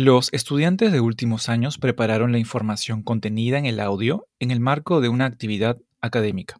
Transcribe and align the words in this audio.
Los 0.00 0.32
estudiantes 0.32 0.92
de 0.92 1.00
últimos 1.00 1.48
años 1.48 1.76
prepararon 1.76 2.30
la 2.30 2.38
información 2.38 3.02
contenida 3.02 3.58
en 3.58 3.66
el 3.66 3.80
audio 3.80 4.28
en 4.38 4.52
el 4.52 4.60
marco 4.60 5.00
de 5.00 5.08
una 5.08 5.24
actividad 5.24 5.76
académica. 6.00 6.58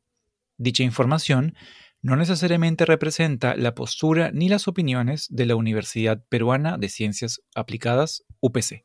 Dicha 0.56 0.82
información 0.82 1.54
no 2.02 2.16
necesariamente 2.16 2.84
representa 2.84 3.54
la 3.54 3.76
postura 3.76 4.32
ni 4.32 4.48
las 4.48 4.66
opiniones 4.66 5.28
de 5.30 5.46
la 5.46 5.54
Universidad 5.54 6.20
Peruana 6.28 6.78
de 6.78 6.88
Ciencias 6.88 7.40
Aplicadas, 7.54 8.24
UPC. 8.40 8.84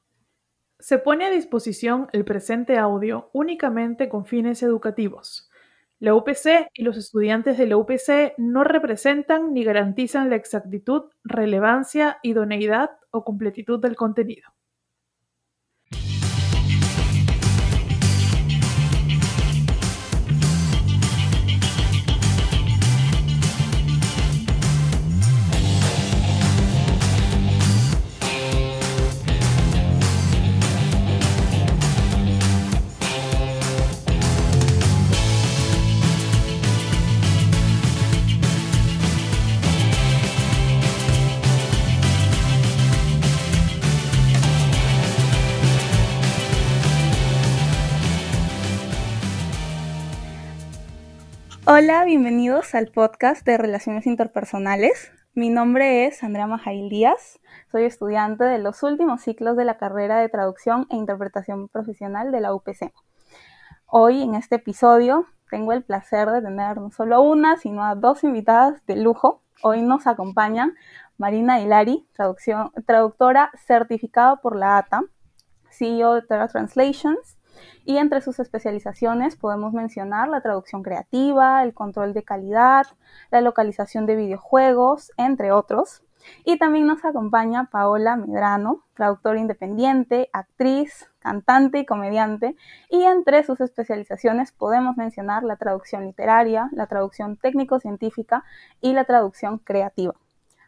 Se 0.78 1.00
pone 1.00 1.26
a 1.26 1.32
disposición 1.32 2.10
el 2.14 2.24
presente 2.24 2.78
audio 2.78 3.32
únicamente 3.34 4.08
con 4.08 4.28
fines 4.28 4.62
educativos. 4.62 5.50
La 6.00 6.16
UPC 6.16 6.68
y 6.74 6.84
los 6.84 6.98
estudiantes 6.98 7.58
de 7.58 7.68
la 7.68 7.78
UPC 7.78 8.34
no 8.38 8.64
representan 8.64 9.54
ni 9.54 9.64
garantizan 9.64 10.30
la 10.30 10.36
exactitud, 10.36 11.04
relevancia, 11.24 12.20
idoneidad 12.24 12.90
o 13.12 13.24
completitud 13.24 13.80
del 13.80 13.96
contenido. 13.96 14.50
Hola, 51.66 52.04
bienvenidos 52.04 52.76
al 52.76 52.88
podcast 52.88 53.46
de 53.46 53.58
Relaciones 53.58 54.06
Interpersonales. 54.06 55.14
Mi 55.34 55.50
nombre 55.50 56.06
es 56.06 56.22
Andrea 56.22 56.46
Majail 56.46 56.90
Díaz, 56.90 57.40
soy 57.72 57.86
estudiante 57.86 58.44
de 58.44 58.60
los 58.60 58.84
últimos 58.84 59.22
ciclos 59.22 59.56
de 59.56 59.64
la 59.64 59.78
carrera 59.78 60.20
de 60.20 60.28
Traducción 60.28 60.88
e 60.90 60.98
Interpretación 60.98 61.70
Profesional 61.70 62.34
de 62.34 62.42
la 62.42 62.54
UPC. 62.54 62.92
Hoy, 63.86 64.24
en 64.24 64.36
este 64.36 64.56
episodio, 64.56 65.26
tengo 65.50 65.72
el 65.72 65.84
placer 65.84 66.30
de 66.32 66.42
tener 66.42 66.82
no 66.82 66.92
solo 66.92 67.16
a 67.16 67.20
una, 67.22 67.56
sino 67.56 67.86
a 67.86 67.96
dos 67.96 68.26
invitadas 68.26 68.86
de 68.86 68.98
lujo. 68.98 69.42
Hoy 69.62 69.84
nos 69.84 70.06
acompañan 70.06 70.74
Marina 71.18 71.62
Hilari, 71.62 72.06
traductora 72.86 73.52
certificada 73.66 74.36
por 74.36 74.58
la 74.58 74.80
ATA, 74.80 75.04
CEO 75.70 76.16
de 76.16 76.24
Terra 76.24 76.50
Translations, 76.50 77.38
y 77.86 77.98
entre 77.98 78.22
sus 78.22 78.40
especializaciones 78.40 79.36
podemos 79.36 79.74
mencionar 79.74 80.30
la 80.30 80.42
traducción 80.42 80.84
creativa, 80.84 81.64
el 81.64 81.74
control 81.74 82.14
de 82.14 82.24
calidad, 82.24 82.88
la 83.32 83.42
localización 83.42 84.06
de 84.06 84.16
videojuegos, 84.16 85.12
entre 85.18 85.52
otros. 85.52 86.04
Y 86.46 86.58
también 86.58 86.88
nos 86.88 87.04
acompaña 87.04 87.70
Paola 87.72 88.16
Medrano, 88.16 88.84
traductora 88.94 89.40
independiente, 89.40 90.30
actriz, 90.32 91.10
cantante 91.20 91.80
y 91.80 91.86
comediante. 91.86 92.56
Y 92.90 93.04
entre 93.04 93.44
sus 93.44 93.60
especializaciones 93.62 94.52
podemos 94.52 94.96
mencionar 94.98 95.44
la 95.44 95.58
traducción 95.58 96.06
literaria, 96.06 96.70
la 96.72 96.88
traducción 96.88 97.38
técnico-científica 97.38 98.44
y 98.82 98.94
la 98.94 99.04
traducción 99.04 99.58
creativa. 99.58 100.14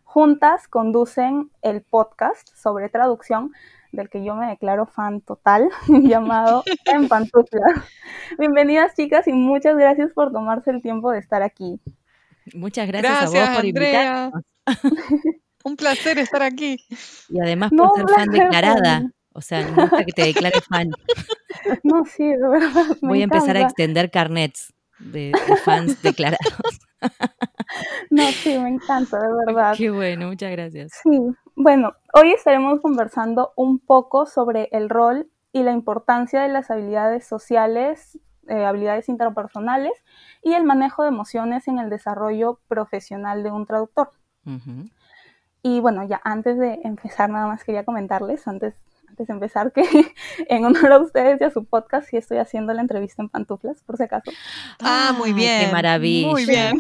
Juntas 0.04 0.70
conducen 0.70 1.52
el 1.62 1.82
podcast 1.82 2.48
sobre 2.56 2.88
traducción 2.88 3.52
del 3.96 4.10
que 4.10 4.24
yo 4.24 4.36
me 4.36 4.48
declaro 4.48 4.86
fan 4.86 5.22
total, 5.22 5.70
llamado 5.88 6.64
En 6.86 7.08
Pantuflas. 7.08 7.82
Bienvenidas 8.38 8.94
chicas 8.96 9.28
y 9.28 9.34
muchas 9.34 9.78
gracias 9.78 10.12
por 10.14 10.32
tomarse 10.32 10.72
el 10.72 10.82
tiempo 10.82 11.12
de 11.12 11.20
estar 11.20 11.42
aquí. 11.42 11.80
Muchas 12.54 12.88
gracias, 12.88 13.22
a 13.22 13.30
vos 13.30 13.50
por 13.56 13.66
invitarnos. 13.66 14.44
Un 15.64 15.76
placer 15.78 16.20
estar 16.20 16.44
aquí. 16.44 16.78
Y 17.30 17.40
además 17.40 17.72
por 17.76 17.96
ser 17.96 18.08
fan 18.08 18.30
declarada. 18.30 19.12
O 19.34 19.42
sea, 19.42 19.66
me 19.66 19.82
gusta 19.82 20.06
que 20.06 20.12
te 20.12 20.26
declares 20.26 20.64
fan. 20.70 20.90
No, 21.84 22.06
sí, 22.06 22.24
de 22.24 22.48
verdad. 22.48 22.98
Voy 23.02 23.22
a 23.22 23.24
empezar 23.24 23.58
a 23.58 23.62
extender 23.62 24.12
carnets 24.12 24.74
de, 25.00 25.32
de 25.48 25.58
fans 25.58 26.02
declarados. 26.04 26.80
No, 28.10 28.28
sí, 28.32 28.58
me 28.60 28.70
encanta, 28.70 29.20
de 29.20 29.34
verdad. 29.46 29.74
Qué 29.76 29.90
bueno, 29.90 30.28
muchas 30.28 30.52
gracias. 30.52 30.92
Sí, 31.04 31.20
bueno, 31.56 31.94
hoy 32.14 32.32
estaremos 32.32 32.82
conversando 32.82 33.54
un 33.56 33.80
poco 33.80 34.26
sobre 34.26 34.70
el 34.72 34.90
rol 34.90 35.30
y 35.52 35.64
la 35.64 35.72
importancia 35.72 36.42
de 36.42 36.50
las 36.50 36.70
habilidades 36.70 37.26
sociales, 37.26 38.20
eh, 38.48 38.66
habilidades 38.66 39.10
interpersonales 39.10 39.94
y 40.44 40.54
el 40.54 40.66
manejo 40.66 41.04
de 41.04 41.10
emociones 41.10 41.68
en 41.68 41.80
el 41.80 41.90
desarrollo 41.90 42.60
profesional 42.68 43.42
de 43.42 43.52
un 43.52 43.66
traductor. 43.66 44.12
Y 45.64 45.80
bueno, 45.80 46.04
ya 46.04 46.22
antes 46.24 46.60
de 46.60 46.82
empezar, 46.84 47.30
nada 47.30 47.48
más 47.48 47.64
quería 47.64 47.86
comentarles, 47.86 48.48
antes 48.48 48.85
antes 49.16 49.28
de 49.28 49.34
empezar, 49.34 49.72
que 49.72 49.82
en 50.50 50.66
honor 50.66 50.92
a 50.92 51.00
ustedes 51.00 51.40
y 51.40 51.44
a 51.46 51.50
su 51.50 51.64
podcast, 51.64 52.10
sí 52.10 52.18
estoy 52.18 52.38
haciendo 52.38 52.74
la 52.74 52.82
entrevista 52.82 53.22
en 53.24 53.30
pantuflas, 53.30 53.82
por 53.84 53.96
si 53.96 54.04
acaso. 54.04 54.30
Ah, 54.82 55.16
muy 55.18 55.32
bien. 55.32 55.68
Qué 55.68 55.72
maravilla. 55.72 56.28
Muy 56.28 56.46
bien. 56.46 56.78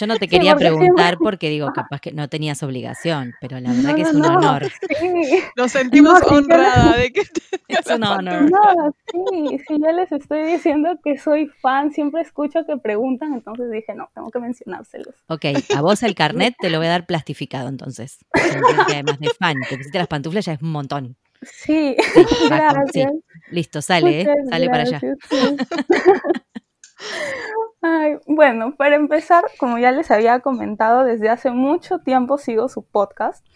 Yo 0.00 0.06
no 0.08 0.16
te 0.16 0.26
quería 0.28 0.56
preguntar 0.56 1.16
porque 1.18 1.48
digo, 1.48 1.72
capaz 1.72 2.00
que 2.00 2.12
no 2.12 2.28
tenías 2.28 2.62
obligación, 2.64 3.34
pero 3.40 3.60
la 3.60 3.70
verdad 3.72 3.94
que 3.94 4.02
es 4.02 4.12
un 4.12 4.24
honor. 4.24 4.64
Sí. 4.98 5.42
Nos 5.56 5.70
sentimos 5.70 6.20
honrada 6.22 6.96
de 6.96 7.12
que 7.12 7.20
es 7.68 7.86
un 7.86 8.02
honor. 8.02 8.50
No, 8.50 8.94
sí, 9.12 9.58
sí, 9.68 9.78
yo 9.78 9.92
les 9.92 10.10
estoy 10.10 10.42
diciendo 10.44 10.98
que 11.04 11.18
soy 11.18 11.46
fan, 11.60 11.92
siempre 11.92 12.22
escucho 12.22 12.66
que 12.66 12.76
preguntan, 12.76 13.32
entonces 13.32 13.70
dije, 13.70 13.94
no, 13.94 14.10
tengo 14.12 14.30
que 14.30 14.40
mencionárselos. 14.40 15.14
Ok, 15.28 15.44
a 15.76 15.80
vos 15.82 16.02
el 16.02 16.16
carnet 16.16 16.56
te 16.58 16.68
lo 16.68 16.78
voy 16.78 16.88
a 16.88 16.90
dar 16.90 17.06
plastificado 17.06 17.68
entonces. 17.68 18.18
Además 18.32 19.20
de 19.20 19.30
fan, 19.38 19.56
te 19.68 19.76
pusiste 19.76 19.98
las 19.98 20.08
pantuflas 20.08 20.46
ya 20.46 20.54
es 20.54 20.62
un 20.62 20.72
montón. 20.72 21.16
Sí, 21.52 21.96
gracias. 22.50 23.12
Listo, 23.50 23.82
sale, 23.82 24.22
¿eh? 24.22 24.34
sale 24.50 24.68
para 24.68 24.82
allá. 24.82 25.00
bueno, 28.26 28.74
para 28.76 28.96
empezar, 28.96 29.44
como 29.58 29.78
ya 29.78 29.92
les 29.92 30.10
había 30.10 30.40
comentado, 30.40 31.04
desde 31.04 31.28
hace 31.28 31.50
mucho 31.50 32.00
tiempo 32.00 32.38
sigo 32.38 32.68
su 32.68 32.84
podcast 32.84 33.46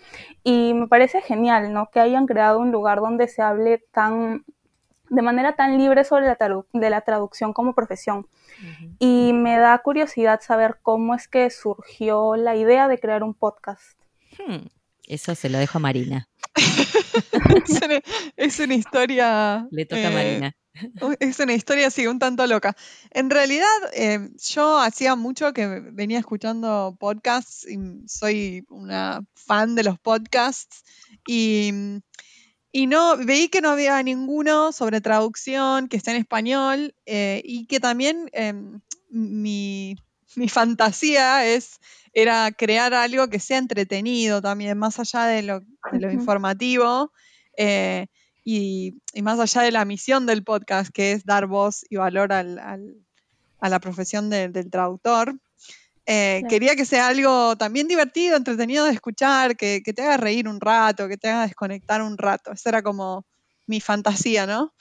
y 0.44 0.74
me 0.74 0.86
parece 0.86 1.20
genial, 1.20 1.72
¿no? 1.72 1.90
Que 1.90 2.00
hayan 2.00 2.26
creado 2.26 2.60
un 2.60 2.70
lugar 2.70 3.00
donde 3.00 3.28
se 3.28 3.42
hable 3.42 3.84
tan 3.92 4.44
de 5.08 5.22
manera 5.22 5.56
tan 5.56 5.76
libre 5.76 6.04
sobre 6.04 6.26
la, 6.26 6.38
de 6.72 6.90
la 6.90 7.00
traducción 7.00 7.52
como 7.52 7.74
profesión. 7.74 8.28
Y 9.00 9.32
me 9.32 9.58
da 9.58 9.76
curiosidad 9.78 10.40
saber 10.40 10.78
cómo 10.82 11.14
es 11.14 11.26
que 11.26 11.50
surgió 11.50 12.36
la 12.36 12.54
idea 12.54 12.86
de 12.86 13.00
crear 13.00 13.24
un 13.24 13.34
podcast. 13.34 13.98
Hmm, 14.38 14.66
eso 15.10 15.34
se 15.34 15.48
lo 15.48 15.59
dejo 15.59 15.78
a 15.78 15.81
Marina. 15.81 16.28
es, 18.37 18.60
una, 18.60 18.75
historia. 18.75 19.66
Le 19.71 19.84
toca 19.84 20.09
a 20.09 20.10
eh, 20.10 20.15
Marina. 20.15 20.56
Es 21.19 21.38
una 21.41 21.53
historia 21.53 21.88
así, 21.88 22.06
un 22.06 22.19
tanto 22.19 22.47
loca. 22.47 22.76
En 23.10 23.28
realidad, 23.28 23.66
eh, 23.93 24.31
yo 24.38 24.78
hacía 24.78 25.16
mucho 25.16 25.53
que 25.53 25.66
venía 25.66 26.19
escuchando 26.19 26.97
podcasts 26.98 27.66
y 27.69 27.76
soy 28.06 28.65
una 28.69 29.21
fan 29.34 29.75
de 29.75 29.82
los 29.82 29.98
podcasts 29.98 30.84
y, 31.27 31.72
y 32.72 32.87
no 32.87 33.16
veí 33.16 33.48
que 33.48 33.60
no 33.60 33.71
había 33.71 34.00
ninguno 34.03 34.71
sobre 34.72 35.00
traducción 35.00 35.88
que 35.88 35.97
esté 35.97 36.12
en 36.12 36.19
español 36.19 36.94
eh, 37.04 37.42
y 37.44 37.66
que 37.66 37.81
también 37.81 38.31
em, 38.32 38.81
mi, 39.10 39.97
mi 40.36 40.48
fantasía 40.48 41.46
es 41.46 41.80
era 42.12 42.50
crear 42.50 42.92
algo 42.92 43.28
que 43.28 43.38
sea 43.38 43.58
entretenido 43.58 44.42
también, 44.42 44.76
más 44.78 44.98
allá 44.98 45.26
de 45.26 45.42
lo, 45.42 45.62
informativo 46.10 47.12
eh, 47.56 48.08
y, 48.44 48.94
más 49.22 49.38
allá 49.38 49.62
de 49.62 49.71
la 49.71 49.84
misión 49.84 50.27
del 50.27 50.42
podcast, 50.42 50.91
que 50.92 51.12
es 51.12 51.24
dar 51.24 51.47
voz 51.47 51.84
y 51.88 51.97
valor 51.97 52.32
a 52.32 52.42
la 53.68 53.78
profesión 53.80 54.28
del 54.28 54.71
traductor. 54.71 55.36
Eh, 56.06 56.42
quería 56.48 56.74
que 56.74 56.84
sea 56.84 57.06
algo 57.06 57.54
también 57.56 57.86
divertido, 57.86 58.36
entretenido 58.36 58.84
de 58.84 58.92
escuchar, 58.92 59.56
que, 59.56 59.80
te 59.80 60.03
haga 60.03 60.16
reír 60.16 60.48
un 60.48 60.60
rato, 60.60 61.09
que 61.09 61.16
te 61.16 61.28
haga 61.28 61.47
desconectar 61.47 62.03
un 62.03 62.18
rato. 62.18 62.50
Esa 62.50 62.71
era 62.71 62.82
como 62.82 63.24
mi 63.66 63.80
fantasía, 63.80 64.47
¿no? 64.47 64.74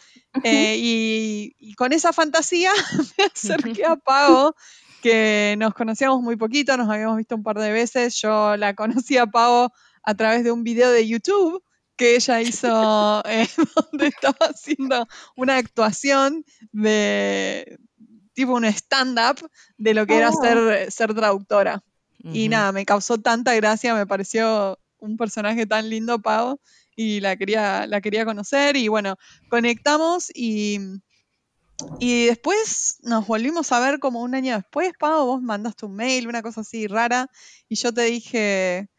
Eh, 0.44 0.78
y, 0.80 1.56
y, 1.60 1.75
con 1.75 1.94
esa 1.94 2.13
fantasía 2.13 2.72
me 3.18 3.25
acerqué 3.36 3.86
a 3.86 3.96
Pago 3.96 4.56
que 5.01 5.56
nos 5.57 5.74
conocíamos 5.74 6.22
muy 6.22 6.36
poquito, 6.36 6.78
nos 6.78 6.90
habíamos 6.90 7.18
visto 7.18 7.36
un 7.36 7.44
par 7.44 7.57
de 7.57 7.72
veces. 7.72 8.19
Yo 8.22 8.56
la 8.57 8.74
conocí 8.74 9.18
a 9.18 9.28
Pavo 9.28 9.72
a 10.04 10.16
través 10.16 10.44
de 10.44 10.51
un 10.51 10.63
video 10.63 10.92
de 10.92 11.07
YouTube 11.07 11.63
que 11.96 12.16
ella 12.16 12.42
hizo 12.42 13.24
eh, 13.30 13.48
donde 13.75 14.07
estaba 14.07 14.38
haciendo 14.54 15.07
una 15.36 15.57
actuación 15.57 16.46
de 16.72 17.78
tipo 18.34 18.54
un 18.54 18.66
stand-up 18.66 19.50
de 19.78 19.94
lo 19.94 20.07
que 20.07 20.18
era 20.18 20.30
oh. 20.30 20.42
ser, 20.42 20.92
ser 20.92 21.13
traductora. 21.13 21.84
Y 22.22 22.50
nada, 22.50 22.74
me 22.74 22.86
causó 22.86 23.18
tanta 23.18 23.56
gracia, 23.56 23.96
me 23.96 24.06
pareció 24.06 24.78
un 24.98 25.16
personaje 25.16 25.66
tan 25.66 25.90
lindo, 25.90 26.19
Pavo, 26.19 26.60
y 26.96 27.22
la 27.22 27.38
quería, 27.38 27.88
la 27.88 28.01
quería 28.01 28.25
conocer 28.25 28.75
y 28.75 28.90
bueno, 28.90 29.16
conectamos 29.50 30.30
y, 30.36 30.80
y 32.00 32.28
después 32.28 32.98
nos 33.04 33.28
volvimos 33.28 33.72
a 33.72 33.80
ver 33.80 34.00
como 34.00 34.22
un 34.22 34.36
año 34.36 34.56
después, 34.56 34.92
Pau, 35.00 35.26
vos 35.26 35.42
mandaste 35.42 35.86
un 35.86 35.96
mail, 35.96 36.28
una 36.28 36.42
cosa 36.42 36.62
así 36.62 36.88
rara 36.88 37.30
y 37.68 37.76
yo 37.76 37.94
te 37.94 38.04
dije, 38.04 38.90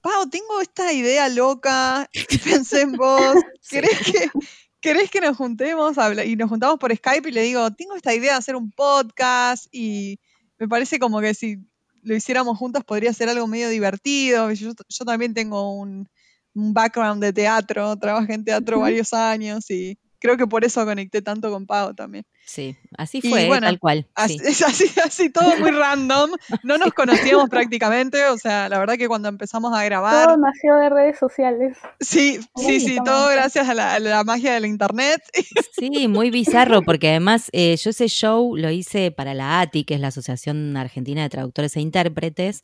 Pau, 0.00 0.28
tengo 0.28 0.60
esta 0.60 0.92
idea 0.92 1.28
loca 1.28 2.08
y 2.12 2.38
pensé 2.38 2.82
en 2.82 2.92
vos, 2.92 3.34
¿querés 3.70 3.98
que... 4.00 4.30
¿Querés 4.78 5.10
que 5.10 5.20
nos 5.20 5.36
juntemos? 5.36 5.96
Y 6.24 6.36
nos 6.36 6.48
juntamos 6.48 6.78
por 6.78 6.94
Skype 6.94 7.28
y 7.28 7.32
le 7.32 7.42
digo, 7.42 7.72
tengo 7.72 7.96
esta 7.96 8.14
idea 8.14 8.32
de 8.32 8.38
hacer 8.38 8.54
un 8.54 8.70
podcast 8.70 9.66
y 9.72 10.20
me 10.58 10.68
parece 10.68 11.00
como 11.00 11.20
que 11.20 11.34
si 11.34 11.56
lo 12.02 12.14
hiciéramos 12.14 12.56
juntos 12.56 12.84
podría 12.84 13.12
ser 13.12 13.28
algo 13.28 13.48
medio 13.48 13.68
divertido. 13.68 14.52
Yo, 14.52 14.72
yo 14.88 15.04
también 15.04 15.34
tengo 15.34 15.72
un, 15.72 16.08
un, 16.54 16.72
background 16.72 17.20
de 17.20 17.32
teatro, 17.32 17.96
trabajé 17.96 18.34
en 18.34 18.44
teatro 18.44 18.78
varios 18.78 19.12
años 19.12 19.68
y 19.70 19.98
creo 20.20 20.36
que 20.36 20.46
por 20.46 20.64
eso 20.64 20.84
conecté 20.84 21.22
tanto 21.22 21.50
con 21.50 21.66
Pau 21.66 21.94
también. 21.94 22.24
Sí, 22.46 22.76
así 22.96 23.20
fue, 23.20 23.48
tal 23.60 23.80
cual. 23.80 24.06
Así, 24.14 24.38
Es 24.44 24.62
así, 24.62 24.84
así, 25.04 25.30
todo 25.30 25.58
muy 25.58 25.72
random. 25.72 26.30
No 26.62 26.78
nos 26.78 26.92
conocíamos 26.92 27.50
prácticamente, 27.50 28.24
o 28.26 28.38
sea, 28.38 28.68
la 28.68 28.78
verdad 28.78 28.94
que 28.94 29.08
cuando 29.08 29.28
empezamos 29.28 29.74
a 29.74 29.84
grabar. 29.84 30.28
Todo 30.28 30.36
nació 30.36 30.76
de 30.76 30.88
redes 30.88 31.18
sociales. 31.18 31.76
Sí, 31.98 32.38
sí, 32.54 32.78
sí, 32.78 32.98
todo 33.04 33.30
gracias 33.30 33.68
a 33.68 33.74
la, 33.74 34.24
magia 34.24 34.54
del 34.54 34.66
internet. 34.66 35.22
Sí, 35.78 36.08
muy 36.08 36.30
bizarro, 36.30 36.80
porque 36.82 37.10
además 37.10 37.50
eh, 37.52 37.76
yo 37.76 37.90
ese 37.90 38.08
show 38.08 38.56
lo 38.56 38.70
hice 38.70 39.10
para 39.10 39.34
la 39.34 39.60
ATI, 39.60 39.84
que 39.84 39.94
es 39.94 40.00
la 40.00 40.08
Asociación 40.08 40.74
Argentina 40.76 41.22
de 41.22 41.28
Traductores 41.28 41.76
e 41.76 41.80
Intérpretes, 41.80 42.62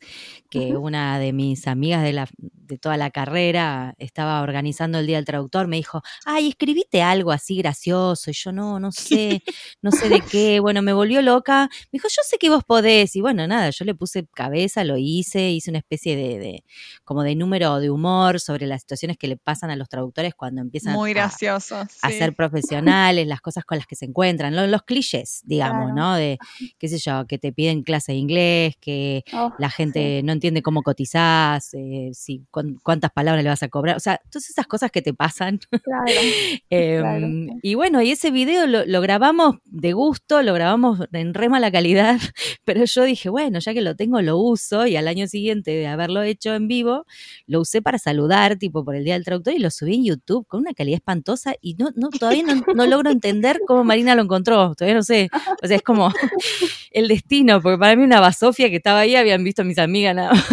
que 0.49 0.75
una 0.75 1.19
de 1.19 1.31
mis 1.31 1.67
amigas 1.67 2.01
de, 2.01 2.13
la, 2.13 2.27
de 2.37 2.79
toda 2.79 2.97
la 2.97 3.11
carrera 3.11 3.93
estaba 3.99 4.41
organizando 4.41 4.97
el 4.97 5.05
Día 5.05 5.17
del 5.17 5.25
Traductor, 5.25 5.67
me 5.67 5.75
dijo, 5.75 6.01
ay, 6.25 6.49
escribite 6.49 7.03
algo 7.03 7.31
así 7.31 7.57
gracioso, 7.57 8.31
y 8.31 8.33
yo 8.33 8.51
no, 8.51 8.79
no 8.79 8.91
sé 8.91 9.43
no 9.81 9.91
sé 9.91 10.09
de 10.09 10.21
qué, 10.21 10.59
bueno, 10.59 10.81
me 10.81 10.93
volvió 10.93 11.21
loca. 11.21 11.69
Me 11.91 11.97
dijo, 11.97 12.07
yo 12.09 12.21
sé 12.23 12.37
que 12.37 12.49
vos 12.49 12.63
podés. 12.63 13.15
Y 13.15 13.21
bueno, 13.21 13.47
nada, 13.47 13.69
yo 13.69 13.85
le 13.85 13.95
puse 13.95 14.25
cabeza, 14.33 14.83
lo 14.83 14.97
hice, 14.97 15.51
hice 15.51 15.69
una 15.69 15.79
especie 15.79 16.15
de, 16.15 16.63
como 17.03 17.23
de 17.23 17.35
número 17.35 17.79
de 17.79 17.89
humor 17.89 18.39
sobre 18.39 18.67
las 18.67 18.81
situaciones 18.81 19.17
que 19.17 19.27
le 19.27 19.37
pasan 19.37 19.69
a 19.69 19.75
los 19.75 19.89
traductores 19.89 20.33
cuando 20.35 20.61
empiezan 20.61 20.93
Muy 20.93 21.13
gracioso, 21.13 21.75
a, 22.01 22.09
ser 22.09 22.35
profesionales, 22.35 23.27
las 23.27 23.41
cosas 23.41 23.65
con 23.65 23.77
las 23.77 23.87
que 23.87 23.95
se 23.95 24.05
encuentran, 24.05 24.55
los, 24.71 24.83
clichés, 24.83 25.41
digamos, 25.45 25.93
¿no? 25.93 26.15
De, 26.15 26.37
qué 26.77 26.87
sé 26.87 26.97
yo, 26.97 27.25
que 27.27 27.37
te 27.37 27.53
piden 27.53 27.83
clase 27.83 28.11
de 28.11 28.17
inglés, 28.17 28.75
que 28.79 29.23
oh, 29.33 29.53
la 29.57 29.69
gente 29.69 30.21
no 30.23 30.33
entiende 30.33 30.61
cómo 30.61 30.81
cotizás, 30.81 31.73
eh, 31.73 32.11
si, 32.13 32.43
cuántas 32.49 33.11
palabras 33.11 33.43
le 33.43 33.49
vas 33.49 33.63
a 33.63 33.69
cobrar, 33.69 33.95
o 33.95 33.99
sea, 33.99 34.19
todas 34.29 34.49
esas 34.49 34.67
cosas 34.67 34.91
que 34.91 35.01
te 35.01 35.13
pasan. 35.13 35.59
Claro, 35.83 36.05
em, 36.69 37.59
Y 37.61 37.75
bueno, 37.75 38.01
y 38.01 38.11
ese 38.11 38.31
video 38.31 38.67
lo, 38.67 38.85
lo 38.85 39.01
grabamos 39.01 39.57
de 39.65 39.93
gusto, 39.93 40.41
lo 40.43 40.53
grabamos 40.53 40.99
en 41.13 41.33
re 41.33 41.49
mala 41.49 41.71
calidad, 41.71 42.19
pero 42.65 42.85
yo 42.85 43.03
dije, 43.03 43.29
bueno, 43.29 43.59
ya 43.59 43.73
que 43.73 43.81
lo 43.81 43.95
tengo, 43.95 44.21
lo 44.21 44.37
uso 44.37 44.85
y 44.87 44.95
al 44.95 45.07
año 45.07 45.27
siguiente 45.27 45.71
de 45.71 45.87
haberlo 45.87 46.21
hecho 46.21 46.53
en 46.53 46.67
vivo, 46.67 47.05
lo 47.47 47.61
usé 47.61 47.81
para 47.81 47.97
saludar, 47.97 48.57
tipo 48.57 48.85
por 48.85 48.95
el 48.95 49.03
Día 49.03 49.15
del 49.15 49.25
Traductor 49.25 49.53
y 49.53 49.59
lo 49.59 49.71
subí 49.71 49.95
en 49.95 50.05
YouTube 50.05 50.45
con 50.47 50.61
una 50.61 50.73
calidad 50.73 50.97
espantosa 50.97 51.55
y 51.61 51.75
no, 51.75 51.89
no 51.95 52.09
todavía 52.09 52.43
no, 52.75 52.85
logro 52.85 53.09
entender 53.09 53.59
cómo 53.65 53.83
Marina 53.83 54.15
lo 54.15 54.23
encontró, 54.23 54.75
todavía 54.75 54.95
no 54.95 55.03
sé, 55.03 55.29
o 55.61 55.67
sea, 55.67 55.77
es 55.77 55.83
como 55.83 56.11
el 56.91 57.07
destino, 57.07 57.61
porque 57.61 57.77
para 57.77 57.95
mí 57.95 58.03
una 58.03 58.19
basofia 58.19 58.69
que 58.69 58.77
estaba 58.77 58.99
ahí 58.99 59.15
habían 59.15 59.43
visto 59.43 59.63
a 59.63 59.65
mis 59.65 59.79
amigas 59.79 60.15
nada 60.15 60.31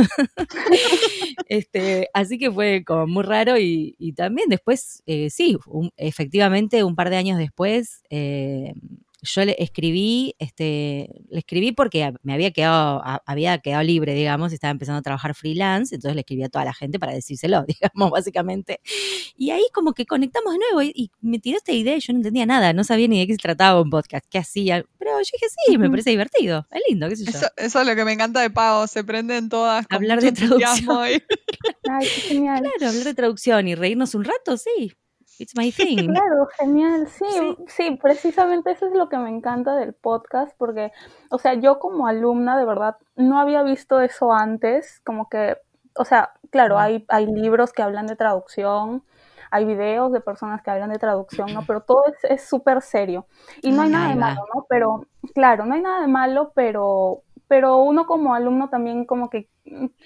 Este, 1.51 2.09
así 2.15 2.39
que 2.39 2.49
fue 2.49 2.85
como 2.87 3.09
muy 3.09 3.25
raro 3.25 3.59
y, 3.59 4.13
también 4.17 4.49
después, 4.49 5.03
eh, 5.07 5.31
sí, 5.31 5.59
efectivamente, 5.97 6.85
un 6.85 6.95
par 6.95 7.11
de 7.11 7.17
años 7.17 7.39
después, 7.39 8.05
eh, 8.09 8.73
yo 9.23 9.45
le 9.45 9.57
escribí, 9.59 10.35
este, 10.39 11.09
le 11.29 11.39
escribí 11.39 11.73
porque 11.73 12.13
me 12.23 12.35
había 12.35 12.51
quedado, 12.51 13.03
había 13.27 13.59
quedado 13.59 13.83
libre, 13.83 14.15
digamos, 14.15 14.53
y 14.53 14.55
estaba 14.55 14.71
empezando 14.71 14.99
a 14.99 15.03
trabajar 15.03 15.35
freelance, 15.35 15.95
entonces 15.95 16.15
le 16.15 16.21
escribí 16.21 16.43
a 16.43 16.49
toda 16.49 16.65
la 16.65 16.75
gente 16.75 16.99
para 16.99 17.13
decírselo, 17.13 17.65
digamos, 17.69 18.11
básicamente. 18.11 18.81
Y 19.37 19.51
ahí 19.51 19.65
como 19.73 19.93
que 19.93 20.07
conectamos 20.07 20.53
de 20.53 20.59
nuevo 20.59 20.83
y, 20.83 21.11
me 21.21 21.39
tiró 21.39 21.59
esta 21.59 21.73
idea 21.73 21.97
y 21.97 22.01
yo 22.01 22.13
no 22.13 22.19
entendía 22.19 22.47
nada, 22.47 22.73
no 22.73 22.85
sabía 22.85 23.09
ni 23.09 23.19
de 23.19 23.27
qué 23.27 23.35
se 23.35 23.39
trataba 23.39 23.81
un 23.81 23.91
podcast, 23.91 24.25
qué 24.31 24.39
hacía, 24.39 24.85
pero 24.99 25.13
yo 25.13 25.31
dije, 25.33 25.47
sí, 25.67 25.79
me 25.79 25.91
parece 25.91 26.11
divertido, 26.11 26.67
es 26.71 26.83
lindo, 26.89 27.09
qué 27.09 27.17
sé 27.17 27.25
yo. 27.25 27.39
Eso, 27.57 27.81
es 27.81 27.87
lo 27.87 27.95
que 27.95 28.05
me 28.05 28.13
encanta 28.13 28.41
de 28.41 28.51
Pau, 28.51 28.87
se 28.89 29.05
prenden 29.05 29.49
todas. 29.49 29.87
hablar 29.91 30.21
de 30.21 30.33
traducción. 30.33 30.97
Ay, 31.91 32.07
qué 32.15 32.21
genial. 32.21 32.61
Claro, 32.61 32.89
hablar 32.91 33.05
de 33.05 33.15
traducción 33.15 33.69
y 33.69 33.75
reírnos 33.75 34.15
un 34.15 34.25
rato, 34.25 34.57
sí. 34.57 34.93
It's 35.41 35.57
my 35.57 35.73
thing. 35.73 36.13
Claro, 36.13 36.49
genial. 36.59 37.09
Sí, 37.09 37.57
sí, 37.67 37.99
precisamente 38.01 38.73
eso 38.73 38.87
es 38.87 38.93
lo 38.93 39.09
que 39.09 39.17
me 39.17 39.31
encanta 39.31 39.75
del 39.75 39.95
podcast, 39.95 40.55
porque, 40.59 40.93
o 41.31 41.39
sea, 41.39 41.55
yo 41.55 41.79
como 41.79 42.07
alumna 42.07 42.59
de 42.59 42.67
verdad 42.67 42.99
no 43.17 43.41
había 43.41 43.63
visto 43.63 44.03
eso 44.03 44.35
antes, 44.35 45.01
como 45.01 45.31
que, 45.31 45.57
o 45.97 46.05
sea, 46.05 46.33
claro, 46.51 46.79
hay, 46.79 47.07
hay 47.09 47.25
libros 47.25 47.73
que 47.73 47.81
hablan 47.81 48.07
de 48.07 48.17
traducción, 48.17 49.03
hay 49.51 49.65
videos 49.65 50.13
de 50.13 50.21
personas 50.21 50.61
que 50.63 50.71
hablan 50.71 50.91
de 50.91 50.99
traducción, 50.99 51.55
¿no? 51.55 51.63
Pero 51.67 51.81
todo 51.81 52.05
es 52.23 52.47
súper 52.47 52.83
serio. 52.83 53.27
Y 53.63 53.73
no 53.73 53.81
hay 53.81 53.89
nada 53.89 54.11
de 54.11 54.17
malo, 54.17 54.43
¿no? 54.55 54.67
Pero, 54.69 55.07
claro, 55.35 55.65
no 55.65 55.75
hay 55.75 55.81
nada 55.81 56.03
de 56.03 56.07
malo, 56.07 56.53
pero, 56.55 57.23
pero 57.49 57.79
uno 57.79 58.07
como 58.07 58.35
alumno 58.35 58.69
también 58.69 59.07
como 59.07 59.31
que 59.31 59.49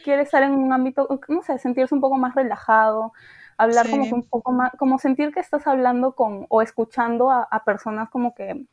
quiere 0.05 0.23
estar 0.23 0.45
en 0.45 0.53
un 0.53 0.73
ámbito, 0.73 1.09
no 1.27 1.43
sé, 1.43 1.59
sentirse 1.59 1.93
un 1.93 2.01
poco 2.01 2.19
más 2.19 2.37
relajado, 2.37 3.13
hablar 3.57 3.89
como 3.91 4.05
que 4.05 4.15
un 4.15 4.23
poco 4.23 4.53
más, 4.53 4.73
como 4.79 4.99
sentir 4.99 5.33
que 5.33 5.41
estás 5.41 5.67
hablando 5.67 6.15
con 6.15 6.47
o 6.49 6.63
escuchando 6.63 7.31
a, 7.31 7.65
personas 7.65 8.11
como 8.11 8.35
que, 8.35 8.67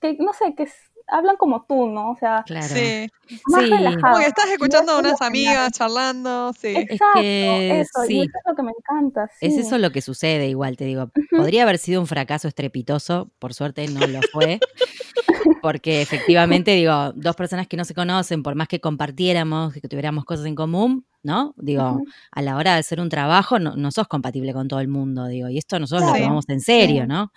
que, 0.00 0.16
no 0.18 0.32
sé, 0.32 0.54
que 0.54 0.68
hablan 1.10 1.36
como 1.36 1.64
tú, 1.64 1.88
¿no? 1.88 2.10
O 2.12 2.16
sea, 2.16 2.42
claro. 2.46 2.66
sí. 2.66 3.08
Más 3.46 3.64
sí. 3.64 3.70
Como 4.00 4.16
que 4.18 4.26
estás 4.26 4.50
escuchando 4.50 4.92
a 4.92 4.98
unas 4.98 5.20
amigas 5.20 5.70
charlando, 5.72 6.52
sí. 6.52 6.74
Exacto, 6.76 7.20
eso, 7.20 8.02
sí. 8.06 8.14
y 8.14 8.20
eso 8.22 8.30
es 8.34 8.42
lo 8.46 8.54
que 8.54 8.62
me 8.62 8.72
encanta. 8.76 9.28
Sí. 9.38 9.46
Es 9.46 9.58
eso 9.58 9.78
lo 9.78 9.90
que 9.92 10.02
sucede, 10.02 10.48
igual 10.48 10.76
te 10.76 10.84
digo. 10.84 11.10
Podría 11.30 11.62
haber 11.62 11.78
sido 11.78 12.00
un 12.00 12.06
fracaso 12.06 12.48
estrepitoso, 12.48 13.30
por 13.38 13.54
suerte 13.54 13.86
no 13.88 14.06
lo 14.06 14.20
fue. 14.32 14.60
porque 15.62 16.02
efectivamente, 16.02 16.72
digo, 16.72 17.12
dos 17.14 17.36
personas 17.36 17.66
que 17.66 17.76
no 17.76 17.84
se 17.84 17.94
conocen, 17.94 18.42
por 18.42 18.54
más 18.54 18.68
que 18.68 18.80
compartiéramos, 18.80 19.74
que 19.74 19.88
tuviéramos 19.88 20.24
cosas 20.24 20.46
en 20.46 20.54
común, 20.54 21.06
¿no? 21.22 21.54
Digo, 21.56 22.02
a 22.30 22.42
la 22.42 22.56
hora 22.56 22.74
de 22.74 22.80
hacer 22.80 23.00
un 23.00 23.08
trabajo 23.08 23.58
no, 23.58 23.76
no, 23.76 23.90
sos 23.90 24.08
compatible 24.08 24.52
con 24.52 24.68
todo 24.68 24.80
el 24.80 24.88
mundo, 24.88 25.26
digo, 25.26 25.48
y 25.48 25.58
esto 25.58 25.78
nosotros 25.78 26.10
lo 26.10 26.16
tomamos 26.16 26.48
en 26.48 26.60
serio, 26.60 27.06
¿no? 27.06 27.32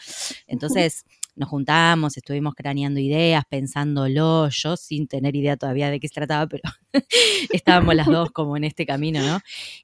Entonces 0.48 1.06
nos 1.36 1.50
juntamos, 1.50 2.18
estuvimos 2.18 2.54
craneando 2.56 3.00
ideas, 3.00 3.44
pensándolo, 3.50 4.50
yo 4.50 4.78
sin 4.78 5.08
tener 5.08 5.36
idea 5.36 5.58
todavía 5.58 5.90
de 5.90 6.00
qué 6.00 6.08
se 6.08 6.14
trataba, 6.14 6.48
pero 6.48 6.64
estábamos 7.52 7.96
las 7.96 8.08
dos 8.08 8.32
como 8.32 8.58
en 8.58 8.64
este 8.64 8.86
camino, 8.86 9.22
¿no? 9.22 9.40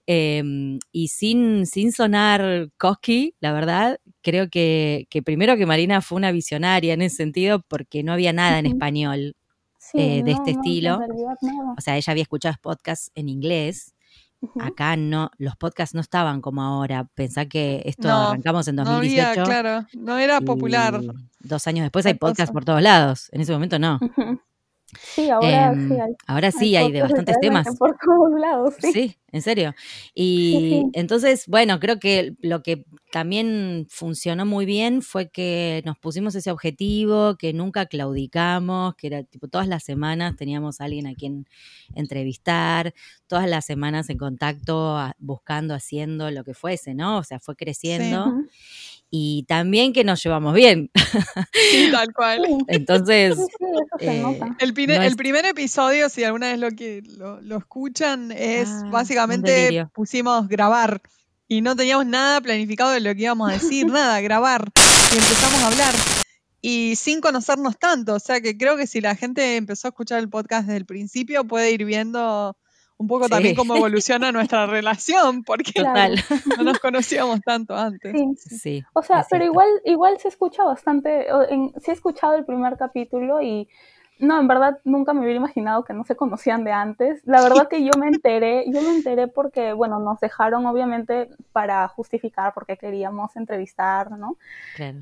Em, 0.05 0.79
y 0.91 1.07
sin, 1.07 1.65
sin 1.65 1.91
sonar 1.91 2.69
cocky, 2.77 3.35
la 3.39 3.53
verdad, 3.53 3.99
creo 4.21 4.49
que, 4.49 5.07
que 5.09 5.21
primero 5.23 5.57
que 5.57 5.65
Marina 5.65 6.01
fue 6.01 6.17
una 6.17 6.31
visionaria 6.31 6.93
en 6.93 7.01
ese 7.01 7.17
sentido 7.17 7.63
porque 7.67 8.03
no 8.03 8.13
había 8.13 8.33
nada 8.33 8.59
en 8.59 8.65
español 8.65 9.35
eh, 9.93 10.23
de 10.23 10.31
este 10.31 10.51
estilo. 10.51 10.99
o 11.77 11.81
sea, 11.81 11.97
ella 11.97 12.11
había 12.11 12.23
escuchado 12.23 12.55
podcasts 12.61 13.11
en 13.15 13.29
inglés. 13.29 13.95
Acá 14.59 14.95
no, 14.95 15.31
los 15.37 15.55
podcasts 15.55 15.95
no 15.95 16.01
estaban 16.01 16.41
como 16.41 16.61
ahora. 16.61 17.07
Pensá 17.15 17.45
que 17.45 17.81
esto 17.85 18.09
arrancamos 18.09 18.67
en 18.67 18.77
2018. 18.77 19.21
No 19.21 19.29
había, 19.29 19.43
claro, 19.43 19.87
no 19.93 20.17
era 20.17 20.41
popular. 20.41 21.01
Dos 21.39 21.67
años 21.67 21.83
después 21.83 22.05
hay 22.05 22.13
podcasts 22.13 22.53
por 22.53 22.65
todos 22.65 22.81
lados. 22.81 23.29
En 23.31 23.41
ese 23.41 23.51
momento 23.51 23.79
no. 23.79 23.99
Sí, 25.01 25.29
ahora 25.29 25.73
sí 25.73 25.79
em, 25.79 26.01
hay. 26.01 26.11
Ahora 26.27 26.51
sí 26.51 26.75
hay, 26.75 26.91
de 26.91 27.01
bastantes 27.01 27.39
temas. 27.39 27.67
Por 27.77 27.97
todos 27.97 28.39
lados, 28.39 28.73
sí. 28.79 28.91
Sí, 28.91 29.17
en 29.31 29.41
serio. 29.41 29.75
Y 30.13 30.85
entonces, 30.93 31.45
bueno, 31.47 31.79
creo 31.79 31.99
que 31.99 32.35
lo 32.41 32.63
que 32.63 32.85
también 33.11 33.87
funcionó 33.89 34.45
muy 34.45 34.65
bien 34.65 35.01
fue 35.01 35.29
que 35.29 35.81
nos 35.85 35.97
pusimos 35.97 36.35
ese 36.35 36.51
objetivo, 36.51 37.35
que 37.37 37.53
nunca 37.53 37.85
claudicamos, 37.87 38.95
que 38.95 39.07
era 39.07 39.23
tipo 39.23 39.47
todas 39.47 39.67
las 39.67 39.83
semanas 39.83 40.35
teníamos 40.35 40.81
a 40.81 40.85
alguien 40.85 41.07
a 41.07 41.15
quien 41.15 41.47
entrevistar, 41.95 42.93
todas 43.27 43.49
las 43.49 43.65
semanas 43.65 44.09
en 44.09 44.17
contacto, 44.17 44.99
buscando, 45.17 45.73
haciendo 45.73 46.31
lo 46.31 46.43
que 46.43 46.53
fuese, 46.53 46.93
¿no? 46.93 47.17
O 47.17 47.23
sea, 47.23 47.39
fue 47.39 47.55
creciendo 47.55 48.33
y 49.11 49.43
también 49.47 49.93
que 49.93 50.03
nos 50.03 50.23
llevamos 50.23 50.53
bien. 50.53 50.91
Sí, 51.71 51.89
tal 51.91 52.13
cual. 52.13 52.43
Entonces, 52.67 53.37
eh, 53.99 54.23
el, 54.59 54.73
el, 54.89 55.15
primer 55.15 55.45
episodio, 55.45 56.09
si 56.09 56.23
alguna 56.23 56.49
vez 56.49 56.59
lo 56.59 56.71
que 56.71 57.01
lo, 57.17 57.57
escuchan, 57.57 58.31
es 58.31 58.69
ah, 58.69 58.89
básicamente 58.91 59.87
pusimos 59.93 60.47
grabar 60.47 61.01
y 61.47 61.61
no 61.61 61.75
teníamos 61.75 62.05
nada 62.05 62.39
planificado 62.41 62.91
de 62.91 62.99
lo 62.99 63.13
que 63.15 63.23
íbamos 63.23 63.49
a 63.49 63.53
decir, 63.53 63.85
nada, 63.87 64.21
grabar. 64.21 64.71
Y 65.11 65.15
empezamos 65.15 65.61
a 65.61 65.67
hablar. 65.67 65.95
Y 66.61 66.95
sin 66.95 67.21
conocernos 67.21 67.79
tanto, 67.79 68.15
o 68.15 68.19
sea 68.19 68.41
que 68.41 68.57
creo 68.57 68.77
que 68.77 68.85
si 68.85 69.01
la 69.01 69.15
gente 69.15 69.55
empezó 69.55 69.87
a 69.87 69.89
escuchar 69.89 70.19
el 70.19 70.29
podcast 70.29 70.67
desde 70.67 70.77
el 70.77 70.85
principio, 70.85 71.45
puede 71.45 71.71
ir 71.71 71.85
viendo 71.85 72.57
un 72.99 73.07
poco 73.07 73.29
también 73.29 73.55
cómo 73.55 73.75
evoluciona 73.77 74.31
nuestra 74.31 74.67
relación, 74.67 75.43
porque 75.43 75.71
no 76.57 76.63
nos 76.63 76.79
conocíamos 76.79 77.41
tanto 77.41 77.75
antes. 77.75 78.13
Sí. 78.41 78.83
o 78.93 79.01
sea, 79.01 79.25
pero 79.29 79.45
igual, 79.45 79.69
igual 79.85 80.19
se 80.19 80.27
escucha 80.27 80.63
bastante, 80.63 81.27
en, 81.49 81.73
sí 81.81 81.91
he 81.91 81.93
escuchado 81.93 82.35
el 82.35 82.45
primer 82.45 82.77
capítulo 82.77 83.41
y 83.41 83.67
no, 84.19 84.39
en 84.39 84.47
verdad 84.49 84.79
nunca 84.83 85.13
me 85.13 85.21
hubiera 85.21 85.37
imaginado 85.37 85.85
que 85.85 85.93
no 85.93 86.03
se 86.03 86.15
conocían 86.15 86.65
de 86.65 86.73
antes. 86.73 87.21
La 87.25 87.41
verdad 87.41 87.69
que 87.69 87.83
yo 87.83 87.91
me 87.97 88.07
enteré, 88.07 88.65
yo 88.67 88.81
me 88.81 88.89
enteré 88.89 89.27
porque, 89.27 89.71
bueno, 89.71 89.99
nos 89.99 90.19
dejaron 90.19 90.65
obviamente 90.65 91.29
para 91.53 91.87
justificar 91.87 92.53
porque 92.53 92.77
queríamos 92.77 93.35
entrevistar, 93.37 94.11
¿no? 94.11 94.35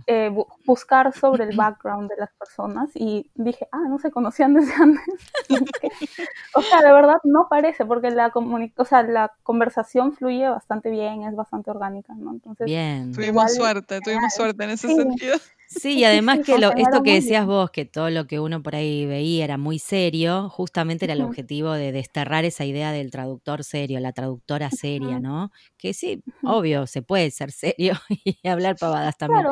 Eh, 0.05 0.31
buscar 0.65 1.13
sobre 1.13 1.45
el 1.45 1.55
background 1.57 2.09
de 2.09 2.15
las 2.17 2.31
personas 2.33 2.91
y 2.93 3.29
dije, 3.33 3.67
ah, 3.71 3.85
no 3.89 3.97
se 3.97 4.11
conocían 4.11 4.53
desde 4.53 4.73
antes. 4.73 5.31
o 6.53 6.61
sea, 6.61 6.81
de 6.81 6.93
verdad 6.93 7.17
no 7.23 7.47
parece 7.49 7.85
porque 7.85 8.11
la, 8.11 8.31
o 8.33 8.85
sea, 8.85 9.01
la 9.01 9.33
conversación 9.41 10.13
fluye 10.13 10.47
bastante 10.47 10.91
bien, 10.91 11.23
es 11.23 11.35
bastante 11.35 11.71
orgánica, 11.71 12.13
¿no? 12.15 12.33
Entonces, 12.33 12.65
bien. 12.65 13.13
Tuvimos 13.13 13.55
suerte, 13.55 13.99
tuvimos 13.99 14.31
suerte 14.33 14.63
en 14.63 14.69
ese 14.69 14.89
sentido. 14.89 15.37
Sí, 15.67 15.99
y 15.99 16.03
además 16.05 16.39
que 16.45 16.57
lo, 16.57 16.73
esto 16.75 17.03
que 17.03 17.15
decías 17.15 17.45
vos, 17.45 17.71
que 17.71 17.83
todo 17.83 18.09
lo 18.09 18.25
que 18.25 18.39
uno 18.39 18.63
por 18.63 18.75
ahí 18.75 19.05
veía 19.05 19.43
era 19.43 19.57
muy 19.57 19.79
serio, 19.79 20.49
justamente 20.49 21.05
era 21.05 21.13
el 21.13 21.21
objetivo 21.21 21.73
de 21.73 21.91
desterrar 21.91 22.45
esa 22.45 22.63
idea 22.63 22.93
del 22.93 23.11
traductor 23.11 23.65
serio, 23.65 23.99
la 23.99 24.13
traductora 24.13 24.71
seria, 24.71 25.19
¿no? 25.19 25.51
Que 25.77 25.93
sí, 25.93 26.23
obvio, 26.43 26.87
se 26.87 27.01
puede 27.01 27.31
ser 27.31 27.51
serio 27.51 27.95
y 28.23 28.47
hablar 28.47 28.77
pavadas 28.77 29.17
también. 29.17 29.45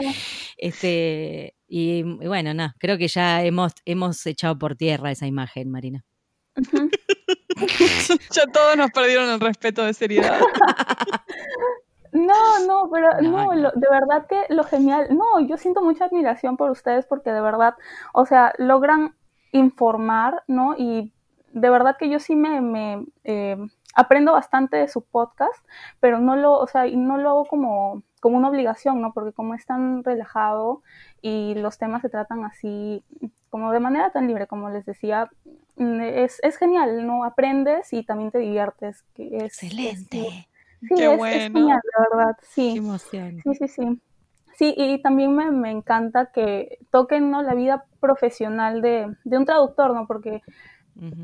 Este, 0.57 1.55
y, 1.67 2.03
bueno, 2.03 2.53
no, 2.53 2.73
creo 2.79 2.97
que 2.97 3.09
ya 3.09 3.43
hemos, 3.43 3.73
hemos 3.83 4.25
echado 4.25 4.57
por 4.57 4.75
tierra 4.75 5.11
esa 5.11 5.27
imagen, 5.27 5.69
Marina. 5.69 6.05
ya 8.31 8.47
todos 8.47 8.77
nos 8.77 8.91
perdieron 8.91 9.29
el 9.29 9.39
respeto 9.41 9.83
de 9.83 9.93
seriedad. 9.93 10.39
No, 12.15 12.65
no, 12.65 12.89
pero 12.89 13.21
no, 13.21 13.49
de 13.51 13.87
verdad 13.91 14.25
que 14.25 14.45
lo 14.47 14.63
genial, 14.63 15.07
no, 15.09 15.41
yo 15.41 15.57
siento 15.57 15.81
mucha 15.81 16.05
admiración 16.05 16.55
por 16.55 16.71
ustedes 16.71 17.05
porque 17.05 17.29
de 17.29 17.41
verdad, 17.41 17.75
o 18.13 18.25
sea, 18.25 18.53
logran 18.57 19.15
informar, 19.51 20.41
¿no? 20.47 20.75
Y 20.77 21.11
de 21.51 21.69
verdad 21.69 21.97
que 21.99 22.09
yo 22.09 22.19
sí 22.19 22.37
me, 22.37 22.61
me 22.61 23.05
eh, 23.25 23.57
aprendo 23.95 24.31
bastante 24.31 24.77
de 24.77 24.87
su 24.87 25.01
podcast, 25.03 25.65
pero 25.99 26.19
no 26.19 26.37
lo, 26.37 26.57
o 26.57 26.67
sea, 26.67 26.85
no 26.87 27.17
lo 27.17 27.31
hago 27.31 27.45
como, 27.45 28.01
como 28.21 28.37
una 28.37 28.47
obligación, 28.47 29.01
¿no? 29.01 29.11
Porque 29.11 29.33
como 29.33 29.53
es 29.53 29.65
tan 29.65 30.01
relajado 30.05 30.83
y 31.21 31.53
los 31.55 31.77
temas 31.77 32.01
se 32.01 32.09
tratan 32.09 32.45
así, 32.45 33.03
como 33.49 33.73
de 33.73 33.81
manera 33.81 34.11
tan 34.11 34.27
libre, 34.27 34.47
como 34.47 34.69
les 34.69 34.85
decía, 34.85 35.29
mm, 35.75 35.99
es, 35.99 36.39
es 36.43 36.55
genial, 36.55 37.05
¿no? 37.05 37.25
Aprendes 37.25 37.91
y 37.91 38.05
también 38.05 38.31
te 38.31 38.39
diviertes. 38.39 39.03
Que 39.13 39.35
es, 39.35 39.43
Excelente. 39.61 40.47
Sí, 40.87 40.95
Qué 40.95 41.11
es, 41.11 41.17
bueno. 41.17 41.67
la 41.69 41.81
verdad, 42.11 42.37
sí. 42.41 42.73
Qué 42.73 42.79
emoción. 42.79 43.41
Sí, 43.43 43.55
sí, 43.55 43.67
sí. 43.67 44.01
Sí, 44.57 44.73
y 44.77 45.01
también 45.01 45.35
me, 45.35 45.51
me 45.51 45.69
encanta 45.69 46.27
que 46.27 46.77
toquen 46.89 47.29
¿no? 47.29 47.41
la 47.41 47.53
vida 47.55 47.85
profesional 47.99 48.81
de, 48.81 49.13
de 49.25 49.37
un 49.37 49.45
traductor, 49.45 49.93
¿no? 49.93 50.07
Porque 50.07 50.41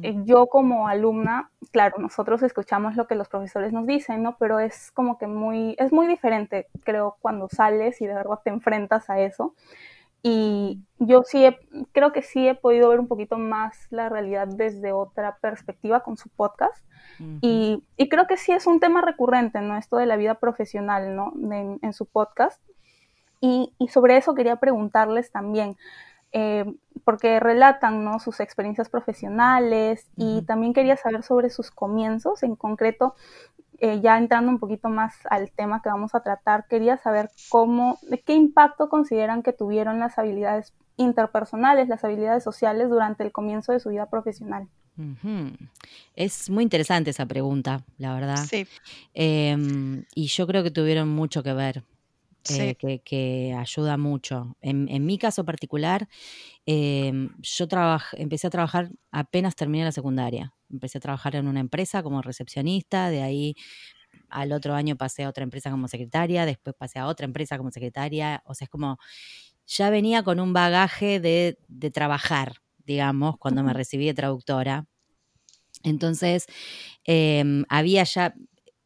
eh, 0.03 0.15
yo 0.25 0.47
como 0.47 0.89
alumna, 0.89 1.49
claro, 1.71 1.97
nosotros 1.99 2.43
escuchamos 2.43 2.97
lo 2.97 3.07
que 3.07 3.15
los 3.15 3.29
profesores 3.29 3.71
nos 3.71 3.87
dicen, 3.87 4.21
¿no? 4.21 4.35
Pero 4.37 4.59
es 4.59 4.91
como 4.91 5.17
que 5.17 5.27
muy, 5.27 5.75
es 5.79 5.93
muy 5.93 6.07
diferente, 6.07 6.67
creo, 6.83 7.15
cuando 7.21 7.47
sales 7.47 8.01
y 8.01 8.07
de 8.07 8.13
verdad 8.13 8.39
te 8.43 8.49
enfrentas 8.49 9.09
a 9.09 9.21
eso. 9.21 9.55
Y 10.23 10.83
yo 10.99 11.23
sí, 11.23 11.45
creo 11.93 12.11
que 12.11 12.21
sí 12.21 12.47
he 12.47 12.53
podido 12.53 12.89
ver 12.89 12.99
un 12.99 13.07
poquito 13.07 13.37
más 13.37 13.87
la 13.89 14.07
realidad 14.07 14.47
desde 14.47 14.91
otra 14.91 15.37
perspectiva 15.41 16.01
con 16.01 16.17
su 16.17 16.29
podcast. 16.29 16.85
y, 17.41 17.83
y, 17.97 18.09
creo 18.09 18.27
que 18.27 18.37
sí 18.37 18.51
es 18.51 18.67
un 18.67 18.79
tema 18.79 19.01
recurrente, 19.01 19.61
¿no? 19.61 19.77
Esto 19.77 19.97
de 19.97 20.05
la 20.05 20.15
vida 20.15 20.35
profesional, 20.35 21.15
¿no? 21.15 21.33
en 21.81 21.93
su 21.93 22.05
podcast. 22.05 22.61
Y, 23.41 23.73
y, 23.79 23.87
sobre 23.87 24.17
eso 24.17 24.35
quería 24.35 24.57
preguntarles 24.57 25.31
también, 25.31 25.75
eh, 26.31 26.65
porque 27.03 27.39
relatan, 27.39 28.03
¿no? 28.05 28.19
Sus 28.19 28.39
experiencias 28.39 28.87
profesionales 28.89 30.07
y 30.15 30.43
también 30.43 30.73
quería 30.73 30.95
saber 30.95 31.23
sobre 31.23 31.49
sus 31.49 31.71
comienzos, 31.71 32.43
en 32.43 32.55
concreto, 32.55 33.15
eh, 33.83 33.99
ya 33.99 34.19
entrando 34.19 34.51
un 34.51 34.59
poquito 34.59 34.89
más 34.89 35.15
al 35.31 35.51
tema 35.51 35.81
que 35.81 35.89
vamos 35.89 36.13
a 36.13 36.21
tratar, 36.21 36.67
quería 36.67 36.97
saber 36.97 37.31
cómo, 37.49 37.97
de 38.03 38.21
qué 38.21 38.35
impacto 38.35 38.89
consideran 38.89 39.41
que 39.41 39.53
tuvieron 39.53 39.99
las 39.99 40.19
habilidades 40.19 40.75
interpersonales, 40.97 41.89
las 41.89 42.03
habilidades 42.03 42.43
sociales 42.43 42.89
durante 42.89 43.23
el 43.23 43.31
comienzo 43.31 43.71
de 43.71 43.79
su 43.79 43.89
vida 43.89 44.07
profesional. 44.07 44.67
Es 46.15 46.51
muy 46.51 46.63
interesante 46.63 47.09
esa 47.09 47.25
pregunta, 47.25 47.83
la 47.97 48.13
verdad. 48.13 48.45
Sí. 48.47 48.67
Em, 49.15 50.05
y 50.13 50.27
yo 50.27 50.45
creo 50.45 50.61
que 50.61 50.69
tuvieron 50.69 51.09
mucho 51.09 51.41
que 51.41 51.53
ver, 51.53 51.83
eh, 52.49 52.75
que, 52.75 53.55
ayuda 53.57 53.97
mucho. 53.97 54.57
En, 54.61 55.05
mi 55.05 55.17
caso 55.17 55.45
particular, 55.45 56.07
em, 56.65 57.29
yo 57.41 57.67
empecé 58.13 58.47
a 58.47 58.49
trabajar 58.49 58.91
apenas 59.11 59.55
terminé 59.55 59.83
la 59.83 59.91
secundaria. 59.91 60.53
Empecé 60.69 60.97
a 60.97 61.01
trabajar 61.01 61.35
en 61.35 61.47
una 61.47 61.59
empresa 61.59 62.01
como 62.01 62.21
recepcionista, 62.21 63.09
de 63.09 63.21
ahí 63.21 63.55
al 64.29 64.51
otro 64.53 64.73
año 64.73 64.95
pasé 64.95 65.23
a 65.23 65.29
otra 65.29 65.43
empresa 65.43 65.69
como 65.71 65.87
secretaria, 65.87 66.45
después 66.45 66.75
pasé 66.77 66.99
a 66.99 67.07
otra 67.07 67.25
empresa 67.25 67.57
como 67.57 67.71
secretaria, 67.71 68.41
o 68.45 68.53
sea, 68.53 68.65
es 68.65 68.69
como, 68.69 68.97
ya 69.67 69.89
venía 69.89 70.23
con 70.23 70.39
un 70.39 70.53
bagaje 70.53 71.19
de, 71.19 71.57
trabajar, 71.91 72.55
digamos, 72.85 73.37
cuando 73.37 73.63
me 73.63 73.73
recibí 73.73 74.05
de 74.05 74.13
traductora. 74.13 74.87
Entonces, 75.83 76.45
em, 77.03 77.65
había 77.69 78.03
ya, 78.03 78.35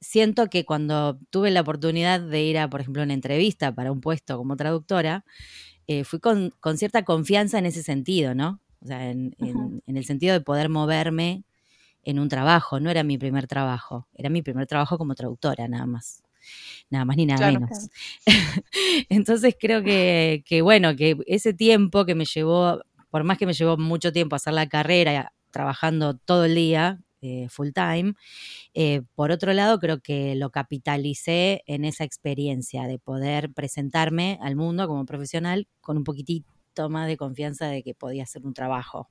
siento 0.05 0.47
que 0.49 0.65
cuando 0.65 1.19
tuve 1.31 1.49
la 1.51 1.61
oportunidad 1.61 2.21
de 2.21 2.43
ir 2.43 2.57
a, 2.59 2.69
por 2.69 2.81
ejemplo, 2.81 3.03
una 3.03 3.13
entrevista 3.13 3.73
para 3.73 3.91
un 3.91 4.01
puesto 4.01 4.37
como 4.37 4.55
traductora, 4.55 5.25
eh, 5.87 6.03
fui 6.03 6.19
con, 6.19 6.53
cierta 6.77 7.03
confianza 7.03 7.57
en 7.57 7.65
ese 7.65 7.83
sentido, 7.83 8.35
¿no? 8.35 8.61
O 8.81 8.87
sea, 8.87 9.09
en, 9.09 9.35
el 9.87 10.05
sentido 10.05 10.33
de 10.33 10.41
poder 10.41 10.69
moverme 10.69 11.43
en 12.03 12.19
un 12.19 12.29
trabajo, 12.29 12.79
no 12.79 12.91
era 12.91 13.03
mi 13.03 13.17
primer 13.17 13.47
trabajo, 13.47 14.07
era 14.13 14.29
mi 14.29 14.43
primer 14.43 14.67
trabajo 14.67 14.99
como 14.99 15.15
traductora 15.15 15.67
nada 15.67 15.87
más, 15.87 16.21
nada 16.91 17.03
más 17.03 17.17
ni 17.17 17.25
nada 17.25 17.51
menos. 17.51 17.89
Entonces 19.09 19.55
creo 19.59 19.83
que, 19.83 20.61
bueno, 20.61 20.95
que 20.95 21.17
ese 21.25 21.53
tiempo 21.53 22.05
que 22.05 22.13
me 22.13 22.25
llevó, 22.25 22.79
por 23.09 23.23
más 23.23 23.39
que 23.39 23.47
me 23.47 23.53
llevó 23.53 23.75
mucho 23.77 24.11
tiempo 24.11 24.35
hacer 24.35 24.53
la 24.53 24.69
carrera, 24.69 25.33
trabajando 25.49 26.15
todo 26.15 26.45
el 26.45 26.53
día, 26.53 26.99
eh, 27.25 27.47
full 27.49 27.69
time, 27.73 28.13
eh, 28.73 29.01
por 29.15 29.31
otro 29.31 29.53
lado 29.53 29.79
creo 29.79 29.99
que 30.01 30.35
lo 30.35 30.51
capitalicé 30.51 31.63
en 31.65 31.85
esa 31.85 32.03
experiencia 32.03 32.87
de 32.87 32.99
poder 32.99 33.51
presentarme 33.51 34.37
al 34.41 34.55
mundo 34.55 34.87
como 34.87 35.05
profesional 35.05 35.67
con 35.81 35.97
un 35.97 36.03
poquitito 36.03 36.89
más 36.89 37.07
de 37.07 37.17
confianza 37.17 37.67
de 37.67 37.83
que 37.83 37.95
podía 37.95 38.23
hacer 38.23 38.45
un 38.45 38.53
trabajo 38.53 39.09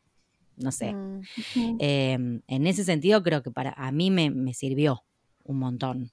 no 0.56 0.72
sé. 0.72 0.94
Mm, 0.94 1.20
em, 1.78 2.42
en 2.46 2.66
ese 2.66 2.84
sentido 2.84 3.22
creo 3.22 3.42
que 3.42 3.50
para 3.50 3.72
a 3.72 3.90
mí 3.92 4.10
me, 4.10 4.54
sirvió 4.54 5.04
un 5.44 5.58
montón. 5.58 6.10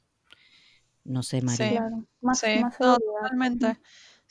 No 1.04 1.24
sé, 1.24 1.42
María. 1.42 1.90
Sí, 2.34 2.60
más, 2.62 2.78
totalmente. 2.78 3.80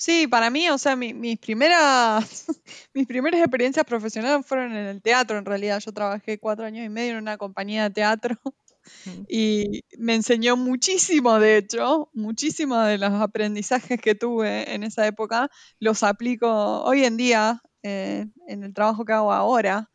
Sí, 0.00 0.26
para 0.26 0.48
mí, 0.48 0.66
o 0.70 0.78
sea, 0.78 0.96
mis 0.96 1.38
primeras 1.38 2.46
mis 2.94 3.06
primeras 3.06 3.38
experiencias 3.40 3.84
profesionales 3.84 4.46
fueron 4.46 4.74
en 4.74 4.86
el 4.86 5.02
teatro, 5.02 5.36
en 5.36 5.44
realidad. 5.44 5.78
Yo 5.84 5.92
trabajé 5.92 6.38
cuatro 6.38 6.64
años 6.64 6.86
y 6.86 6.88
medio 6.88 7.12
en 7.12 7.18
una 7.18 7.36
compañía 7.36 7.82
de 7.82 7.90
teatro 7.90 8.40
y 9.28 9.84
me 9.98 10.14
enseñó 10.14 10.56
muchísimo, 10.56 11.38
de 11.38 11.58
hecho, 11.58 12.08
muchísimo 12.14 12.78
de 12.78 12.96
los 12.96 13.12
aprendizajes 13.12 14.00
que 14.00 14.14
tuve 14.14 14.74
en 14.74 14.84
esa 14.84 15.06
época, 15.06 15.50
los 15.80 16.02
aplico 16.02 16.82
hoy 16.82 17.04
en 17.04 17.18
día 17.18 17.60
eh, 17.82 18.24
en 18.48 18.64
el 18.64 18.72
trabajo 18.72 19.04
que 19.04 19.12
hago 19.12 19.34
ahora. 19.34 19.90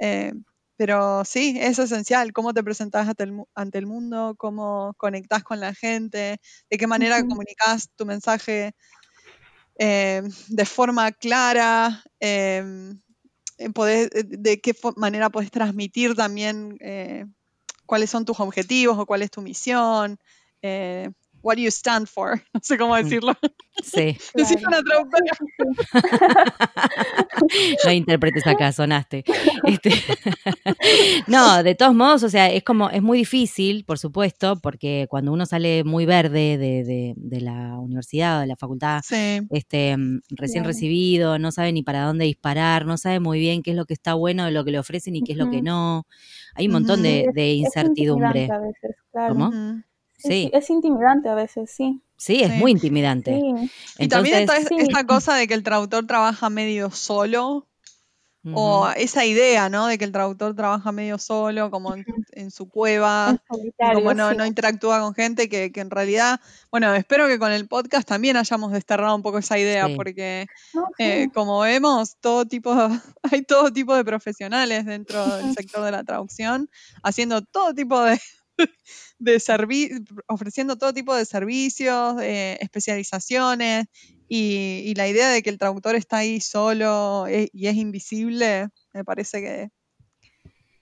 Eh, 0.00 0.32
pero 0.76 1.24
sí, 1.24 1.56
es 1.60 1.78
esencial 1.78 2.32
cómo 2.32 2.52
te 2.52 2.64
presentas 2.64 3.06
ante 3.54 3.78
el, 3.78 3.86
mundo, 3.86 4.34
cómo 4.36 4.94
conectas 4.96 5.44
con 5.44 5.60
la 5.60 5.74
gente, 5.74 6.40
de 6.68 6.76
qué 6.76 6.88
manera 6.88 7.20
comunicas 7.22 7.90
tu 7.94 8.04
mensaje 8.04 8.74
eh, 9.78 10.22
de 10.48 10.64
forma 10.64 11.12
clara, 11.12 12.02
em, 12.20 13.00
de 13.58 14.60
qué 14.60 14.74
manera 14.96 15.30
puedes 15.30 15.50
transmitir 15.50 16.14
también 16.14 16.78
cuáles 17.86 18.10
son 18.10 18.24
tus 18.24 18.40
objetivos 18.40 18.98
o 18.98 19.06
cuál 19.06 19.22
es 19.22 19.30
tu 19.30 19.42
misión. 19.42 20.18
What 21.44 21.56
do 21.56 21.62
you 21.62 21.70
stand 21.70 22.08
for? 22.08 22.42
No 22.54 22.60
sé 22.62 22.76
cómo 22.78 22.96
decirlo. 22.96 23.34
Sí. 23.82 24.16
Necesito 24.34 24.66
una 24.68 24.82
traductora. 24.82 25.32
no 27.84 27.90
interpretes 27.92 28.46
acá, 28.46 28.72
sonaste. 28.72 29.24
Este, 29.64 29.90
no, 31.26 31.62
de 31.62 31.74
todos 31.74 31.94
modos, 31.94 32.22
o 32.22 32.28
sea, 32.28 32.50
es 32.50 32.62
como, 32.62 32.90
es 32.90 33.02
muy 33.02 33.18
difícil, 33.18 33.84
por 33.84 33.98
supuesto, 33.98 34.56
porque 34.60 35.06
cuando 35.10 35.32
uno 35.32 35.46
sale 35.46 35.84
muy 35.84 36.06
verde 36.06 36.56
de, 36.58 36.84
de- 36.84 37.14
de 37.16 37.40
la 37.40 37.78
universidad 37.78 38.38
o 38.38 38.40
de 38.40 38.46
la 38.46 38.56
facultad, 38.56 39.00
Sí. 39.04 39.40
este, 39.50 39.96
mm, 39.96 40.20
recién 40.30 40.62
Claro. 40.64 40.68
recibido, 40.74 41.38
no 41.38 41.50
sabe 41.52 41.72
ni 41.72 41.82
para 41.82 42.04
dónde 42.04 42.24
disparar, 42.24 42.86
no 42.86 42.96
sabe 42.96 43.20
muy 43.20 43.38
bien 43.38 43.62
qué 43.62 43.70
es 43.72 43.76
lo 43.76 43.84
que 43.86 43.94
está 43.94 44.14
bueno 44.14 44.44
de 44.44 44.50
lo 44.52 44.64
que 44.64 44.70
le 44.70 44.78
ofrecen 44.78 45.16
y 45.16 45.22
qué 45.22 45.32
es 45.32 45.38
lo 45.38 45.50
que 45.50 45.62
no. 45.62 46.06
Hay 46.54 46.66
un 46.66 46.72
montón 46.72 47.02
de, 47.02 47.22
Es- 47.24 47.34
de 47.34 47.52
es 47.52 47.58
incertidumbre. 47.58 48.48
veces, 48.48 48.96
claro. 49.12 49.34
¿Cómo? 49.34 49.50
Sí. 50.16 50.50
es 50.52 50.70
intimidante 50.70 51.28
a 51.28 51.34
veces, 51.34 51.70
sí. 51.70 52.00
Sí, 52.16 52.42
es 52.42 52.52
Sí. 52.52 52.58
muy 52.58 52.70
intimidante. 52.72 53.38
Sí, 53.38 53.70
Y 53.98 54.08
también 54.08 54.38
está 54.38 54.56
Sí. 54.62 54.76
esta 54.78 55.04
cosa 55.06 55.34
de 55.34 55.46
que 55.48 55.54
el 55.54 55.62
traductor 55.62 56.06
trabaja 56.06 56.48
medio 56.50 56.90
solo, 56.90 57.66
o 58.52 58.90
esa 58.96 59.24
idea, 59.24 59.70
¿no? 59.70 59.86
De 59.86 59.96
que 59.96 60.04
el 60.04 60.12
traductor 60.12 60.54
trabaja 60.54 60.92
medio 60.92 61.16
solo, 61.16 61.70
como 61.70 61.94
en, 61.94 62.04
en 62.32 62.50
su 62.50 62.68
cueva, 62.68 63.38
como 63.94 64.12
no, 64.12 64.30
sí. 64.32 64.36
no 64.36 64.44
interactúa 64.44 65.00
con 65.00 65.14
gente, 65.14 65.48
que, 65.48 65.72
que 65.72 65.80
en 65.80 65.88
realidad, 65.90 66.40
bueno, 66.70 66.94
espero 66.94 67.26
que 67.26 67.38
con 67.38 67.52
el 67.52 67.66
podcast 67.68 68.06
también 68.06 68.36
hayamos 68.36 68.70
desterrado 68.72 69.16
un 69.16 69.22
poco 69.22 69.38
esa 69.38 69.58
idea, 69.58 69.86
Sí. 69.86 69.94
porque 69.96 70.46
No, 70.74 70.82
sí. 70.98 71.04
eh, 71.04 71.28
como 71.32 71.60
vemos, 71.60 72.16
todo 72.20 72.44
tipo, 72.44 72.70
hay 73.22 73.42
todo 73.44 73.72
tipo 73.72 73.94
de 73.96 74.04
profesionales 74.04 74.84
dentro 74.84 75.24
del 75.38 75.54
sector 75.54 75.82
de 75.82 75.92
la 75.92 76.04
traducción, 76.04 76.68
haciendo 77.02 77.40
todo 77.40 77.72
tipo 77.72 77.98
de, 78.02 78.20
de 79.24 79.36
servi- 79.36 80.04
ofreciendo 80.28 80.76
todo 80.76 80.92
tipo 80.92 81.14
de 81.14 81.24
servicios, 81.24 82.20
eh, 82.22 82.58
especializaciones, 82.60 83.86
y, 84.28 84.82
y 84.84 84.94
la 84.94 85.08
idea 85.08 85.28
de 85.30 85.42
que 85.42 85.50
el 85.50 85.58
traductor 85.58 85.94
está 85.96 86.18
ahí 86.18 86.40
solo 86.40 87.26
eh, 87.26 87.48
y 87.52 87.66
es 87.66 87.76
invisible, 87.76 88.68
me 88.92 89.04
parece 89.04 89.40
que, 89.40 89.70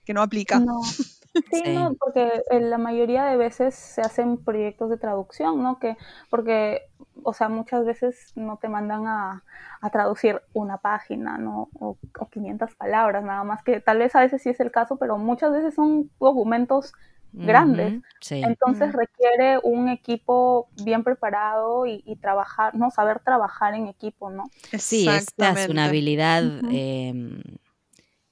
que 0.05 0.13
no 0.13 0.21
aplica. 0.21 0.59
No. 0.59 0.79
Sí, 1.51 1.61
Sí. 1.63 1.73
no, 1.73 1.93
porque 1.99 2.41
en 2.49 2.69
la 2.71 2.77
mayoría 2.79 3.25
de 3.25 3.37
veces 3.37 3.75
se 3.75 4.01
hacen 4.01 4.37
proyectos 4.43 4.89
de 4.89 4.97
traducción, 4.97 5.61
¿no? 5.61 5.77
Que, 5.77 5.97
porque, 6.31 6.81
o 7.21 7.33
sea, 7.33 7.47
muchas 7.49 7.85
veces 7.85 8.31
no 8.35 8.57
te 8.57 8.69
mandan 8.69 9.05
a, 9.07 9.43
a 9.81 9.89
traducir 9.91 10.41
una 10.53 10.77
página, 10.77 11.37
¿no? 11.37 11.69
O, 11.79 11.97
o 12.19 12.29
500 12.29 12.73
palabras, 12.75 13.23
nada 13.23 13.43
más 13.43 13.63
que 13.63 13.81
tal 13.81 13.99
vez 13.99 14.15
a 14.15 14.21
veces 14.21 14.41
sí 14.41 14.49
es 14.49 14.59
el 14.61 14.71
caso, 14.71 14.97
pero 14.97 15.17
muchas 15.17 15.51
veces 15.51 15.75
son 15.75 16.09
documentos 16.19 16.93
grandes. 17.33 18.01
sí. 18.21 18.35
Entonces 18.45 18.93
requiere 18.93 19.59
un 19.63 19.89
equipo 19.89 20.67
bien 20.75 21.03
preparado 21.03 21.85
y, 21.85 22.03
y 22.05 22.15
trabajar, 22.17 22.75
¿no? 22.75 22.91
Saber 22.91 23.19
trabajar 23.19 23.73
en 23.73 23.87
equipo, 23.87 24.29
¿no? 24.29 24.43
Sí, 24.77 25.07
esta 25.07 25.51
es 25.51 25.69
una 25.69 25.85
habilidad 25.85 26.61
eh, 26.71 27.13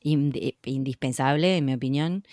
indi- 0.04 0.58
indispensable, 0.66 1.58
en 1.58 1.66
mi 1.66 1.74
opinión, 1.74 2.24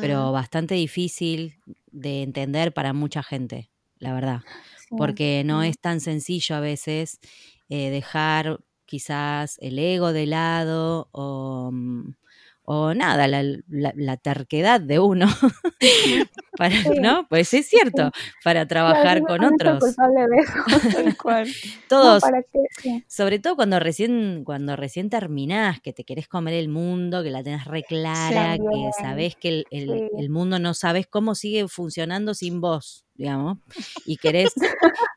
pero 0.00 0.32
bastante 0.32 0.74
difícil 0.74 1.54
de 1.90 2.22
entender 2.22 2.72
para 2.72 2.92
mucha 2.92 3.22
gente, 3.22 3.70
la 3.98 4.12
verdad, 4.14 4.40
Sí. 4.88 4.96
porque 4.96 5.42
no 5.44 5.62
sí. 5.62 5.68
es 5.68 5.78
tan 5.78 6.00
sencillo 6.00 6.56
a 6.56 6.60
veces 6.60 7.18
eh, 7.68 7.90
dejar 7.90 8.60
quizás 8.86 9.58
el 9.60 9.78
ego 9.78 10.12
de 10.12 10.26
lado 10.26 11.08
o, 11.12 11.70
mm, 11.72 12.14
o 12.70 12.92
nada, 12.92 13.26
la, 13.28 13.42
la- 13.42 13.94
la 13.96 14.16
terquedad 14.18 14.78
de 14.78 14.98
uno, 14.98 15.26
para, 16.58 16.82
Sí. 16.82 17.00
¿no? 17.00 17.26
Pues 17.28 17.54
es 17.54 17.66
cierto, 17.68 18.10
para 18.44 18.66
trabajar 18.66 19.20
Claro, 19.20 19.26
con 19.26 19.44
otros. 19.54 19.78
culpable 19.80 20.20
de 20.26 20.36
eso. 20.42 20.52
Tal 20.92 21.16
cual. 21.22 21.46
No, 21.48 21.52
Todos, 21.88 22.22
sobre 23.06 23.38
todo 23.38 23.56
cuando 23.56 23.78
recién, 23.80 24.42
cuando 24.44 24.76
recién 24.76 25.08
terminás, 25.08 25.80
que 25.80 25.94
te 25.94 26.04
querés 26.04 26.28
comer 26.28 26.54
el 26.54 26.68
mundo, 26.68 27.22
que 27.22 27.30
la 27.30 27.42
tenés 27.42 27.64
re 27.64 27.84
clara, 27.84 28.58
que 28.58 28.90
sabés 29.00 29.34
que 29.36 29.64
el, 29.70 30.10
el- 30.18 30.28
mundo 30.30 30.58
no 30.58 30.74
sabés 30.74 31.06
cómo 31.06 31.34
sigue 31.34 31.68
funcionando 31.68 32.34
sin 32.34 32.60
vos, 32.60 33.06
digamos, 33.14 33.56
y 34.04 34.18
querés, 34.18 34.52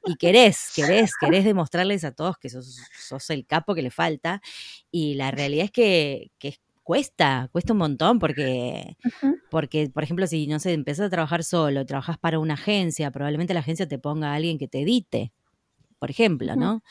y 0.06 0.16
querés, 0.16 0.70
querés, 0.74 1.12
querés 1.20 1.44
demostrarles 1.44 2.06
a 2.06 2.14
todos 2.14 2.38
que 2.38 2.50
sos, 2.50 2.78
sos 2.98 3.30
el 3.30 3.46
capo 3.46 3.76
que 3.76 3.82
le 3.82 3.92
falta, 3.92 4.42
y 4.90 5.16
la 5.16 5.32
realidad 5.32 5.66
es 5.66 5.72
que, 5.72 6.32
que 6.40 6.56
cuesta, 6.92 7.48
cuesta 7.54 7.72
un 7.72 7.80
montón, 7.80 8.20
porque 8.20 8.98
porque, 9.50 9.90
por 9.94 10.04
ejemplo, 10.04 10.28
si, 10.28 10.46
no 10.48 10.60
sé, 10.60 10.74
empezás 10.74 11.06
a 11.06 11.10
trabajar 11.10 11.46
solo, 11.46 11.86
trabajas 11.86 12.18
para 12.18 12.38
una 12.38 12.56
agencia, 12.56 13.12
probablemente 13.12 13.54
la 13.54 13.62
agencia 13.62 13.88
te 13.88 13.98
ponga 13.98 14.32
a 14.34 14.36
alguien 14.36 14.58
que 14.58 14.68
te 14.68 14.82
edite, 14.82 15.32
por 16.00 16.12
ejemplo. 16.12 16.54
¿no? 16.58 16.84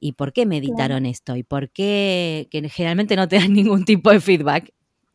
¿Y 0.00 0.14
por 0.14 0.32
qué 0.32 0.44
me 0.44 0.56
Claro. 0.60 0.66
editaron 0.66 1.06
esto? 1.06 1.36
¿Y 1.36 1.44
por 1.44 1.70
qué? 1.70 2.48
Que 2.50 2.68
generalmente 2.68 3.14
no 3.14 3.28
te 3.28 3.36
dan 3.36 3.52
ningún 3.52 3.84
tipo 3.84 4.10
de 4.10 4.20
feedback. 4.20 4.72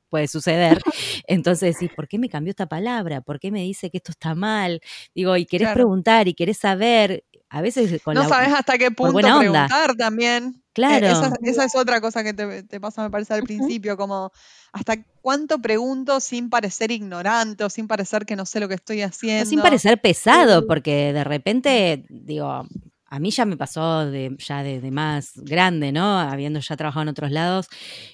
Puede 0.10 0.30
suceder. 0.30 0.82
Entonces 1.28 1.76
decís, 1.76 1.94
¿por 1.94 2.08
qué 2.08 2.18
me 2.18 2.30
cambió 2.30 2.52
esta 2.52 2.68
palabra? 2.68 3.20
¿Por 3.20 3.42
qué 3.42 3.52
me 3.52 3.62
dice 3.64 3.90
que 3.92 3.98
esto 3.98 4.14
está 4.14 4.36
mal? 4.36 4.80
Digo, 5.14 5.36
y 5.36 5.46
querés 5.46 5.66
Claro. 5.68 5.76
preguntar 5.76 6.30
y 6.30 6.34
querés 6.34 6.60
saber, 6.60 7.26
a 7.50 7.62
veces 7.62 8.02
con 8.02 8.16
No 8.16 8.22
la... 8.24 8.30
sabes 8.30 8.54
hasta 8.54 8.78
qué 8.78 8.90
punto 8.90 9.20
preguntar 9.20 9.98
también. 9.98 10.64
Eh, 10.88 11.00
Claro. 11.00 11.08
esa, 11.12 11.34
esa 11.44 11.66
es 11.66 11.76
otra 11.76 12.02
cosa 12.02 12.24
que 12.24 12.34
te, 12.34 12.64
te 12.64 12.80
pasa, 12.80 13.04
me 13.04 13.10
parece, 13.12 13.34
al 13.34 13.44
principio, 13.44 13.98
como 13.98 14.32
hasta 14.72 14.96
cuánto 15.22 15.60
pregunto 15.60 16.20
sin 16.20 16.50
parecer 16.50 16.92
ignorante 16.92 17.64
o 17.64 17.70
sin 17.70 17.88
parecer 17.88 18.26
que 18.26 18.36
no 18.36 18.46
sé 18.46 18.60
lo 18.60 18.68
que 18.68 18.76
estoy 18.76 19.02
O 19.02 19.06
haciendo. 19.06 19.46
sin 19.46 19.62
parecer 19.62 20.00
pesado, 20.02 20.66
porque 20.68 21.14
de 21.14 21.24
repente, 21.24 22.06
digo, 22.10 22.66
a 23.12 23.20
mí 23.20 23.32
ya 23.32 23.46
me 23.46 23.58
pasó 23.58 24.06
de, 24.06 24.36
ya 24.38 24.64
de, 24.64 24.82
de 24.82 24.92
más 24.92 25.32
grande, 25.36 25.92
¿no? 25.92 26.20
Habiendo 26.20 26.60
ya 26.60 26.76
trabajado 26.78 27.04
en 27.04 27.10
otros 27.10 27.32
lados. 27.32 27.68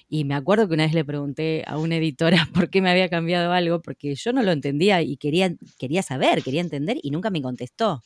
Y 0.08 0.24
me 0.24 0.34
acuerdo 0.34 0.68
que 0.68 0.74
una 0.74 0.84
vez 0.84 0.94
le 0.94 1.04
pregunté 1.04 1.64
a 1.66 1.78
una 1.78 1.96
editora 1.96 2.48
por 2.54 2.70
qué 2.70 2.80
me 2.80 2.90
había 2.90 3.08
cambiado 3.08 3.52
algo, 3.52 3.82
porque 3.82 4.14
yo 4.14 4.32
no 4.32 4.42
lo 4.42 4.52
entendía 4.52 5.02
y 5.02 5.16
quería, 5.18 5.54
quería 5.78 6.02
saber, 6.02 6.42
quería 6.42 6.60
entender 6.62 6.98
y 7.02 7.10
nunca 7.10 7.30
me 7.30 7.42
contestó. 7.42 8.02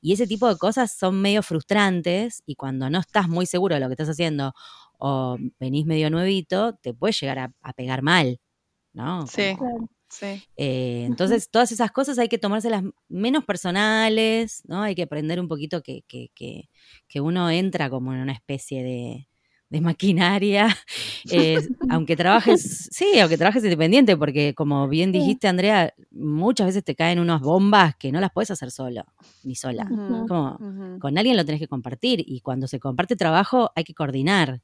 Y 0.00 0.12
ese 0.14 0.26
tipo 0.26 0.48
de 0.48 0.56
cosas 0.58 0.92
son 0.92 1.20
medio 1.20 1.42
frustrantes 1.42 2.42
y 2.46 2.54
cuando 2.56 2.90
no 2.90 3.00
estás 3.00 3.28
muy 3.28 3.46
seguro 3.46 3.74
de 3.74 3.80
lo 3.80 3.88
que 3.88 3.94
estás 3.94 4.08
haciendo 4.10 4.52
o 4.98 5.36
venís 5.60 5.86
medio 5.86 6.10
nuevito, 6.10 6.74
te 6.82 6.94
puede 6.94 7.12
llegar 7.14 7.38
a, 7.38 7.52
a 7.62 7.72
pegar 7.72 8.02
mal, 8.02 8.40
¿no? 8.94 9.26
Sí. 9.28 9.56
Como-. 9.58 9.88
Sí. 10.10 10.42
eh, 10.56 11.04
entonces, 11.06 11.50
todas 11.50 11.70
esas 11.72 11.92
cosas 11.92 12.18
hay 12.18 12.28
que 12.28 12.38
tomárselas 12.38 12.82
menos 13.08 13.44
personales, 13.44 14.62
¿no? 14.66 14.82
Hay 14.82 14.94
que 14.94 15.02
aprender 15.04 15.40
un 15.40 15.48
poquito 15.48 15.82
que, 15.82 16.02
que, 16.08 16.30
que, 16.34 16.70
que 17.08 17.20
uno 17.20 17.50
entra 17.50 17.90
como 17.90 18.14
en 18.14 18.20
una 18.20 18.32
especie 18.32 18.82
de, 18.82 19.27
de 19.70 19.80
maquinaria, 19.80 20.68
eh, 21.28 21.68
aunque 21.88 22.16
trabajes, 22.16 22.88
sí, 22.92 23.18
aunque 23.20 23.38
trabajes 23.38 23.62
independiente, 23.64 24.16
porque 24.16 24.54
como 24.54 24.88
bien 24.88 25.12
dijiste, 25.12 25.48
Andrea, 25.48 25.94
muchas 26.10 26.66
veces 26.68 26.84
te 26.84 26.94
caen 26.94 27.18
unas 27.20 27.40
bombas 27.40 27.96
que 27.96 28.12
no 28.12 28.20
las 28.20 28.32
puedes 28.32 28.50
hacer 28.50 28.70
solo, 28.70 29.04
ni 29.42 29.54
sola. 29.54 29.96
Como, 30.26 30.62
con 30.98 31.16
alguien 31.18 31.36
lo 31.36 31.44
tenés 31.44 31.60
que 31.60 31.68
compartir 31.68 32.22
y 32.26 32.40
cuando 32.40 32.66
se 32.68 32.80
comparte 32.80 33.16
trabajo 33.16 33.70
hay 33.76 33.84
que 33.84 33.94
coordinar. 33.94 34.62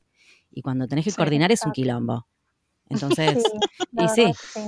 Y 0.51 0.63
cuando 0.63 0.87
tenés 0.89 1.05
que 1.05 1.11
Sí, 1.11 1.17
coordinar 1.17 1.53
es 1.53 1.67
un 1.67 1.73
quilombo. 1.73 2.27
Entonces, 2.91 3.39
Sí, 3.39 3.59
y 3.97 4.09
sí. 4.09 4.33
sí. 4.55 4.61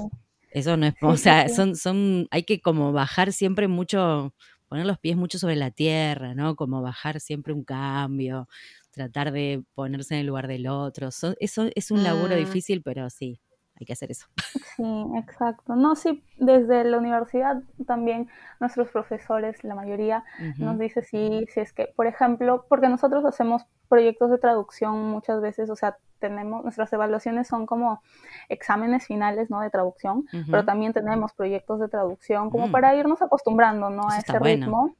eso 0.50 0.76
no 0.76 0.86
es, 0.86 0.94
o 1.02 1.16
sea, 1.16 1.48
son, 1.48 1.76
son, 1.76 2.28
hay 2.30 2.44
que 2.44 2.60
como 2.60 2.92
bajar 2.92 3.32
siempre 3.32 3.68
mucho, 3.68 4.34
poner 4.68 4.86
los 4.86 4.98
pies 4.98 5.16
mucho 5.16 5.38
sobre 5.38 5.56
la 5.56 5.70
tierra, 5.70 6.34
¿no? 6.34 6.56
Como 6.56 6.82
bajar 6.82 7.20
siempre 7.20 7.52
un 7.52 7.64
cambio, 7.64 8.48
tratar 8.96 9.30
de 9.30 9.62
ponerse 9.74 10.14
en 10.14 10.20
el 10.20 10.26
lugar 10.26 10.48
del 10.48 10.66
otro. 10.66 11.10
So- 11.10 11.34
eso 11.38 11.66
es 11.74 11.90
un 11.90 12.02
laburo 12.02 12.34
Mm. 12.34 12.38
difícil, 12.38 12.82
pero 12.82 13.10
sí, 13.10 13.38
hay 13.78 13.84
que 13.84 13.92
hacer 13.92 14.10
eso. 14.10 14.26
Sí, 14.74 14.84
exacto. 15.16 15.76
No, 15.76 15.94
sí, 15.96 16.24
desde 16.38 16.82
la 16.84 16.96
universidad 16.96 17.62
también 17.86 18.28
nuestros 18.58 18.88
profesores, 18.88 19.62
la 19.64 19.74
mayoría, 19.74 20.24
nos 20.58 20.78
dice 20.78 21.02
sí, 21.02 21.44
si 21.52 21.60
es 21.60 21.74
que, 21.74 21.92
por 21.94 22.06
ejemplo, 22.06 22.64
porque 22.70 22.88
nosotros 22.88 23.24
hacemos 23.26 23.66
proyectos 23.90 24.30
de 24.30 24.38
traducción 24.38 24.94
muchas 25.10 25.42
veces, 25.42 25.68
o 25.68 25.76
sea, 25.76 25.98
tenemos, 26.18 26.64
nuestras 26.64 26.90
evaluaciones 26.94 27.46
son 27.46 27.66
como 27.66 28.00
exámenes 28.48 29.06
finales, 29.06 29.50
¿no? 29.50 29.60
De 29.60 29.68
traducción, 29.68 30.24
pero 30.50 30.64
también 30.64 30.94
tenemos 30.94 31.34
proyectos 31.34 31.78
de 31.80 31.88
traducción 31.88 32.48
como 32.50 32.68
Mm. 32.68 32.72
para 32.72 32.96
irnos 32.96 33.20
acostumbrando, 33.20 33.90
¿no? 33.90 34.08
Eso 34.08 34.16
A 34.16 34.18
ese 34.20 34.38
bueno. 34.38 34.94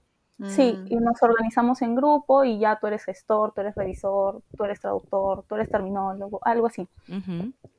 Sí, 0.44 0.78
Mm. 0.82 0.86
y 0.92 0.96
nos 0.96 1.22
organizamos 1.22 1.80
en 1.82 1.94
grupo 1.94 2.44
y 2.44 2.58
ya 2.58 2.78
tú 2.78 2.86
eres 2.88 3.04
gestor, 3.04 3.52
tú 3.54 3.62
eres 3.62 3.74
revisor, 3.74 4.42
tú 4.56 4.64
eres 4.64 4.80
traductor, 4.80 5.44
tú 5.48 5.54
eres 5.54 5.70
terminólogo, 5.70 6.40
algo 6.42 6.66
así. 6.66 6.86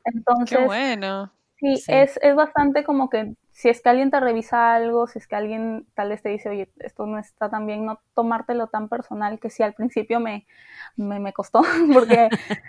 Entonces, 0.04 0.58
Qué 0.58 0.66
bueno. 0.66 1.32
Sí, 1.60 1.78
Sí. 1.78 1.92
Es, 1.92 2.20
es 2.22 2.36
bastante 2.36 2.84
como 2.84 3.10
que 3.10 3.36
si 3.52 3.70
es 3.70 3.82
que 3.82 3.90
alguien 3.90 4.12
te 4.12 4.20
revisa 4.20 4.76
algo, 4.76 5.08
si 5.08 5.18
es 5.18 5.28
que 5.28 5.36
alguien 5.36 5.88
tal 5.96 6.10
vez 6.10 6.22
te 6.22 6.30
dice, 6.30 6.50
oye, 6.50 6.70
esto 6.80 7.06
no 7.08 7.18
está 7.18 7.50
tan 7.50 7.66
bien, 7.66 7.86
no 7.86 8.00
tomártelo 8.14 8.68
tan 8.68 8.90
personal 8.90 9.40
que 9.40 9.50
sí 9.50 9.64
al 9.64 9.74
principio 9.74 10.20
me, 10.20 10.46
me, 10.96 11.20
me 11.20 11.34
costó, 11.34 11.62
porque 11.94 12.30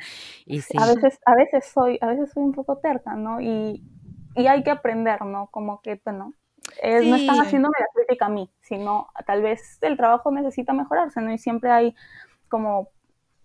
Y 0.46 0.60
sí, 0.62 0.78
a 0.80 0.86
veces, 0.86 1.18
a 1.26 1.34
veces 1.34 1.66
soy, 1.66 1.98
a 2.00 2.06
veces 2.06 2.30
soy 2.32 2.42
un 2.44 2.52
poco 2.52 2.78
terca, 2.78 3.14
¿no? 3.14 3.40
Y, 3.40 3.82
y 4.34 4.46
hay 4.46 4.62
que 4.62 4.70
aprender, 4.70 5.22
¿no? 5.24 5.48
Como 5.48 5.80
que, 5.82 6.00
bueno, 6.04 6.32
no 7.04 7.16
están 7.16 7.36
haciéndome 7.38 7.74
la 7.78 7.86
crítica 7.94 8.26
a 8.26 8.28
mí, 8.28 8.50
sino 8.62 9.08
tal 9.26 9.42
vez 9.42 9.78
el 9.80 9.96
trabajo 9.96 10.30
necesita 10.30 10.72
mejorarse, 10.72 11.20
¿no? 11.20 11.32
Y 11.32 11.38
siempre 11.38 11.70
hay 11.70 11.94
como, 12.48 12.88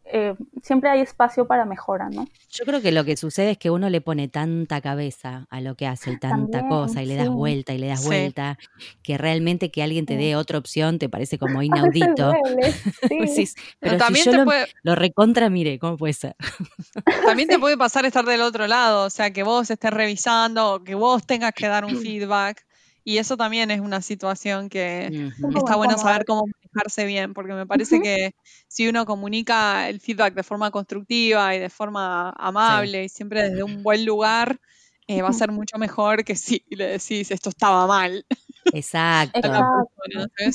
eh, 0.06 0.36
siempre 0.62 0.90
hay 0.90 1.02
espacio 1.02 1.48
para 1.48 1.66
mejora, 1.66 2.10
¿no? 2.10 2.26
Yo 2.50 2.66
creo 2.66 2.82
que 2.82 2.92
lo 2.92 3.04
que 3.04 3.18
sucede 3.18 3.52
es 3.52 3.58
que 3.58 3.72
uno 3.72 3.90
le 3.90 4.02
pone 4.02 4.28
tanta 4.28 4.80
cabeza 4.82 5.48
a 5.50 5.62
lo 5.62 5.76
que 5.76 5.88
hace 5.88 6.12
y 6.12 6.18
tanta 6.18 6.60
También, 6.60 6.68
cosa 6.70 7.02
y 7.02 7.06
le 7.08 7.16
das 7.16 7.28
sí. 7.28 7.34
vuelta 7.34 7.74
y 7.74 7.78
le 7.80 7.88
das 7.88 8.02
Sí. 8.02 8.08
vuelta, 8.08 8.60
que 9.02 9.18
realmente 9.18 9.72
que 9.72 9.82
alguien 9.82 10.06
te 10.06 10.14
Sí. 10.16 10.20
dé 10.24 10.36
otra 10.36 10.58
opción 10.60 11.00
te 11.00 11.10
parece 11.10 11.40
como 11.40 11.62
inaudito. 11.64 12.28
duele, 12.28 12.72
sí. 13.10 13.18
Decís, 13.20 13.56
Pero 13.80 13.94
si 13.94 14.00
también 14.00 14.26
yo 14.26 14.32
te 14.32 14.38
lo, 14.38 14.46
puede, 14.46 14.66
lo 14.84 14.96
recontra 14.96 15.50
mire, 15.50 15.80
¿cómo 15.80 15.98
puede 15.98 16.14
ser? 16.14 16.36
también 17.26 17.50
te 17.50 17.58
puede 17.58 17.78
pasar 17.78 18.06
estar 18.06 18.26
del 18.26 18.42
otro 18.42 18.68
lado, 18.68 19.06
o 19.06 19.10
sea, 19.10 19.32
que 19.32 19.44
vos 19.44 19.72
estés 19.72 19.92
revisando, 19.92 20.84
que 20.84 20.94
vos 20.96 21.26
tengas 21.26 21.54
que 21.54 21.68
dar 21.68 21.86
un 21.86 21.96
feedback. 22.02 22.66
Y 23.04 23.18
eso 23.18 23.36
también 23.38 23.72
es 23.72 23.82
una 23.82 24.02
situación 24.02 24.70
que 24.70 25.08
está 25.56 25.76
bueno 25.76 25.98
saber 25.98 26.26
cómo 26.26 26.46
manejarse 26.46 27.06
bien, 27.06 27.34
porque 27.34 27.54
me 27.54 27.66
parece 27.66 28.02
que 28.02 28.32
si 28.68 28.88
uno 28.88 29.06
comunica 29.06 29.90
el 29.90 30.00
feedback 30.00 30.34
de 30.34 30.44
forma 30.44 30.72
constructiva 30.72 31.56
y 31.56 31.60
de 31.60 31.70
forma 31.70 32.32
amable 32.32 33.04
y 33.04 33.10
siempre 33.10 33.50
desde 33.50 33.64
un 33.64 33.84
buen 33.84 34.06
lugar, 34.06 34.60
eh, 35.08 35.22
va 35.22 35.30
a 35.30 35.34
ser 35.34 35.52
mucho 35.52 35.78
mejor 35.78 36.24
que 36.24 36.36
si 36.36 36.64
le 36.70 36.86
decís 36.86 37.30
esto 37.32 37.50
estaba 37.50 37.88
mal 37.88 38.26
Exacto. 38.76 39.40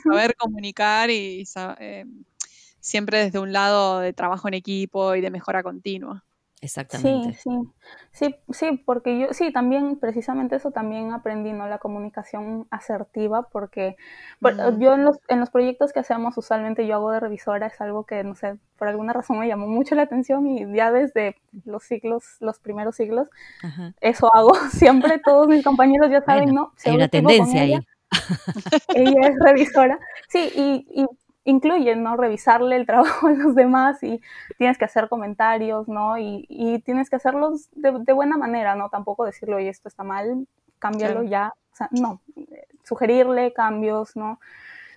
Saber 0.02 0.34
comunicar 0.36 1.10
y 1.10 1.44
eh, 1.80 2.04
siempre 2.80 3.24
desde 3.24 3.38
un 3.38 3.52
lado 3.52 4.00
de 4.00 4.12
trabajo 4.12 4.48
en 4.48 4.54
equipo 4.54 5.14
y 5.14 5.20
de 5.20 5.30
mejora 5.30 5.62
continua. 5.62 6.24
Sí, 6.90 7.06
Exactamente. 7.06 7.38
sí, 7.38 7.50
sí, 8.12 8.34
sí, 8.50 8.82
porque 8.86 9.18
yo, 9.18 9.32
sí, 9.34 9.52
también, 9.52 9.98
precisamente 10.00 10.56
eso 10.56 10.70
también 10.70 11.12
aprendí, 11.12 11.52
¿no? 11.52 11.68
La 11.68 11.78
comunicación 11.78 12.66
asertiva, 12.70 13.42
porque 13.52 13.96
por- 14.40 14.54
Mm. 14.54 14.80
yo 14.80 14.94
en 14.94 15.04
los, 15.04 15.18
en 15.28 15.38
los 15.40 15.50
proyectos 15.50 15.92
que 15.92 16.00
hacemos, 16.00 16.38
usualmente 16.38 16.86
yo 16.86 16.94
hago 16.96 17.10
de 17.10 17.20
revisora, 17.20 17.66
es 17.66 17.78
algo 17.82 18.04
que, 18.06 18.24
no 18.24 18.34
sé, 18.34 18.56
por 18.78 18.88
alguna 18.88 19.12
razón 19.12 19.38
me 19.38 19.46
llamó 19.48 19.66
mucho 19.66 19.94
la 19.96 20.02
atención 20.02 20.46
y 20.46 20.64
ya 20.74 20.90
desde 20.90 21.36
los 21.66 21.84
siglos, 21.84 22.24
los 22.40 22.58
primeros 22.58 22.96
siglos, 22.96 23.28
Ajá. 23.62 23.94
eso 24.00 24.34
hago. 24.34 24.50
Siempre 24.72 25.18
todos 25.18 25.48
mis 25.48 25.64
compañeros 25.64 26.10
ya 26.10 26.22
saben, 26.22 26.46
Bueno, 26.46 26.54
¿no? 26.54 26.72
Si 26.76 26.88
hay 26.90 26.96
una 26.96 27.08
tendencia 27.08 27.62
ella, 27.62 27.80
ahí. 27.80 27.86
ella 28.92 29.28
es 29.28 29.36
revisora. 29.44 29.98
Sí, 30.28 30.50
y, 30.54 30.86
y 31.02 31.06
incluye, 31.48 31.96
¿no? 31.96 32.16
Revisarle 32.16 32.76
el 32.76 32.86
trabajo 32.86 33.28
a 33.28 33.32
los 33.32 33.54
demás 33.54 34.02
y 34.02 34.20
tienes 34.58 34.76
que 34.78 34.84
hacer 34.84 35.08
comentarios, 35.08 35.88
¿no? 35.88 36.18
Y, 36.18 36.46
y 36.48 36.78
tienes 36.80 37.08
que 37.08 37.16
hacerlos 37.16 37.68
de, 37.72 37.92
de 38.00 38.12
buena 38.12 38.36
manera, 38.36 38.74
¿no? 38.74 38.90
Tampoco 38.90 39.24
decirle, 39.24 39.54
oye, 39.54 39.68
esto 39.68 39.88
está 39.88 40.04
mal, 40.04 40.46
cámbialo 40.78 41.22
ya. 41.22 41.54
O 41.72 41.76
sea, 41.76 41.88
no, 41.90 42.20
sugerirle 42.84 43.52
cambios, 43.52 44.14
¿no? 44.14 44.40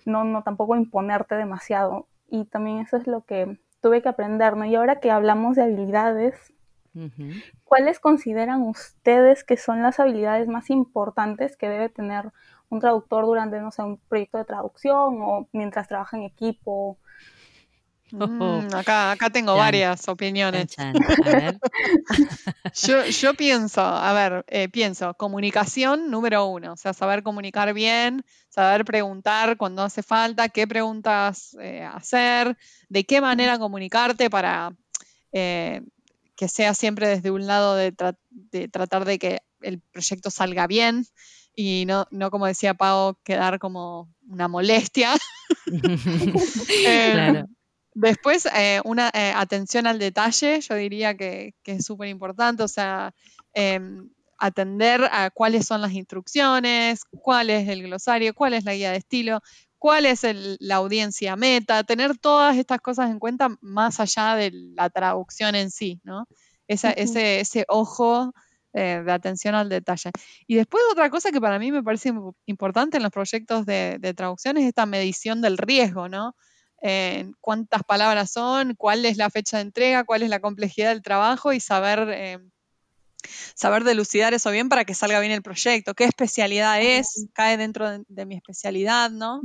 No, 0.04 0.24
no 0.24 0.42
tampoco 0.42 0.76
imponerte 0.76 1.36
demasiado. 1.36 2.06
Y 2.28 2.44
también 2.44 2.78
eso 2.78 2.96
es 2.96 3.06
lo 3.06 3.22
que 3.22 3.58
tuve 3.80 4.02
que 4.02 4.08
aprender, 4.08 4.56
¿no? 4.56 4.64
Y 4.64 4.74
ahora 4.74 5.00
que 5.00 5.10
hablamos 5.10 5.56
de 5.56 5.62
habilidades. 5.62 6.52
¿cuáles 7.64 7.98
consideran 7.98 8.60
ustedes 8.60 9.44
que 9.44 9.56
son 9.56 9.80
las 9.80 9.98
habilidades 9.98 10.46
más 10.46 10.68
importantes 10.68 11.56
que 11.56 11.70
debe 11.70 11.88
tener 11.88 12.32
un 12.72 12.80
traductor 12.80 13.24
durante, 13.26 13.60
no 13.60 13.70
sé, 13.70 13.82
un 13.82 13.98
proyecto 14.08 14.38
de 14.38 14.44
traducción 14.44 15.20
o 15.22 15.48
mientras 15.52 15.88
trabaja 15.88 16.16
en 16.16 16.24
equipo? 16.24 16.98
Mm, 18.10 18.74
acá, 18.74 19.12
acá 19.12 19.30
tengo 19.30 19.52
Chan. 19.54 19.58
varias 19.58 20.00
Chan, 20.02 20.12
opiniones. 20.14 20.66
chan. 20.68 20.94
A 21.24 21.30
ver. 21.30 21.58
Yo, 22.74 23.04
yo 23.06 23.34
pienso, 23.34 23.80
a 23.82 24.12
ver, 24.12 24.44
eh, 24.48 24.68
pienso, 24.68 25.14
comunicación 25.14 26.10
número 26.10 26.46
uno, 26.46 26.72
o 26.72 26.76
sea, 26.76 26.92
saber 26.94 27.22
comunicar 27.22 27.72
bien, 27.74 28.24
saber 28.48 28.84
preguntar 28.84 29.56
cuando 29.58 29.82
hace 29.82 30.02
falta, 30.02 30.48
qué 30.48 30.66
preguntas 30.66 31.54
eh, 31.60 31.82
hacer, 31.84 32.56
de 32.88 33.04
qué 33.04 33.20
manera 33.20 33.58
comunicarte 33.58 34.30
para 34.30 34.72
eh, 35.32 35.82
que 36.36 36.48
sea 36.48 36.74
siempre 36.74 37.08
desde 37.08 37.30
un 37.30 37.46
lado 37.46 37.76
de, 37.76 37.94
tra- 37.94 38.16
de 38.30 38.68
tratar 38.68 39.04
de 39.04 39.18
que 39.18 39.40
el 39.60 39.80
proyecto 39.80 40.30
salga 40.30 40.66
bien 40.66 41.04
y 41.54 41.84
no, 41.86 42.06
no 42.10 42.30
como 42.30 42.46
decía 42.46 42.74
Pau, 42.74 43.16
quedar 43.24 43.58
como 43.58 44.08
una 44.28 44.48
molestia. 44.48 45.12
Eh, 46.84 47.12
Claro. 47.12 47.46
Después, 47.94 48.46
eh, 48.54 48.80
una 48.84 49.10
eh, 49.12 49.32
atención 49.36 49.86
al 49.86 49.98
detalle, 49.98 50.60
yo 50.62 50.74
diría 50.76 51.14
que, 51.14 51.54
que 51.62 51.72
es 51.72 51.84
súper 51.84 52.08
importante, 52.08 52.62
o 52.62 52.68
sea, 52.68 53.12
em, 53.52 54.08
atender 54.38 55.04
a 55.12 55.28
cuáles 55.30 55.66
son 55.66 55.82
las 55.82 55.92
instrucciones, 55.92 57.02
cuál 57.20 57.50
es 57.50 57.68
el 57.68 57.82
glosario, 57.82 58.32
cuál 58.34 58.54
es 58.54 58.64
la 58.64 58.74
guía 58.74 58.92
de 58.92 58.96
estilo, 58.96 59.40
cuál 59.78 60.06
es 60.06 60.24
el- 60.24 60.56
la 60.58 60.76
audiencia 60.76 61.36
meta, 61.36 61.84
tener 61.84 62.16
todas 62.16 62.56
estas 62.56 62.80
cosas 62.80 63.10
en 63.10 63.18
cuenta 63.18 63.50
más 63.60 64.00
allá 64.00 64.36
de 64.36 64.50
la 64.74 64.88
traducción 64.88 65.54
en 65.54 65.70
sí, 65.70 66.00
¿no? 66.02 66.26
Esa- 66.68 66.92
ese, 66.92 67.40
ese 67.40 67.64
ojo 67.68 68.32
eh, 68.72 69.02
de 69.04 69.12
atención 69.12 69.54
al 69.54 69.68
detalle. 69.68 70.10
Y 70.46 70.56
después 70.56 70.82
otra 70.90 71.10
cosa 71.10 71.30
que 71.30 71.40
para 71.40 71.58
mí 71.58 71.72
me 71.72 71.82
parece 71.82 72.12
im- 72.12 72.34
importante 72.46 72.96
en 72.96 73.02
los 73.02 73.12
proyectos 73.12 73.66
de, 73.66 73.98
de 74.00 74.14
traducción 74.14 74.56
es 74.56 74.64
esta 74.66 74.86
medición 74.86 75.40
del 75.40 75.58
riesgo, 75.58 76.08
¿no? 76.08 76.34
eh, 76.84 77.30
cuántas 77.40 77.84
palabras 77.84 78.32
son, 78.32 78.74
cuál 78.74 79.04
es 79.04 79.16
la 79.16 79.30
fecha 79.30 79.58
de 79.58 79.62
entrega, 79.62 80.02
cuál 80.04 80.22
es 80.24 80.30
la 80.30 80.40
complejidad 80.40 80.88
del 80.88 81.00
trabajo 81.02 81.52
y 81.52 81.60
saber, 81.60 82.08
eh, 82.10 82.38
saber 83.54 83.84
delucidar 83.84 84.34
eso 84.34 84.50
bien 84.50 84.68
para 84.68 84.84
que 84.84 84.94
salga 84.94 85.20
bien 85.20 85.32
el 85.32 85.42
proyecto, 85.42 85.94
qué 85.94 86.04
especialidad 86.04 86.82
es, 86.82 87.26
cae 87.34 87.56
dentro 87.56 87.88
de, 87.88 88.04
de 88.08 88.26
mi 88.26 88.34
especialidad, 88.34 89.10
¿no? 89.10 89.42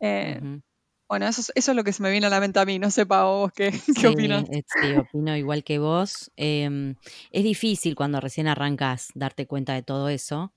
Eh. 0.00 0.60
Bueno, 1.08 1.26
eso, 1.28 1.40
es- 1.40 1.52
eso 1.54 1.72
es 1.72 1.76
lo 1.76 1.84
que 1.84 1.92
se 1.92 2.02
me 2.02 2.10
viene 2.10 2.26
a 2.26 2.30
la 2.30 2.40
mente 2.40 2.58
a 2.60 2.64
mí, 2.64 2.78
no 2.78 2.90
sé, 2.90 3.06
Pau, 3.06 3.40
vos 3.40 3.52
qué, 3.52 3.70
qué 3.94 4.06
Sí, 4.06 4.08
opinas. 4.08 4.50
eh, 4.50 4.62
sí, 4.66 4.96
opino 4.96 5.36
igual 5.36 5.64
que 5.64 5.78
vos. 5.78 6.30
Em, 6.36 6.96
es 7.30 7.44
difícil 7.44 7.94
cuando 7.94 8.20
recién 8.20 8.46
arrancas 8.48 9.08
darte 9.14 9.46
cuenta 9.46 9.74
de 9.74 9.82
todo 9.82 10.08
eso, 10.08 10.52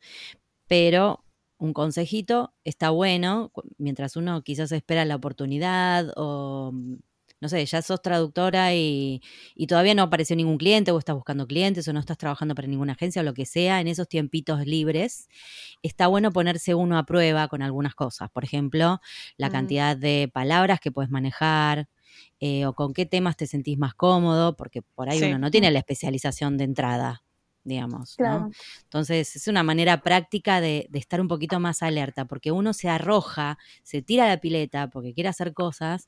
pero 0.68 1.26
un 1.60 1.74
consejito 1.74 2.54
está 2.66 2.92
bueno 2.92 3.52
mientras 3.78 4.16
uno 4.18 4.44
quizás 4.44 4.72
espera 4.74 5.06
la 5.06 5.16
oportunidad 5.18 6.14
o, 6.18 6.72
mm, 6.74 6.96
no 7.41 7.49
sé, 7.49 7.65
ya 7.65 7.82
sos 7.82 8.02
traductora 8.02 8.73
y, 8.75 9.21
y 9.56 9.67
todavía 9.67 9.95
no 9.95 10.04
apareció 10.04 10.36
ningún 10.36 10.58
cliente 10.58 10.91
o 10.91 10.99
estás 10.99 11.15
buscando 11.15 11.47
clientes 11.47 11.88
o 11.88 11.93
no 11.93 11.99
estás 11.99 12.17
trabajando 12.17 12.56
para 12.56 12.67
ninguna 12.67 12.93
agencia 12.93 13.21
o 13.21 13.25
lo 13.25 13.34
que 13.34 13.45
sea, 13.45 13.82
en 13.82 13.88
esos 13.88 14.08
tiempitos 14.10 14.65
libres, 14.65 15.28
está 15.84 16.08
bueno 16.08 16.32
ponerse 16.32 16.75
uno 16.75 16.97
a 16.97 17.06
prueba 17.06 17.47
con 17.49 17.62
algunas 17.62 17.95
cosas. 17.95 18.30
Por 18.32 18.43
ejemplo, 18.45 18.99
la 19.38 19.49
Mm. 19.49 19.52
cantidad 19.52 19.97
de 19.97 20.30
palabras 20.34 20.80
que 20.82 20.91
puedes 20.91 21.12
manejar, 21.12 21.88
eh, 22.39 22.65
o 22.65 22.73
con 22.73 22.93
qué 22.93 23.06
temas 23.06 23.38
te 23.38 23.47
sentís 23.47 23.78
más 23.78 23.93
cómodo, 23.95 24.56
porque 24.58 24.82
por 24.82 25.10
ahí 25.10 25.19
Sí. 25.19 25.25
uno 25.25 25.39
no 25.39 25.52
tiene 25.52 25.71
la 25.71 25.80
especialización 25.80 26.58
de 26.58 26.65
entrada, 26.65 27.23
digamos, 27.69 28.15
¿no? 28.19 28.49
Entonces 28.84 29.38
es 29.38 29.47
una 29.47 29.63
manera 29.63 30.01
práctica 30.01 30.60
de, 30.60 30.88
de 30.89 30.99
estar 30.99 31.21
un 31.21 31.29
poquito 31.29 31.62
más 31.62 31.82
alerta, 31.84 32.25
porque 32.25 32.51
uno 32.51 32.73
se 32.73 32.89
arroja, 32.89 33.58
se 33.84 34.01
tira 34.01 34.25
a 34.25 34.27
la 34.27 34.41
pileta 34.41 34.89
porque 34.89 35.13
quiere 35.13 35.29
hacer 35.29 35.53
cosas 35.53 36.08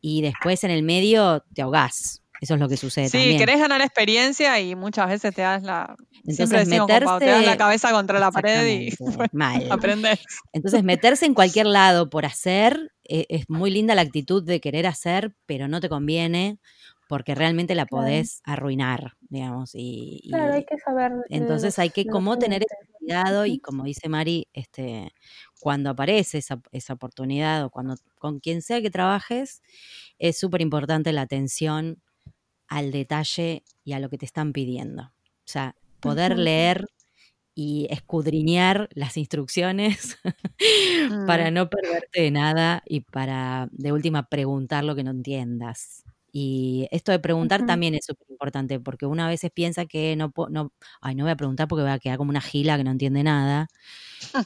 y 0.00 0.22
después 0.22 0.64
en 0.64 0.72
el 0.72 0.82
medio 0.82 1.44
te 1.54 1.62
ahogás. 1.62 2.22
Eso 2.40 2.54
es 2.54 2.60
lo 2.60 2.68
que 2.68 2.76
sucede 2.76 3.08
Sí, 3.08 3.12
también. 3.12 3.38
querés 3.38 3.60
ganar 3.60 3.80
experiencia 3.80 4.58
y 4.60 4.74
muchas 4.74 5.08
veces 5.08 5.32
te 5.34 5.42
das 5.42 5.62
la, 5.62 5.94
Entonces 6.26 6.68
decimos 6.68 6.88
Pau, 7.04 7.18
te 7.20 7.26
das 7.26 7.44
la 7.46 7.52
meterse... 7.52 7.56
cabeza 7.56 7.92
contra 7.92 8.18
la 8.18 8.32
pared 8.32 8.66
y 8.66 8.90
mal. 9.32 9.70
aprendes. 9.70 10.18
Entonces, 10.52 10.82
meterse 10.82 11.26
en 11.26 11.34
cualquier 11.34 11.66
lado 11.66 12.10
por 12.10 12.26
hacer, 12.26 12.92
eh, 13.04 13.24
es 13.28 13.48
muy 13.48 13.70
linda 13.70 13.94
la 13.94 14.02
actitud 14.02 14.42
de 14.44 14.60
querer 14.60 14.86
hacer, 14.86 15.34
pero 15.46 15.68
no 15.68 15.80
te 15.80 15.88
conviene 15.88 16.58
porque 17.08 17.34
realmente 17.34 17.74
la 17.74 17.86
Claro. 17.86 17.90
podés 18.06 18.40
arruinar, 18.44 19.14
digamos. 19.28 19.72
Y, 19.74 20.20
Claro, 20.30 20.52
hay 20.54 20.64
que 20.64 20.78
saber. 20.78 21.12
entonces 21.30 21.78
hay 21.78 21.90
que 21.90 22.06
como 22.06 22.38
tener 22.38 22.62
ese 22.62 22.76
cuidado 22.98 23.46
y 23.46 23.58
como 23.58 23.84
dice 23.84 24.08
Mari, 24.08 24.48
este, 24.52 25.12
cuando 25.60 25.90
aparece 25.90 26.38
esa, 26.38 26.60
esa 26.72 26.94
oportunidad 26.94 27.64
o 27.64 27.70
cuando 27.70 27.96
con 28.18 28.40
quien 28.40 28.62
sea 28.62 28.80
que 28.82 28.90
trabajes, 28.90 29.62
es 30.18 30.38
súper 30.38 30.62
importante 30.62 31.12
la 31.12 31.22
atención 31.22 32.02
al 32.68 32.92
detalle 32.92 33.64
y 33.84 33.92
a 33.92 34.00
lo 34.00 34.10
que 34.10 34.18
te 34.18 34.26
están 34.26 34.52
pidiendo. 34.52 35.02
O 35.04 35.12
sea, 35.46 35.76
poder 36.00 36.38
leer 36.38 36.86
y 37.54 37.86
escudriñar 37.90 38.88
las 38.94 39.16
instrucciones 39.16 40.18
para 41.24 41.50
Mm, 41.50 41.52
no 41.52 41.68
perderte 41.70 42.22
de 42.22 42.30
nada 42.30 42.82
y 42.86 43.00
para 43.02 43.68
de 43.72 43.92
última 43.92 44.28
preguntar 44.28 44.84
lo 44.84 44.94
que 44.96 45.04
no 45.04 45.10
entiendas. 45.12 46.04
Y 46.36 46.88
esto 46.90 47.12
de 47.12 47.20
preguntar 47.20 47.64
también 47.64 47.94
es 47.94 48.06
súper 48.06 48.26
importante 48.28 48.80
porque 48.80 49.06
uno 49.06 49.22
a 49.22 49.28
veces 49.28 49.52
piensa 49.54 49.86
que 49.86 50.16
no, 50.16 50.32
no, 50.50 50.72
ay, 51.00 51.14
no 51.14 51.22
voy 51.22 51.30
a 51.30 51.36
preguntar 51.36 51.68
porque 51.68 51.84
voy 51.84 51.92
a 51.92 52.00
quedar 52.00 52.16
como 52.18 52.30
una 52.30 52.40
gila 52.40 52.76
que 52.76 52.82
no 52.82 52.90
entiende 52.90 53.22
nada. 53.22 53.68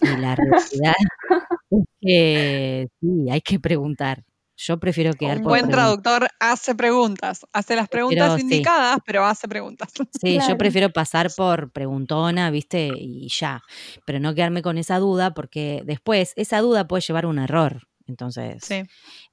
Y 0.02 0.20
la 0.20 0.36
realidad 0.36 0.92
es 1.70 1.84
que 2.02 2.88
sí, 3.00 3.30
hay 3.30 3.40
que 3.40 3.58
preguntar. 3.58 4.22
Yo 4.54 4.78
prefiero 4.78 5.14
quedar 5.14 5.38
Un 5.38 5.44
por 5.44 5.52
buen 5.52 5.70
traductor 5.70 6.28
hace 6.40 6.74
preguntas, 6.74 7.46
hace 7.54 7.74
las 7.74 7.88
preguntas 7.88 8.34
Prefiero, 8.34 8.48
sí. 8.50 8.54
indicadas, 8.56 8.98
pero 9.06 9.24
hace 9.24 9.48
preguntas. 9.48 9.88
Sí, 10.20 10.38
yo 10.46 10.58
prefiero 10.58 10.90
pasar 10.90 11.30
por 11.34 11.70
preguntona, 11.70 12.50
¿viste? 12.50 12.90
Y 12.94 13.28
ya. 13.30 13.62
Pero 14.04 14.20
no 14.20 14.34
quedarme 14.34 14.60
con 14.60 14.76
esa 14.76 14.98
duda 14.98 15.32
porque 15.32 15.82
después 15.86 16.34
esa 16.36 16.60
duda 16.60 16.86
puede 16.86 17.00
llevar 17.00 17.24
a 17.24 17.28
un 17.28 17.38
error. 17.38 17.88
Entonces, 18.08 18.64
Sí. 18.64 18.82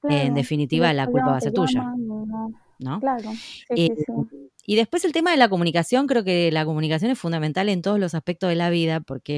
Claro, 0.00 0.34
definitiva, 0.34 0.92
la 0.92 1.06
culpa 1.06 1.30
va 1.30 1.36
a 1.38 1.40
ser 1.40 1.52
tuya. 1.52 1.82
no-. 2.78 3.00
Claro, 3.00 3.30
sí, 3.32 3.64
Eh, 3.70 3.88
sí, 3.96 4.04
sí. 4.06 4.36
Y 4.68 4.74
después 4.74 5.04
el 5.04 5.12
tema 5.12 5.30
de 5.30 5.36
la 5.36 5.48
comunicación, 5.48 6.08
creo 6.08 6.24
que 6.24 6.50
la 6.50 6.64
comunicación 6.64 7.10
es 7.12 7.18
fundamental 7.18 7.68
en 7.68 7.82
todos 7.82 8.00
los 8.00 8.14
aspectos 8.14 8.48
de 8.48 8.56
la 8.56 8.68
vida 8.68 9.00
porque 9.00 9.36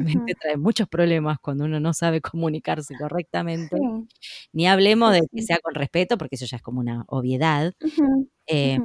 efectivamente 0.28 0.34
trae 0.40 0.56
muchos 0.56 0.86
problemas 0.88 1.38
cuando 1.40 1.64
uno 1.64 1.80
no 1.80 1.94
sabe 1.94 2.20
comunicarse 2.20 2.94
correctamente. 2.98 3.76
Ni 4.52 4.66
hablemos 4.68 5.12
de 5.12 5.22
que 5.32 5.42
sea 5.42 5.58
con 5.62 5.74
respeto, 5.74 6.18
porque 6.18 6.36
eso 6.36 6.44
ya 6.46 6.58
es 6.58 6.62
como 6.62 6.80
una 6.80 7.04
obviedad. 7.08 7.72
Eh, 8.46 8.78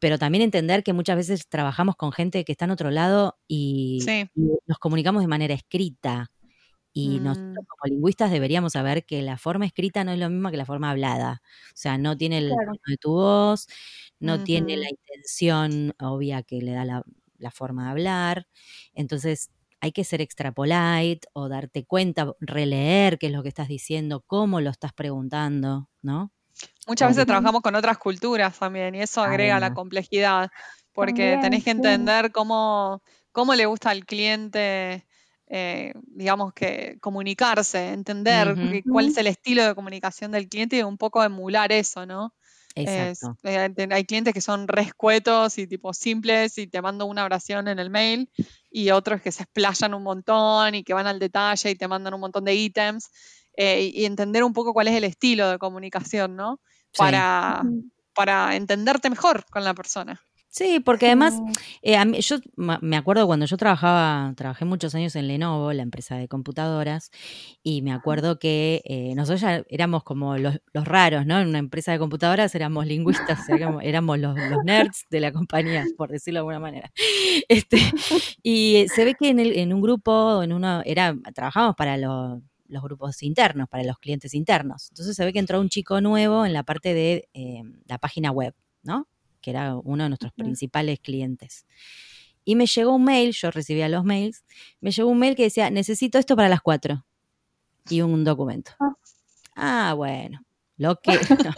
pero 0.00 0.18
también 0.18 0.42
entender 0.42 0.82
que 0.84 0.92
muchas 0.92 1.16
veces 1.16 1.48
trabajamos 1.48 1.96
con 1.96 2.12
gente 2.12 2.44
que 2.44 2.52
está 2.52 2.64
en 2.66 2.70
otro 2.72 2.90
lado 2.90 3.36
y 3.48 4.00
nos 4.66 4.78
comunicamos 4.78 5.22
de 5.22 5.28
manera 5.28 5.54
escrita. 5.54 6.30
Y 6.92 7.20
nosotros 7.20 7.44
Mm. 7.60 7.68
como 7.68 7.94
lingüistas 7.94 8.30
deberíamos 8.30 8.72
saber 8.72 9.04
que 9.06 9.22
la 9.22 9.38
forma 9.38 9.66
escrita 9.66 10.04
no 10.04 10.12
es 10.12 10.18
lo 10.18 10.30
mismo 10.30 10.50
que 10.50 10.56
la 10.56 10.66
forma 10.66 10.90
hablada. 10.90 11.42
O 11.68 11.76
sea, 11.76 11.98
no 11.98 12.16
tiene 12.16 12.38
el 12.38 12.48
Claro. 12.48 12.72
tono 12.72 12.80
de 12.88 12.96
tu 12.98 13.10
voz, 13.12 13.66
no 14.20 14.40
tiene 14.40 14.76
la 14.76 14.88
intención 14.90 15.94
obvia 16.00 16.42
que 16.42 16.60
le 16.62 16.72
da 16.72 16.84
la, 16.84 17.02
la 17.38 17.50
forma 17.50 17.84
de 17.86 17.90
hablar. 17.90 18.46
Entonces 18.94 19.50
hay 19.80 19.92
que 19.92 20.04
ser 20.04 20.20
extra 20.20 20.52
polite 20.52 21.28
o 21.34 21.48
darte 21.48 21.84
cuenta, 21.86 22.34
releer 22.40 23.18
qué 23.18 23.26
es 23.28 23.32
lo 23.32 23.42
que 23.42 23.48
estás 23.50 23.68
diciendo, 23.68 24.22
cómo 24.26 24.60
lo 24.60 24.70
estás 24.70 24.92
preguntando, 24.92 25.88
¿no? 26.02 26.32
Muchas 26.86 27.08
veces 27.08 27.26
trabajamos 27.26 27.60
con 27.62 27.74
otras 27.74 27.98
culturas 27.98 28.58
también 28.58 28.94
y 28.94 29.02
eso 29.02 29.22
agrega 29.22 29.60
la 29.60 29.70
complejidad, 29.70 30.50
porque 30.92 31.38
También, 31.38 31.38
tenés 31.38 31.62
que 31.64 31.70
sí. 31.74 31.82
entender 31.82 32.32
cómo, 32.32 33.02
cómo 33.32 33.54
le 33.54 33.66
gusta 33.66 33.90
al 33.90 34.06
cliente, 34.06 35.06
eh, 35.50 35.92
digamos 36.02 36.52
que 36.52 36.98
comunicarse, 37.00 37.92
entender 37.92 38.82
cuál 38.90 39.08
es 39.08 39.16
el 39.16 39.26
estilo 39.26 39.64
de 39.64 39.74
comunicación 39.74 40.30
del 40.30 40.48
cliente 40.48 40.76
y 40.76 40.82
un 40.82 40.98
poco 40.98 41.22
emular 41.24 41.72
eso, 41.72 42.06
¿no? 42.06 42.34
Es- 42.74 43.20
Exacto. 43.20 43.38
eh, 43.42 43.70
te- 43.74 43.88
hay 43.92 44.04
clientes 44.04 44.34
que 44.34 44.40
son 44.40 44.68
rescuetos 44.68 45.58
y 45.58 45.66
tipo 45.66 45.92
simples 45.92 46.58
y 46.58 46.66
te 46.66 46.82
mando 46.82 47.06
una 47.06 47.24
oración 47.24 47.66
en 47.68 47.78
el 47.78 47.90
mail 47.90 48.30
y 48.70 48.90
otros 48.90 49.22
que 49.22 49.32
se 49.32 49.44
explayan 49.44 49.94
un 49.94 50.02
montón 50.02 50.74
y 50.74 50.84
que 50.84 50.94
van 50.94 51.06
al 51.06 51.18
detalle 51.18 51.70
y 51.70 51.74
te 51.76 51.88
mandan 51.88 52.14
un 52.14 52.20
montón 52.20 52.44
de 52.44 52.54
ítems 52.54 53.10
eh, 53.56 53.90
y, 53.92 54.04
entender 54.04 54.44
un 54.44 54.52
poco 54.52 54.72
cuál 54.72 54.86
es 54.88 54.94
el 54.94 55.04
estilo 55.04 55.50
de 55.50 55.58
comunicación, 55.58 56.36
¿no? 56.36 56.60
Sí. 56.92 56.98
Para, 56.98 57.62
para 58.14 58.54
entenderte 58.54 59.10
mejor 59.10 59.44
con 59.50 59.64
la 59.64 59.74
persona. 59.74 60.20
Sí, 60.58 60.80
porque 60.80 61.06
además. 61.06 61.34
Eh, 61.82 61.96
a 61.96 62.04
mí- 62.04 62.20
yo 62.20 62.36
me 62.56 62.96
acuerdo 62.96 63.26
cuando 63.26 63.46
yo 63.46 63.56
trabajaba, 63.56 64.32
trabajé 64.36 64.64
muchos 64.64 64.94
años 64.94 65.14
en 65.16 65.28
Lenovo, 65.28 65.72
la 65.72 65.82
empresa 65.82 66.16
de 66.16 66.26
computadoras, 66.28 67.10
y 67.62 67.82
me 67.82 67.92
acuerdo 67.92 68.38
que 68.38 68.82
eh, 68.84 69.14
nosotros 69.14 69.40
ya 69.40 69.62
éramos 69.68 70.02
como 70.02 70.36
los, 70.36 70.60
los 70.72 70.84
raros, 70.86 71.24
¿no? 71.26 71.38
En 71.38 71.48
una 71.48 71.58
empresa 71.58 71.92
de 71.92 71.98
computadoras 72.00 72.54
éramos 72.54 72.86
lingüistas, 72.86 73.48
éramos, 73.48 73.82
éramos 73.84 74.18
los, 74.18 74.36
los 74.36 74.64
nerds 74.64 75.06
de 75.10 75.20
la 75.20 75.32
compañía, 75.32 75.84
por 75.96 76.10
decirlo 76.10 76.38
de 76.38 76.40
alguna 76.40 76.60
manera. 76.60 76.90
Este, 77.48 77.78
y 78.42 78.86
se 78.94 79.04
ve 79.04 79.14
que 79.14 79.28
en, 79.30 79.38
el- 79.38 79.56
en 79.56 79.72
un 79.72 79.80
grupo, 79.80 80.42
en 80.42 80.52
uno, 80.52 80.82
era, 80.84 81.14
trabajábamos 81.34 81.76
para 81.76 81.96
los, 81.96 82.40
los 82.68 82.82
grupos 82.82 83.22
internos, 83.22 83.68
para 83.68 83.84
los 83.84 83.98
clientes 83.98 84.34
internos. 84.34 84.88
Entonces 84.90 85.14
se 85.16 85.24
ve 85.24 85.32
que 85.32 85.38
entró 85.38 85.60
un 85.60 85.68
chico 85.68 86.00
nuevo 86.00 86.44
en 86.44 86.52
la 86.52 86.62
parte 86.64 86.94
de 86.94 87.28
eh, 87.34 87.62
la 87.86 87.98
página 87.98 88.30
web, 88.32 88.54
¿no? 88.82 89.06
Que 89.40 89.50
era 89.50 89.76
uno 89.76 90.04
de 90.04 90.10
nuestros 90.10 90.32
principales 90.32 91.00
clientes. 91.00 91.66
Y 92.44 92.56
me 92.56 92.66
llegó 92.66 92.94
un 92.94 93.04
mail, 93.04 93.32
yo 93.32 93.50
recibía 93.50 93.88
los 93.88 94.04
mails, 94.04 94.44
me 94.80 94.90
llegó 94.90 95.10
un 95.10 95.18
mail 95.18 95.36
que 95.36 95.44
decía, 95.44 95.70
necesito 95.70 96.18
esto 96.18 96.36
para 96.36 96.48
las 96.48 96.62
cuatro. 96.62 97.04
Y 97.90 98.00
un 98.00 98.24
documento. 98.24 98.72
Ah. 98.80 98.94
Ah, 99.54 99.94
bueno. 99.94 100.40
Lo 100.78 100.96
que... 101.00 101.12
no. 101.12 101.52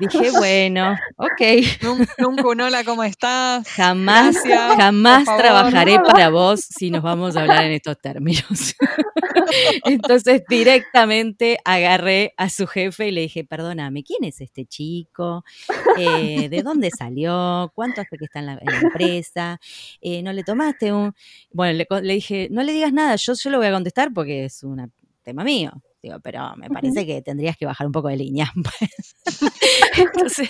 Dije, 0.00 0.30
bueno, 0.30 0.96
ok. 1.16 1.40
Nun- 1.82 2.08
Nunca 2.18 2.48
un 2.48 2.60
hola, 2.60 2.84
¿cómo 2.84 3.02
estás? 3.04 3.68
Jamás, 3.68 4.36
Gracias, 4.44 4.76
jamás 4.76 5.24
favor. 5.24 5.40
trabajaré 5.42 5.98
para 6.00 6.30
vos 6.30 6.60
si 6.60 6.90
nos 6.90 7.02
vamos 7.02 7.36
a 7.36 7.40
hablar 7.42 7.64
en 7.64 7.72
estos 7.72 8.00
términos. 8.00 8.74
Entonces 9.84 10.42
directamente 10.48 11.58
agarré 11.64 12.32
a 12.36 12.48
su 12.50 12.66
jefe 12.66 13.08
y 13.08 13.10
le 13.10 13.22
dije, 13.22 13.44
perdóname, 13.44 14.02
¿quién 14.04 14.24
es 14.24 14.40
este 14.40 14.64
chico? 14.64 15.44
Eh, 15.96 16.48
¿De 16.48 16.62
dónde 16.62 16.90
salió? 16.96 17.70
¿Cuánto 17.74 18.00
hace 18.00 18.16
que 18.16 18.24
está 18.26 18.38
en 18.38 18.46
la, 18.46 18.52
en 18.52 18.66
la 18.66 18.78
empresa? 18.78 19.60
Eh, 20.00 20.22
¿No 20.22 20.32
le 20.32 20.44
tomaste 20.44 20.92
un...? 20.92 21.14
Bueno, 21.52 21.84
le 22.02 22.14
dije, 22.14 22.48
no 22.50 22.62
le 22.62 22.72
digas 22.72 22.92
nada, 22.92 23.16
yo, 23.16 23.34
yo 23.34 23.50
lo 23.50 23.58
voy 23.58 23.66
a 23.66 23.72
contestar 23.72 24.12
porque 24.14 24.44
es 24.44 24.62
un 24.62 24.92
tema 25.22 25.42
mío. 25.44 25.72
Digo, 26.02 26.18
pero 26.20 26.56
me 26.56 26.70
parece 26.70 27.04
que 27.04 27.20
tendrías 27.20 27.58
que 27.58 27.66
bajar 27.66 27.86
un 27.86 27.92
poco 27.92 28.08
de 28.08 28.16
línea. 28.16 28.50
Entonces 29.98 30.48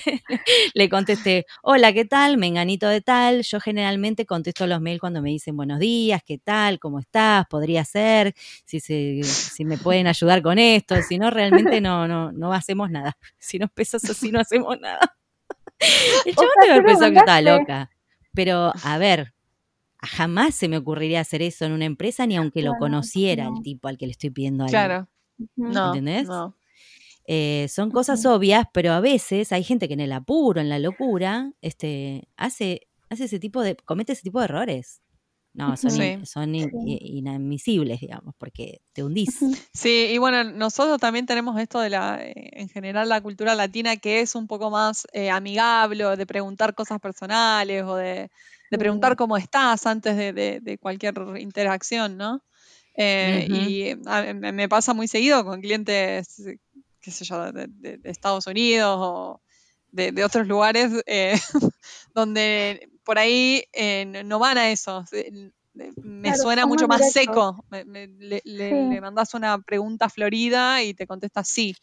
le 0.75 0.89
contesté, 0.89 1.45
hola, 1.63 1.93
¿qué 1.93 2.05
tal? 2.05 2.37
Menganito 2.37 2.89
de 2.89 3.01
tal. 3.01 3.43
Yo 3.43 3.59
generalmente 3.59 4.27
contesto 4.27 4.69
los 4.69 4.81
mails 4.81 5.01
cuando 5.01 5.23
me 5.23 5.31
dicen 5.31 5.57
buenos 5.57 5.81
días, 5.81 6.23
¿qué 6.25 6.39
tal? 6.39 6.79
¿Cómo 6.79 7.01
estás? 7.01 7.47
Podría 7.49 7.85
ser, 7.85 8.35
si, 8.65 8.79
se, 8.79 9.23
si 9.25 9.65
me 9.65 9.77
pueden 9.77 10.07
ayudar 10.07 10.41
con 10.41 10.59
esto. 10.59 10.95
Si 11.03 11.19
no, 11.19 11.31
realmente 11.31 11.81
no, 11.81 12.07
no, 12.07 12.31
no 12.31 12.53
hacemos 12.53 12.91
nada. 12.91 13.17
Si 13.39 13.59
no 13.59 13.67
pesas 13.69 14.05
así, 14.09 14.31
no 14.31 14.39
hacemos 14.39 14.79
nada. 14.81 15.17
El 16.27 16.33
O 16.33 16.35
chabón 16.35 16.51
sea, 16.63 16.73
haber 16.75 16.83
tú 16.83 16.83
le 16.83 16.83
pensado 16.83 17.13
que 17.13 17.19
estaba 17.19 17.41
loca. 17.41 17.91
Pero, 18.35 18.73
a 18.85 18.99
ver, 18.99 19.35
jamás 20.03 20.55
se 20.55 20.69
me 20.69 20.77
ocurriría 20.77 21.21
hacer 21.21 21.43
eso 21.43 21.65
en 21.65 21.73
una 21.73 21.87
empresa, 21.87 22.27
ni 22.27 22.37
aunque 22.37 22.63
lo 22.63 22.75
conociera 22.79 23.49
el 23.49 23.63
tipo 23.63 23.89
al 23.89 23.99
que 23.99 24.07
le 24.07 24.13
estoy 24.13 24.31
pidiendo 24.31 24.65
algo. 24.65 24.71
Claro. 24.71 25.09
No. 25.57 25.89
¿Entendés? 25.89 26.27
no. 26.29 26.57
Eh, 27.27 27.69
son 27.69 27.91
cosas 27.91 28.25
obvias, 28.27 28.67
pero 28.73 28.93
a 28.93 29.01
veces 29.01 29.53
hay 29.53 29.63
gente 29.63 29.87
que 29.87 29.95
en 29.95 30.01
el 30.01 30.13
apuro, 30.13 30.61
en 30.61 30.69
la 30.69 30.79
locura, 30.81 31.53
este, 31.61 32.29
hace, 32.37 32.89
hace 33.09 33.25
ese 33.25 33.39
tipo 33.39 33.63
de, 33.63 33.77
comete 33.77 34.13
ese 34.15 34.23
tipo 34.23 34.41
de 34.41 34.47
errores. 34.47 35.01
No, 35.53 35.77
son, 35.77 36.01
in- 36.03 36.27
son 36.27 36.55
in- 36.55 36.71
Sí. 36.71 36.77
i- 36.87 37.19
inadmisibles, 37.19 38.01
digamos, 38.01 38.35
porque 38.39 38.81
te 38.93 39.03
hundís. 39.05 39.39
Sí, 39.73 40.07
y 40.13 40.19
bueno, 40.19 40.45
nosotros 40.45 40.99
también 41.01 41.27
tenemos 41.27 41.61
esto 41.61 41.81
de 41.81 41.91
la, 41.91 42.19
eh, 42.23 42.33
en 42.53 42.69
general, 42.69 43.09
la 43.09 43.21
cultura 43.21 43.55
latina 43.55 43.97
que 43.97 44.21
es 44.21 44.35
un 44.37 44.47
poco 44.47 44.71
más 44.71 45.07
eh, 45.13 45.29
amigable, 45.31 46.05
de 46.17 46.27
preguntar 46.27 46.75
cosas 46.75 47.01
personales 47.01 47.83
o 47.85 47.97
de, 47.97 48.31
de 48.71 48.79
preguntar 48.79 49.13
Sí. 49.13 49.17
cómo 49.17 49.37
estás 49.37 49.87
antes 49.87 50.17
de, 50.17 50.33
de- 50.33 50.61
de 50.61 50.79
cualquier 50.79 51.15
interacción, 51.39 52.17
¿no? 52.17 52.43
Eh. 53.03 53.47
Y 53.49 53.91
a- 54.07 54.33
me 54.35 54.53
me 54.53 54.69
pasa 54.69 54.93
muy 54.95 55.09
seguido 55.09 55.45
con 55.45 55.61
clientes, 55.61 56.39
eh, 56.47 56.59
qué 57.01 57.11
sé 57.11 57.25
yo, 57.25 57.51
de, 57.53 57.67
de- 57.69 57.97
de 57.99 58.11
Estados 58.11 58.47
Unidos 58.47 58.97
o 59.01 59.41
de, 59.91 60.13
de 60.13 60.25
otros 60.25 60.47
lugares 60.47 60.93
eh, 61.07 61.35
donde 62.15 62.89
por 63.05 63.19
ahí 63.19 63.65
eh, 63.73 64.05
no- 64.25 64.39
van 64.39 64.59
a 64.59 64.71
eso. 64.71 65.05
Me 65.73 66.23
Claro, 66.23 66.43
suena 66.43 66.67
mucho 66.67 66.87
más 66.89 67.13
seco. 67.13 67.65
Me- 67.71 67.85
me- 67.85 68.07
le, 68.09 68.43
le, 68.45 68.69
Sí. 68.71 68.75
le 68.95 69.01
mandás 69.01 69.35
una 69.35 69.59
pregunta 69.63 70.09
florida 70.11 70.83
y 70.83 70.95
te 70.95 71.07
contesta 71.07 71.43
sí. 71.45 71.75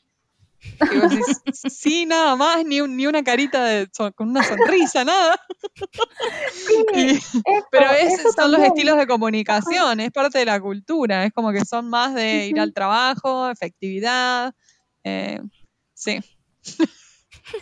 Y 0.92 0.98
vos 0.98 1.10
decís, 1.10 1.42
sí, 1.70 2.06
nada 2.06 2.36
más, 2.36 2.64
ni, 2.66 2.82
un- 2.82 2.96
ni 2.96 3.08
una 3.08 3.24
carita 3.24 3.64
de, 3.66 3.88
con 4.16 4.30
una 4.30 4.44
sonrisa, 4.44 5.04
nada. 5.04 5.40
Y- 6.94 7.12
Eso, 7.12 7.42
pero 7.72 7.92
es, 7.92 8.22
son 8.36 8.52
los 8.52 8.62
estilos 8.62 8.98
de 8.98 9.08
comunicación, 9.08 10.00
es 10.00 10.12
parte 10.12 10.40
de 10.40 10.46
la 10.46 10.60
cultura, 10.60 11.26
es 11.26 11.32
como 11.34 11.52
que 11.52 11.64
son 11.66 11.90
más 11.90 12.14
de 12.14 12.48
ir 12.48 12.60
al 12.60 12.74
trabajo, 12.74 13.50
efectividad. 13.50 14.54
eh, 15.04 15.40
sí, 15.94 16.20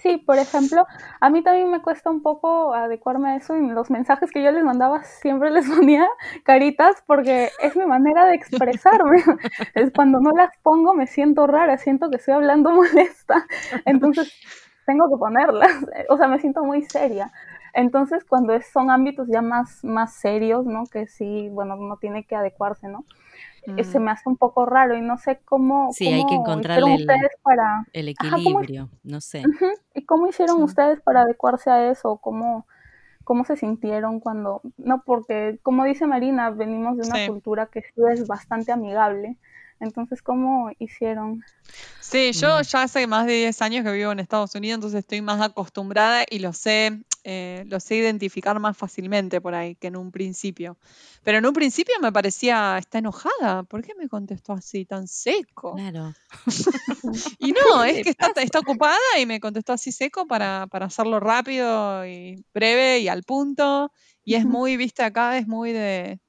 Sí, 0.02 0.17
por 0.17 0.38
ejemplo, 0.39 0.88
a 1.21 1.30
mí 1.30 1.43
también 1.43 1.69
me 1.69 1.82
cuesta 1.82 2.10
un 2.10 2.21
poco 2.24 2.74
adecuarme 2.74 3.30
a 3.30 3.36
eso 3.36 3.56
y 3.56 3.67
los 3.69 3.91
mensajes 3.91 4.32
que 4.32 4.41
yo 4.43 4.52
les 4.52 4.63
mandaba 4.63 5.04
siempre 5.04 5.52
les 5.52 5.69
ponía 5.69 6.08
caritas 6.43 7.04
porque 7.06 7.52
es 7.60 7.76
mi 7.76 7.86
manera 7.86 8.26
de 8.26 8.36
expresarme. 8.36 9.24
Es 9.76 9.91
cuando 9.91 10.19
no 10.19 10.32
las 10.32 10.50
pongo 10.63 10.93
me 10.93 11.06
siento 11.08 11.45
rara, 11.48 11.78
siento 11.78 12.10
que 12.10 12.17
estoy 12.17 12.34
hablando 12.34 12.71
molesta, 12.74 13.45
entonces 13.86 14.32
tengo 14.86 15.10
que 15.10 15.17
ponerlas, 15.19 15.71
o 16.10 16.17
sea, 16.17 16.28
me 16.28 16.39
siento 16.39 16.63
muy 16.63 16.84
seria. 16.84 17.32
Entonces, 17.74 18.24
cuando 18.26 18.54
es- 18.54 18.67
son 18.71 18.89
ámbitos 18.91 19.28
ya 19.28 19.41
más, 19.41 19.84
más 19.84 20.13
serios, 20.15 20.65
¿no? 20.65 20.84
Que 20.86 21.08
sí, 21.08 21.50
bueno, 21.52 21.76
uno 21.78 21.98
tiene 21.98 22.24
que 22.26 22.36
adecuarse, 22.36 22.88
¿no? 22.88 23.04
Eh, 23.78 23.84
Se 23.84 23.99
Mm. 23.99 24.04
me 24.04 24.12
hace 24.12 24.30
un 24.30 24.38
poco 24.38 24.65
raro 24.65 24.95
y 24.95 25.01
no 25.01 25.17
sé 25.17 25.39
cómo, 25.45 25.91
Sí, 25.93 26.08
hay 26.08 26.25
que 26.25 26.36
cómo 26.36 26.39
encontrarle 26.41 26.95
el- 26.95 27.01
ustedes 27.01 27.32
para... 27.43 27.86
El 27.93 28.10
Ajá, 28.10 28.30
¿cómo 28.32 28.60
equilibrio, 28.62 28.89
no 29.04 29.21
sé. 29.21 29.43
¿Y 29.93 30.06
cómo 30.06 30.28
hicieron 30.28 30.58
Sí. 30.58 30.63
ustedes 30.63 31.01
para 31.01 31.21
adecuarse 31.21 31.69
a 31.69 31.89
eso? 31.91 32.17
¿Cómo, 32.17 32.65
cómo 33.23 33.45
se 33.45 33.58
sintieron 33.58 34.19
cuando...? 34.19 34.62
No, 34.78 35.04
porque 35.06 35.60
como 35.63 35.84
dice 35.86 36.06
Marina, 36.08 36.49
venimos 36.51 36.97
de 36.97 37.04
una 37.04 37.19
Sí. 37.19 37.28
cultura 37.28 37.67
que 37.67 37.82
sí 37.82 38.01
es 38.12 38.28
bastante 38.28 38.71
amigable. 38.71 39.38
Entonces, 39.80 40.21
¿cómo 40.21 40.71
hicieron? 40.80 41.43
Sí, 41.99 42.32
yo 42.34 42.62
ya 42.62 42.84
hace 42.84 43.08
más 43.08 43.25
de 43.25 43.34
10 43.34 43.62
años 43.62 43.84
que 43.84 43.91
vivo 43.91 44.12
en 44.12 44.19
Estados 44.19 44.54
Unidos, 44.56 44.75
entonces 44.75 44.99
estoy 44.99 45.21
más 45.21 45.41
acostumbrada 45.41 46.23
y 46.30 46.39
lo 46.39 46.54
sé, 46.54 47.01
eh, 47.27 47.63
lo 47.67 47.79
sé 47.79 47.95
identificar 47.95 48.59
más 48.59 48.77
fácilmente 48.77 49.41
por 49.41 49.55
ahí 49.55 49.75
que 49.75 49.88
en 49.88 49.95
un 49.95 50.11
principio. 50.11 50.77
Pero 51.23 51.39
en 51.39 51.45
un 51.45 51.53
principio 51.53 51.95
me 51.99 52.11
parecía, 52.11 52.77
está 52.77 52.99
enojada, 52.99 53.63
¿por 53.63 53.83
qué 53.83 53.93
me 53.95 54.07
contestó 54.07 54.53
así 54.53 54.85
tan 54.85 55.07
seco? 55.07 55.73
Claro. 55.75 56.13
Y 57.39 57.51
no, 57.51 57.83
es 57.83 58.03
que 58.03 58.11
está, 58.11 58.31
está 58.41 58.59
ocupada 58.59 58.97
y 59.19 59.25
me 59.25 59.39
contestó 59.39 59.73
así 59.73 59.91
seco 59.91 60.27
para, 60.27 60.67
para 60.67 60.85
hacerlo 60.85 61.19
rápido 61.19 62.05
y 62.05 62.45
breve 62.53 62.99
y 62.99 63.07
al 63.07 63.23
punto. 63.23 63.91
Y 64.23 64.35
es 64.35 64.45
muy, 64.45 64.77
viste, 64.77 65.03
acá 65.03 65.38
es 65.38 65.47
muy 65.47 65.71
de, 65.71 66.19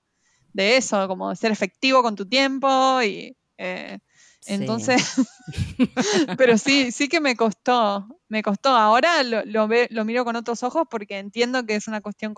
de 0.54 0.76
eso, 0.76 1.06
como 1.08 1.30
de 1.30 1.36
ser 1.36 1.52
efectivo 1.52 2.02
con 2.02 2.16
tu 2.16 2.26
tiempo 2.26 3.00
y... 3.02 3.36
eh, 3.58 3.98
Sí. 4.46 4.54
entonces, 4.54 5.14
pero 6.38 6.56
sí, 6.58 6.92
sí 6.92 7.08
que 7.08 7.20
me 7.20 7.36
costó, 7.36 8.06
me 8.28 8.42
costó. 8.42 8.70
Ahora 8.70 9.22
lo, 9.22 9.44
lo, 9.44 9.68
ve- 9.68 9.88
lo 9.90 10.04
miro 10.04 10.24
con 10.24 10.36
otros 10.36 10.62
ojos 10.62 10.84
porque 10.90 11.18
entiendo 11.18 11.64
que 11.66 11.74
es 11.76 11.88
una 11.88 12.00
cuestión 12.00 12.34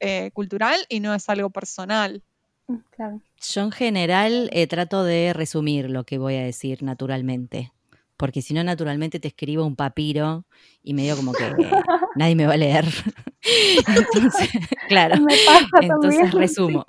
eh, 0.00 0.30
cultural 0.32 0.78
y 0.88 1.00
no 1.00 1.14
es 1.14 1.28
algo 1.28 1.50
personal. 1.50 2.22
Mm, 2.66 2.76
Claro. 2.90 3.20
Yo 3.42 3.62
en 3.62 3.70
general 3.72 4.50
eh, 4.52 4.66
trato 4.66 5.02
de 5.04 5.32
resumir 5.32 5.88
lo 5.90 6.04
que 6.04 6.18
voy 6.18 6.36
a 6.36 6.42
decir 6.44 6.82
naturalmente. 6.82 7.72
Porque 8.16 8.42
si 8.42 8.52
no, 8.52 8.62
naturalmente 8.62 9.18
te 9.18 9.28
escribo 9.28 9.64
un 9.64 9.76
papiro 9.76 10.44
y 10.82 10.92
medio 10.92 11.16
como 11.16 11.32
que 11.32 11.44
nadie 12.16 12.34
me 12.36 12.46
va 12.46 12.52
a 12.52 12.56
leer. 12.58 12.84
Entonces, 13.88 14.50
claro. 14.88 15.16
Me 15.22 15.36
pasa 15.46 15.66
Entonces 15.80 16.20
también. 16.20 16.32
resumo. 16.32 16.84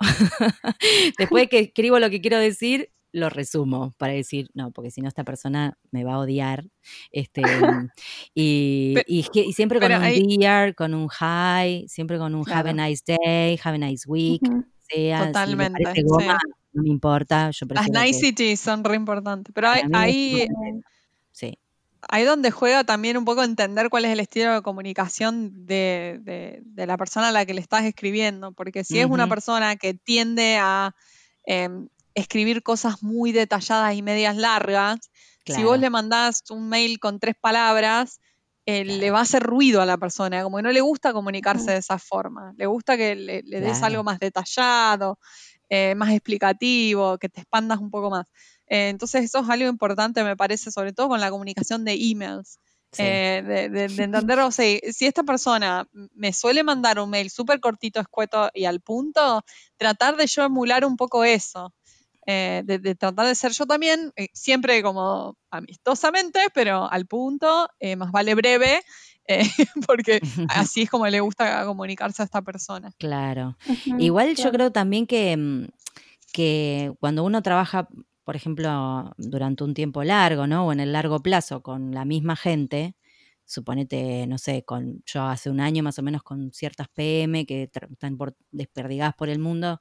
Después 1.18 1.48
que 1.48 1.58
escribo 1.60 1.98
lo 1.98 2.10
que 2.10 2.20
quiero 2.20 2.38
decir, 2.38 2.90
lo 3.12 3.28
resumo 3.28 3.92
para 3.98 4.14
decir, 4.14 4.48
no, 4.54 4.70
porque 4.70 4.90
si 4.90 5.00
no 5.02 5.08
esta 5.08 5.24
persona 5.24 5.76
me 5.90 6.02
va 6.04 6.14
a 6.14 6.18
odiar. 6.18 6.64
Este, 7.10 7.42
y, 8.34 9.02
y 9.06 9.52
siempre 9.52 9.80
con 9.80 9.92
un 9.92 10.02
ahí- 10.02 10.36
dear, 10.38 10.74
con 10.74 10.94
un 10.94 11.08
hi, 11.08 11.86
siempre 11.88 12.18
con 12.18 12.34
un 12.34 12.44
have 12.50 12.70
a 12.70 12.72
nice 12.72 13.02
day, 13.06 13.58
have 13.62 13.76
a 13.76 13.78
nice 13.78 14.08
week, 14.08 14.42
sea, 14.92 15.18
si 15.20 15.26
Totalmente, 15.26 15.82
sí. 15.94 16.04
no 16.72 16.82
me 16.82 16.88
importa, 16.88 17.50
yo 17.50 17.66
Las 17.70 17.88
niceties 17.90 18.60
son 18.60 18.82
re 18.84 18.96
importantes, 18.96 19.52
pero 19.54 19.68
hay, 19.68 19.82
ahí, 19.92 20.46
Bien. 20.48 20.82
sí, 21.30 21.58
ahí 22.08 22.24
donde 22.24 22.50
juega 22.50 22.82
también 22.84 23.16
un 23.16 23.24
poco 23.24 23.42
entender 23.44 23.88
cuál 23.90 24.04
es 24.06 24.10
el 24.12 24.20
estilo 24.20 24.52
de 24.54 24.62
comunicación 24.62 25.66
de, 25.66 26.18
de- 26.22 26.60
de 26.64 26.86
la 26.86 26.96
persona 26.96 27.28
a 27.28 27.32
la 27.32 27.46
que 27.46 27.54
le 27.54 27.60
estás 27.60 27.84
escribiendo, 27.84 28.52
porque 28.52 28.84
si 28.84 28.98
es 28.98 29.06
una 29.06 29.28
persona 29.28 29.76
que 29.76 29.94
tiende 29.94 30.56
a 30.60 30.94
em, 31.44 31.88
escribir 32.14 32.62
cosas 32.62 33.02
muy 33.02 33.32
detalladas 33.32 33.94
y 33.94 34.02
medias 34.02 34.36
largas, 34.36 35.10
si 35.46 35.64
vos 35.64 35.78
le 35.78 35.90
mandás 35.90 36.42
un 36.50 36.68
mail 36.68 36.98
con 37.00 37.18
tres 37.20 37.34
palabras, 37.40 38.20
eh, 38.66 38.84
le 38.84 39.10
va 39.10 39.18
a 39.20 39.22
hacer 39.22 39.42
ruido 39.42 39.80
a 39.82 39.86
la 39.86 39.98
persona, 39.98 40.42
como 40.44 40.58
que 40.58 40.62
no 40.62 40.72
le 40.72 40.80
gusta 40.80 41.12
comunicarse 41.12 41.70
Ujú. 41.70 41.72
de 41.72 41.78
esa 41.78 41.98
forma, 41.98 42.52
le 42.56 42.66
gusta 42.66 42.96
que 42.96 43.14
le, 43.16 43.42
le 43.42 43.60
des 43.60 43.82
Claro. 43.82 43.86
algo 43.86 44.04
más 44.04 44.20
detallado, 44.20 45.18
eh, 45.68 45.94
más 45.96 46.10
explicativo, 46.12 47.18
que 47.18 47.28
te 47.28 47.40
expandas 47.40 47.78
un 47.78 47.90
poco 47.90 48.10
más. 48.10 48.26
Eh, 48.66 48.88
entonces 48.88 49.24
eso 49.24 49.40
es 49.40 49.48
algo 49.50 49.68
importante, 49.68 50.22
me 50.24 50.36
parece, 50.36 50.70
sobre 50.70 50.92
todo 50.92 51.08
con 51.08 51.20
la 51.20 51.30
comunicación 51.30 51.84
de 51.84 51.94
emails. 51.94 52.58
sí, 52.92 53.04
eh, 53.04 53.42
de, 53.44 53.68
de- 53.70 53.88
de 53.88 54.02
entender, 54.04 54.38
o 54.40 54.50
sea, 54.52 54.78
si 54.92 55.06
esta 55.06 55.22
persona 55.22 55.86
me 56.14 56.32
suele 56.34 56.62
mandar 56.62 57.00
un 57.00 57.08
mail 57.10 57.30
súper 57.30 57.58
cortito, 57.60 58.00
escueto 58.00 58.50
y 58.54 58.66
al 58.66 58.80
punto, 58.80 59.42
tratar 59.78 60.16
de 60.16 60.26
yo 60.26 60.44
emular 60.44 60.84
un 60.84 60.96
poco 60.96 61.24
eso. 61.24 61.74
Eh, 62.26 62.62
de, 62.64 62.78
de 62.78 62.94
tratar 62.94 63.26
de 63.26 63.34
ser 63.34 63.52
yo 63.52 63.66
también, 63.66 64.12
eh, 64.16 64.28
siempre 64.32 64.82
como 64.82 65.36
amistosamente, 65.50 66.40
pero 66.54 66.90
al 66.90 67.06
punto, 67.06 67.68
eh, 67.80 67.96
más 67.96 68.12
vale 68.12 68.34
breve, 68.34 68.80
eh, 69.26 69.42
porque 69.86 70.20
así 70.48 70.82
es 70.82 70.90
como 70.90 71.06
le 71.06 71.20
gusta 71.20 71.64
comunicarse 71.64 72.22
a 72.22 72.24
esta 72.24 72.42
persona. 72.42 72.92
claro. 72.98 73.56
Igual 73.98 74.34
yo 74.36 74.50
creo 74.50 74.72
también 74.72 75.06
que, 75.06 75.36
mm, 75.36 75.66
que 76.32 76.92
cuando 77.00 77.24
uno 77.24 77.42
trabaja, 77.42 77.88
por 78.24 78.36
ejemplo, 78.36 79.12
durante 79.16 79.64
un 79.64 79.74
tiempo 79.74 80.04
largo, 80.04 80.46
¿no? 80.46 80.66
O 80.66 80.72
en 80.72 80.80
el 80.80 80.92
largo 80.92 81.20
plazo 81.20 81.62
con 81.62 81.92
la 81.92 82.04
misma 82.04 82.36
gente, 82.36 82.94
suponete, 83.52 84.26
no 84.26 84.38
sé, 84.38 84.64
con 84.64 85.02
yo 85.06 85.22
hace 85.24 85.50
un 85.50 85.60
año 85.60 85.82
más 85.82 85.98
o 85.98 86.02
menos 86.02 86.22
con 86.22 86.52
ciertas 86.52 86.88
PM 86.88 87.46
que 87.46 87.64
están 87.64 88.16
por, 88.18 88.36
desperdigadas 88.52 89.14
por 89.14 89.28
el 89.28 89.38
mundo, 89.38 89.80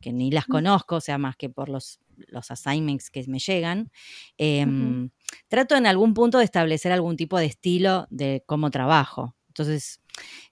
que 0.00 0.12
ni 0.12 0.30
las 0.30 0.46
conozco, 0.46 0.96
o 0.96 1.00
sea, 1.00 1.18
más 1.18 1.36
que 1.36 1.50
por 1.50 1.68
los, 1.68 2.00
los 2.16 2.50
assignments 2.50 3.10
que 3.10 3.24
me 3.28 3.38
llegan, 3.38 3.90
em, 4.38 5.10
trato 5.48 5.76
en 5.76 5.86
algún 5.86 6.14
punto 6.14 6.38
de 6.38 6.44
establecer 6.44 6.92
algún 6.92 7.16
tipo 7.16 7.38
de 7.38 7.46
estilo 7.46 8.06
de 8.10 8.42
cómo 8.46 8.70
trabajo. 8.70 9.36
Entonces, 9.48 10.00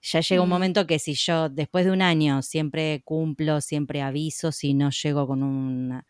ya 0.01 0.21
llega 0.21 0.41
un 0.43 0.49
Mm, 0.49 0.49
momento 0.49 0.87
que 0.87 0.99
si 0.99 1.13
yo 1.15 1.49
después 1.49 1.85
de 1.85 1.91
un 1.91 2.01
año 2.01 2.41
siempre 2.41 3.01
cumplo, 3.05 3.61
siempre 3.61 4.01
aviso, 4.01 4.51
si 4.51 4.73
no 4.73 4.89
llego 4.91 5.27
con 5.27 5.43
una, 5.43 6.05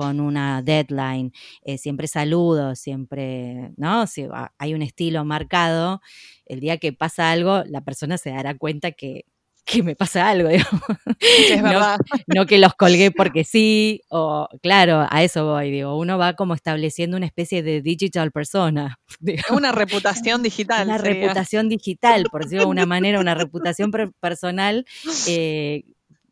con 0.00 0.18
una 0.18 0.62
deadline, 0.62 1.30
eh, 1.62 1.76
siempre 1.76 2.06
saludo, 2.08 2.74
siempre, 2.74 3.70
¿no? 3.76 4.06
Si 4.06 4.22
ha- 4.32 4.50
hay 4.56 4.72
un 4.72 4.80
estilo 4.80 5.26
marcado, 5.26 6.00
el 6.46 6.60
día 6.60 6.78
que 6.78 6.94
pasa 6.94 7.30
algo, 7.30 7.62
la 7.66 7.82
persona 7.82 8.16
se 8.16 8.30
dará 8.30 8.56
cuenta 8.56 8.92
que, 8.92 9.26
que 9.66 9.82
me 9.82 9.94
pasa 9.94 10.26
algo, 10.30 10.48
digamos. 10.48 10.82
es 11.20 11.62
verdad. 11.62 11.98
no 12.34 12.46
que 12.46 12.56
los 12.58 12.72
colgué 12.74 13.10
porque 13.16 13.44
sí, 13.44 14.00
o 14.08 14.48
claro, 14.62 15.06
a 15.10 15.22
eso 15.22 15.44
voy, 15.44 15.70
digo, 15.70 15.98
uno 15.98 16.16
va 16.16 16.32
como 16.32 16.54
estableciendo 16.54 17.18
una 17.18 17.26
especie 17.26 17.62
de 17.62 17.82
digital 17.82 18.32
persona, 18.32 18.98
una 19.54 19.70
reputación 19.72 20.42
digital. 20.42 20.88
una 20.88 20.98
sería. 20.98 21.20
reputación 21.24 21.68
digital, 21.68 22.24
por 22.32 22.44
decirlo 22.44 22.64
de 22.64 22.70
una 22.70 22.86
manera, 22.86 23.20
una 23.20 23.34
reputación 23.34 23.90
per- 23.90 24.12
personal, 24.18 24.86
eh, 25.28 25.84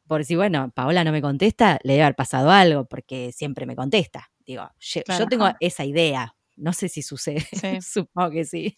por 0.08 0.24
si, 0.24 0.34
bueno, 0.36 0.72
Paola 0.74 1.04
no 1.04 1.12
me 1.12 1.22
contesta, 1.22 1.78
le 1.84 1.92
debe 1.94 2.04
haber 2.04 2.16
pasado 2.16 2.50
algo, 2.50 2.86
porque 2.86 3.30
siempre 3.32 3.66
me 3.66 3.76
contesta. 3.76 4.30
Digo, 4.46 4.68
yo, 4.80 5.02
tengo 5.28 5.48
esa 5.60 5.84
idea, 5.84 6.34
no 6.56 6.72
sé 6.72 6.88
si 6.88 7.02
sucede, 7.02 7.42
Sí. 7.52 7.80
supongo 7.82 8.30
que 8.30 8.44
sí, 8.44 8.76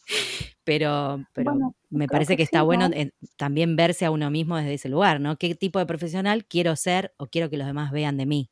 pero, 0.64 1.24
pero 1.32 1.52
Bueno, 1.52 1.74
me 1.90 2.08
parece 2.08 2.32
que 2.34 2.38
que 2.38 2.42
está 2.42 2.62
bueno 2.62 2.88
¿no? 2.88 2.94
también 3.36 3.76
verse 3.76 4.04
a 4.04 4.10
uno 4.10 4.30
mismo 4.30 4.56
desde 4.56 4.74
ese 4.74 4.88
lugar, 4.88 5.20
¿no? 5.20 5.36
¿Qué 5.36 5.54
tipo 5.54 5.78
de 5.78 5.86
profesional 5.86 6.44
quiero 6.44 6.76
ser 6.76 7.14
o 7.16 7.28
quiero 7.28 7.48
que 7.48 7.56
los 7.56 7.66
demás 7.66 7.92
vean 7.92 8.16
de 8.16 8.26
mí? 8.26 8.50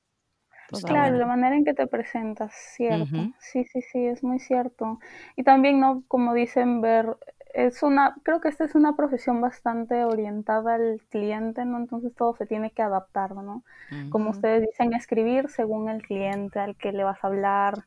Claro, 0.84 1.16
la 1.16 1.26
manera 1.26 1.56
en 1.56 1.64
que 1.64 1.72
te 1.72 1.86
presentas, 1.86 2.52
cierto. 2.76 3.32
Sí, 3.40 3.64
sí, 3.64 3.80
sí, 3.80 4.04
es 4.06 4.22
muy 4.22 4.38
cierto. 4.38 4.98
Y 5.34 5.42
también, 5.42 5.80
¿no? 5.80 6.04
Como 6.08 6.34
dicen, 6.34 6.82
ver, 6.82 7.16
es 7.66 7.82
una, 7.82 8.14
creo 8.24 8.40
que 8.40 8.48
esta 8.48 8.64
es 8.64 8.74
una 8.74 8.96
profesión 8.96 9.40
bastante 9.40 10.04
orientada 10.04 10.74
al 10.76 11.00
cliente, 11.10 11.64
¿no? 11.64 11.78
Entonces 11.78 12.14
todo 12.14 12.34
se 12.36 12.46
tiene 12.46 12.70
que 12.72 12.82
adaptar, 12.82 13.34
¿no? 13.34 13.64
Como 14.08 14.30
ustedes 14.30 14.62
dicen, 14.62 14.92
escribir 14.94 15.48
según 15.50 15.88
el 15.88 16.02
cliente 16.02 16.58
al 16.60 16.76
que 16.76 16.92
le 16.92 17.04
vas 17.04 17.22
a 17.24 17.28
hablar, 17.28 17.84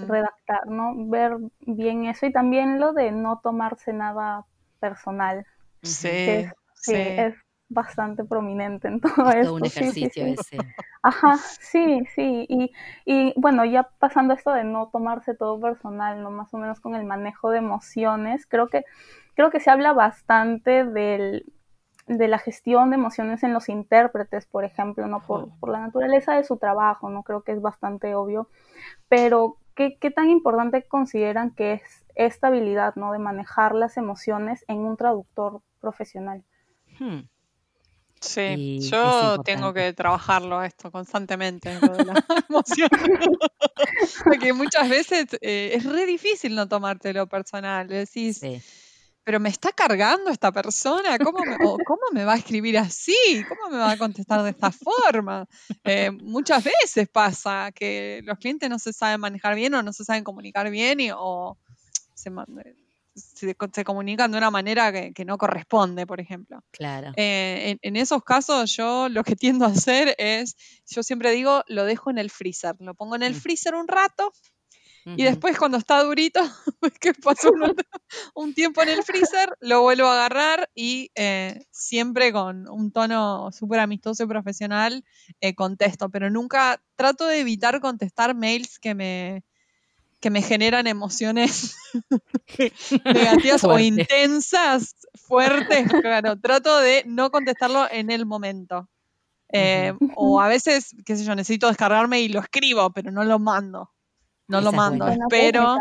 redactar, 0.00 0.66
¿no? 0.68 0.94
Ver 1.08 1.38
bien 1.60 2.06
eso 2.06 2.26
y 2.26 2.32
también 2.32 2.80
lo 2.80 2.92
de 2.92 3.12
no 3.12 3.40
tomarse 3.42 3.92
nada 3.92 4.44
personal, 4.80 5.46
que 6.24 6.40
Sí, 6.40 6.40
es, 6.40 6.52
sí, 6.82 6.98
sí. 6.98 7.00
es 7.16 7.34
bastante 7.68 8.24
prominente 8.24 8.88
en 8.88 9.00
todo 9.00 9.30
Es 9.30 9.42
todo 9.42 9.54
un 9.54 9.64
esto, 9.64 9.70
sí, 9.70 9.92
sí, 9.92 10.06
ejercicio 10.06 10.24
sí. 10.24 10.32
ese. 10.32 10.58
Ajá, 11.02 11.36
sí, 11.60 12.04
sí, 12.14 12.46
y, 12.48 12.72
y 13.04 13.32
bueno, 13.36 13.64
ya 13.64 13.84
pasando 13.98 14.34
esto 14.34 14.52
de 14.52 14.64
no 14.64 14.88
tomarse 14.88 15.34
todo 15.34 15.60
personal, 15.60 16.22
¿no? 16.22 16.30
Más 16.30 16.52
o 16.54 16.58
menos 16.58 16.80
con 16.80 16.94
el 16.94 17.04
manejo 17.04 17.50
de 17.50 17.58
emociones, 17.58 18.46
creo 18.46 18.68
que, 18.68 18.84
creo 19.34 19.50
que 19.50 19.60
se 19.60 19.70
habla 19.70 19.92
bastante 19.92 20.84
del, 20.84 21.52
de 22.06 22.28
la 22.28 22.38
gestión 22.38 22.90
de 22.90 22.96
emociones 22.96 23.42
en 23.42 23.52
los 23.52 23.68
intérpretes, 23.68 24.46
por 24.46 24.64
ejemplo, 24.64 25.06
¿no? 25.06 25.20
Por, 25.20 25.50
por 25.58 25.70
la 25.70 25.80
naturaleza 25.80 26.34
de 26.34 26.44
su 26.44 26.56
trabajo, 26.56 27.10
¿no? 27.10 27.22
Creo 27.22 27.42
que 27.42 27.52
es 27.52 27.60
bastante 27.60 28.14
obvio, 28.14 28.48
pero 29.08 29.58
¿qué, 29.74 29.98
qué 29.98 30.10
tan 30.10 30.28
importante 30.28 30.82
consideran 30.88 31.52
que 31.54 31.74
es 31.74 32.06
esta 32.16 32.48
habilidad, 32.48 32.96
¿no? 32.96 33.12
De 33.12 33.18
manejar 33.18 33.74
las 33.74 33.96
emociones 33.96 34.64
en 34.68 34.78
un 34.78 34.96
traductor 34.96 35.62
profesional. 35.80 36.42
Hmm. 36.98 37.28
Sí, 38.20 38.78
yo 38.80 39.42
tengo 39.44 39.72
que 39.74 39.92
trabajarlo 39.92 40.62
esto 40.62 40.90
constantemente, 40.90 41.78
lo 41.80 41.96
de 41.96 42.04
la 42.04 42.14
emoción. 42.48 42.88
Porque 44.24 44.52
muchas 44.52 44.88
veces 44.88 45.26
eh, 45.40 45.72
es 45.74 45.84
re 45.84 46.06
difícil 46.06 46.54
no 46.54 46.68
tomártelo 46.68 47.26
personal. 47.26 47.86
Decís, 47.88 48.38
Sí. 48.38 48.60
pero 49.22 49.40
me 49.40 49.48
está 49.48 49.72
cargando 49.72 50.30
esta 50.30 50.52
persona, 50.52 51.18
¿cómo 51.18 51.38
me, 51.44 51.56
cómo 51.58 52.00
me 52.12 52.24
va 52.24 52.34
a 52.34 52.36
escribir 52.36 52.78
así? 52.78 53.16
¿Cómo 53.48 53.70
me 53.70 53.78
va 53.78 53.92
a 53.92 53.98
contestar 53.98 54.42
de 54.42 54.50
esta 54.50 54.70
forma? 54.70 55.46
Eh, 55.84 56.10
muchas 56.10 56.64
veces 56.64 57.08
pasa 57.08 57.70
que 57.72 58.22
los 58.24 58.38
clientes 58.38 58.68
no 58.70 58.78
se 58.78 58.92
saben 58.92 59.20
manejar 59.20 59.54
bien 59.54 59.74
o 59.74 59.82
no 59.82 59.92
se 59.92 60.04
saben 60.04 60.24
comunicar 60.24 60.70
bien 60.70 61.00
y, 61.00 61.10
o 61.12 61.58
se, 62.14 62.30
ma- 62.30 62.46
se, 63.16 63.84
comunican 63.84 64.30
de 64.30 64.38
una 64.38 64.50
manera 64.50 64.92
que, 64.92 65.24
no 65.24 65.38
corresponde, 65.38 66.06
por 66.06 66.20
ejemplo. 66.20 66.62
Claro. 66.70 67.12
Eh, 67.16 67.78
en, 67.80 67.96
esos 67.96 68.22
casos 68.22 68.76
yo 68.76 69.08
lo 69.08 69.24
que 69.24 69.36
tiendo 69.36 69.64
a 69.64 69.68
hacer 69.68 70.14
es, 70.18 70.56
yo 70.86 71.02
siempre 71.02 71.30
digo, 71.32 71.64
lo 71.66 71.84
dejo 71.84 72.10
en 72.10 72.18
el 72.18 72.30
freezer, 72.30 72.76
lo 72.78 72.94
pongo 72.94 73.16
en 73.16 73.22
el 73.22 73.32
mm. 73.32 73.40
freezer 73.40 73.74
un 73.74 73.88
rato 73.88 74.32
y 75.14 75.22
después 75.22 75.56
cuando 75.56 75.78
está 75.78 76.02
durito, 76.02 76.40
que 77.00 77.14
pasó 77.14 77.52
un, 78.34 78.54
tiempo 78.54 78.82
en 78.82 78.88
el 78.88 79.04
freezer, 79.04 79.50
lo 79.60 79.82
vuelvo 79.82 80.06
a 80.06 80.14
agarrar 80.14 80.68
y 80.74 81.12
eh, 81.14 81.64
siempre 81.70 82.32
con 82.32 82.68
un 82.68 82.90
tono 82.90 83.52
súper 83.52 83.78
amistoso 83.78 84.24
y 84.24 84.26
profesional 84.26 85.04
eh, 85.40 85.54
contesto, 85.54 86.08
pero 86.10 86.28
nunca 86.28 86.82
trato 86.96 87.26
de 87.26 87.38
evitar 87.38 87.80
contestar 87.80 88.34
mails 88.34 88.80
que 88.80 88.96
me, 88.96 89.44
que 90.20 90.30
me 90.30 90.42
generan 90.42 90.86
emociones 90.86 91.76
negativas 93.04 93.64
o 93.64 93.78
intensas, 93.78 94.96
fuertes. 95.14 95.86
Claro, 96.02 96.38
trato 96.38 96.78
de 96.78 97.02
no 97.06 97.30
contestarlo 97.30 97.86
en 97.90 98.10
el 98.10 98.26
momento. 98.26 98.88
Eh, 99.52 99.92
o 100.16 100.40
a 100.40 100.48
veces, 100.48 100.94
qué 101.04 101.16
sé 101.16 101.24
yo, 101.24 101.34
necesito 101.34 101.68
descargarme 101.68 102.20
y 102.20 102.28
lo 102.28 102.40
escribo, 102.40 102.90
pero 102.90 103.10
no 103.10 103.24
lo 103.24 103.38
mando. 103.38 103.92
No 104.48 104.60
lo 104.60 104.70
mando, 104.72 105.08
espero, 105.08 105.76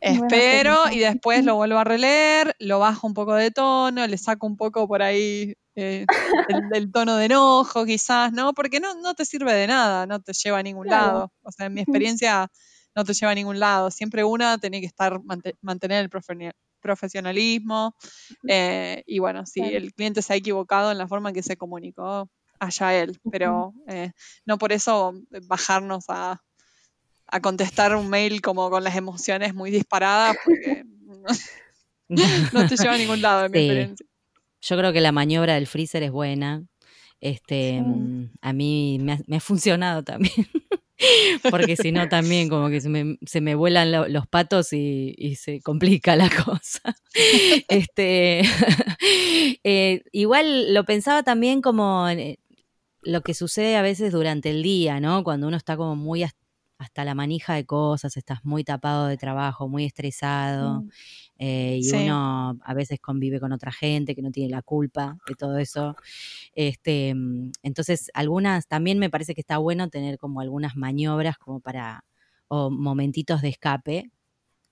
espero 0.00 0.76
y 0.92 0.98
después 0.98 1.44
lo 1.46 1.54
vuelvo 1.54 1.78
a 1.78 1.84
releer, 1.84 2.54
lo 2.58 2.78
bajo 2.78 3.06
un 3.06 3.14
poco 3.14 3.34
de 3.34 3.50
tono, 3.50 4.06
le 4.06 4.18
saco 4.18 4.46
un 4.46 4.58
poco 4.58 4.86
por 4.86 5.02
ahí 5.02 5.54
eh, 5.76 6.04
el, 6.74 6.92
tono 6.92 7.16
de 7.16 7.24
enojo 7.24 7.86
quizás, 7.86 8.32
¿no? 8.32 8.52
Porque 8.52 8.80
no, 8.80 8.94
no 8.96 9.14
te 9.14 9.24
sirve 9.24 9.54
de 9.54 9.66
nada, 9.66 10.06
no 10.06 10.20
te 10.20 10.34
lleva 10.34 10.58
a 10.58 10.62
ningún 10.62 10.88
lado. 10.88 11.32
O 11.42 11.50
sea, 11.52 11.66
en 11.66 11.74
mi 11.74 11.80
experiencia 11.80 12.50
no 12.96 13.04
te 13.04 13.12
lleva 13.12 13.32
a 13.32 13.34
ningún 13.34 13.60
lado. 13.60 13.90
Siempre 13.90 14.24
una 14.24 14.58
tiene 14.58 14.80
que 14.80 14.86
estar, 14.86 15.20
mantener 15.60 16.02
el 16.02 16.10
profesionalismo. 16.80 17.94
Eh, 18.48 19.04
y 19.06 19.18
bueno, 19.18 19.44
si 19.44 19.60
el 19.60 19.92
cliente 19.92 20.22
se 20.22 20.32
ha 20.32 20.36
equivocado 20.36 20.90
en 20.90 20.98
la 20.98 21.06
forma 21.06 21.28
en 21.28 21.34
que 21.34 21.42
se 21.42 21.58
comunicó, 21.58 22.30
allá 22.58 22.94
él. 22.94 23.20
Pero 23.30 23.74
eh, 23.86 24.12
no 24.46 24.56
por 24.56 24.72
eso 24.72 25.12
bajarnos 25.46 26.06
a, 26.08 26.42
a 27.26 27.40
contestar 27.40 27.94
un 27.94 28.08
mail 28.08 28.40
como 28.40 28.70
con 28.70 28.82
las 28.82 28.96
emociones 28.96 29.54
muy 29.54 29.70
disparadas, 29.70 30.36
porque 30.42 30.84
no, 32.08 32.68
te 32.68 32.76
lleva 32.76 32.94
a 32.94 32.98
ningún 32.98 33.20
lado, 33.20 33.44
en 33.44 33.52
mi 33.52 33.58
experiencia. 33.58 34.06
Yo 34.62 34.76
creo 34.78 34.92
que 34.92 35.00
la 35.00 35.12
maniobra 35.12 35.54
del 35.54 35.66
freezer 35.66 36.02
es 36.02 36.10
buena. 36.10 36.64
Este, 37.20 37.80
mm, 37.80 38.30
A 38.40 38.52
mí 38.52 38.98
me 39.00 39.36
ha, 39.36 39.40
funcionado 39.40 40.02
también. 40.02 40.46
Porque 41.50 41.76
si 41.76 41.92
no, 41.92 42.08
también 42.08 42.48
como 42.48 42.68
que 42.68 42.80
se 42.80 42.88
me, 42.88 43.18
se 43.26 43.40
me 43.40 43.54
vuelan 43.54 44.12
los 44.12 44.26
patos 44.26 44.72
y, 44.72 45.36
se 45.36 45.60
complica 45.60 46.16
la 46.16 46.30
cosa. 46.44 46.96
este, 47.68 48.42
eh, 49.64 50.02
igual 50.12 50.72
lo 50.72 50.84
pensaba 50.84 51.22
también 51.22 51.60
como 51.60 52.08
eh, 52.08 52.38
lo 53.02 53.20
que 53.22 53.34
sucede 53.34 53.76
a 53.76 53.82
veces 53.82 54.12
durante 54.12 54.50
el 54.50 54.62
día, 54.62 55.00
¿no? 55.00 55.22
Cuando 55.24 55.46
uno 55.46 55.56
está 55.56 55.76
como 55.76 55.96
muy 55.96 56.22
hasta 56.78 57.04
la 57.04 57.14
manija 57.14 57.54
de 57.54 57.64
cosas, 57.64 58.16
estás 58.16 58.44
muy 58.44 58.64
tapado 58.64 59.06
de 59.06 59.16
trabajo, 59.16 59.68
muy 59.68 59.84
estresado, 59.84 60.82
mm. 60.82 60.88
eh, 61.38 61.80
y 61.82 61.90
uno 61.92 62.58
a 62.62 62.74
veces 62.74 63.00
convive 63.00 63.40
con 63.40 63.52
otra 63.52 63.72
gente 63.72 64.14
que 64.14 64.22
no 64.22 64.30
tiene 64.30 64.50
la 64.50 64.62
culpa 64.62 65.16
de 65.26 65.34
todo 65.34 65.58
eso. 65.58 65.96
Este, 66.54 67.14
mm, 67.14 67.52
entonces, 67.62 68.10
algunas, 68.14 68.66
también 68.66 68.98
me 68.98 69.10
parece 69.10 69.34
que 69.34 69.40
está 69.40 69.58
bueno 69.58 69.88
tener 69.88 70.18
como 70.18 70.40
algunas 70.40 70.76
maniobras 70.76 71.38
como 71.38 71.60
para, 71.60 72.04
o 72.48 72.70
momentitos 72.70 73.40
de 73.42 73.48
escape, 73.48 74.10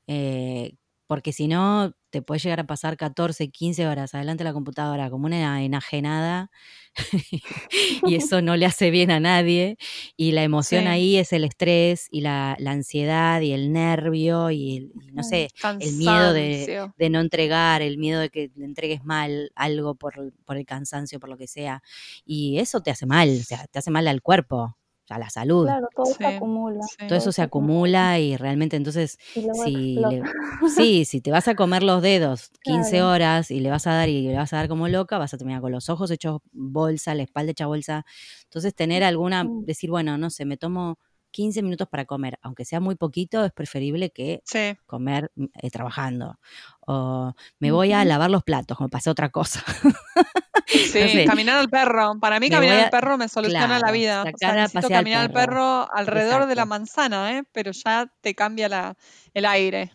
eh, 0.07 0.75
porque 1.07 1.33
si 1.33 1.49
no, 1.49 1.95
te 2.11 2.23
puede 2.23 2.39
llegar 2.39 2.61
a 2.61 2.67
pasar 2.67 2.97
14, 2.97 3.51
15 3.51 3.87
horas 3.87 4.15
adelante 4.15 4.45
de 4.45 4.51
la 4.51 4.55
computadora 4.55 5.11
como 5.11 5.27
una 5.27 5.63
enajenada 5.63 6.51
y 8.07 8.15
eso 8.15 8.41
no 8.41 8.57
le 8.57 8.67
hace 8.67 8.91
bien 8.91 9.11
a 9.11 9.21
nadie. 9.21 9.77
Y 10.17 10.33
la 10.33 10.43
emoción 10.45 10.87
ahí 10.87 11.17
es 11.17 11.33
el 11.33 11.45
estrés 11.45 12.07
y 12.11 12.21
la, 12.21 12.57
ansiedad 12.67 13.41
y 13.41 13.53
el 13.53 13.73
nervio 13.73 14.51
y, 14.51 14.93
no 15.13 15.23
sé, 15.23 15.49
el 15.81 15.97
miedo 15.97 16.33
de, 16.33 17.11
no 17.11 17.21
entregar, 17.21 17.83
el 17.83 17.99
miedo 17.99 18.21
de 18.21 18.31
que 18.31 18.51
le 18.55 18.65
entregues 18.65 19.05
mal 19.05 19.51
algo 19.55 19.97
por, 19.97 20.33
por 20.45 20.57
el 20.57 20.65
cansancio, 20.65 21.19
por 21.21 21.29
lo 21.29 21.37
que 21.37 21.49
sea. 21.49 21.83
Y 22.25 22.59
eso 22.59 22.81
te 22.81 22.91
hace 22.91 23.07
mal, 23.07 23.29
o 23.41 23.45
sea, 23.45 23.67
te 23.67 23.81
hace 23.81 23.91
mal 23.91 24.07
al 24.07 24.23
cuerpo 24.23 24.77
a 25.09 25.19
la 25.19 25.31
salud. 25.31 25.67
Claro, 25.67 25.89
todo 25.95 26.07
se 26.07 26.27
acumula. 26.27 26.81
Todo 27.07 27.19
eso 27.19 27.33
se 27.33 27.43
acumula 27.43 28.19
y 28.19 28.37
realmente 28.37 28.77
entonces, 28.77 29.19
si 29.53 29.97
sí, 30.77 31.05
si 31.05 31.21
te 31.21 31.31
vas 31.31 31.49
a 31.49 31.55
comer 31.55 31.83
los 31.83 32.03
dedos 32.03 32.51
15 32.63 33.03
horas 33.03 33.51
y 33.51 33.61
le 33.61 33.71
vas 33.71 33.87
a 33.87 33.93
dar 33.95 34.09
y 34.09 34.23
le 34.23 34.37
vas 34.37 34.53
a 34.53 34.57
dar 34.57 34.69
como 34.69 34.89
loca, 34.89 35.19
vas 35.19 35.35
a 35.35 35.39
terminar 35.39 35.61
con 35.61 35.73
los 35.73 35.89
ojos 35.89 36.11
hechos 36.11 36.41
bolsa, 36.53 37.15
la 37.15 37.23
espalda 37.25 37.53
hecha 37.53 37.67
bolsa. 37.67 38.05
Entonces, 38.45 38.75
tener 38.75 39.05
alguna, 39.05 39.47
decir, 39.67 39.91
bueno, 39.91 40.17
no 40.19 40.31
sé, 40.31 40.45
me 40.45 40.57
tomo 40.57 40.99
15 41.31 41.63
minutos 41.63 41.89
para 41.89 42.05
comer, 42.05 42.39
aunque 42.43 42.65
sea 42.65 42.81
muy 42.81 42.95
poquito, 42.95 43.45
es 43.45 43.53
preferible 43.53 44.11
que 44.11 44.45
comer 44.87 45.33
eh, 45.55 45.71
trabajando. 45.71 46.39
O 46.87 47.33
me 47.59 47.73
voy 47.73 47.93
a 47.93 48.05
lavar 48.05 48.31
los 48.31 48.45
platos, 48.45 48.77
como 48.77 48.89
pase 48.89 49.11
otra 49.11 49.31
cosa. 49.31 49.63
Sí, 50.67 51.25
caminar 51.27 51.59
al 51.59 51.69
perro. 51.69 52.19
Para 52.21 52.41
mí 52.41 52.51
caminar 52.51 52.85
al 52.85 52.91
perro 52.91 53.19
me 53.19 53.29
soluciona 53.29 53.79
la 53.79 53.93
vida. 53.93 54.23
O 54.23 54.39
sea, 54.39 54.55
necesito 54.55 54.89
caminar 54.89 55.23
al 55.23 55.33
perro, 55.33 55.87
alrededor 55.95 56.47
de 56.47 56.55
la 56.55 56.65
manzana, 56.65 57.39
¿eh? 57.39 57.43
pero 57.53 57.73
ya 57.73 58.11
te 58.21 58.35
cambia 58.35 58.69
la, 58.69 58.97
el 59.33 59.47
aire. 59.47 59.91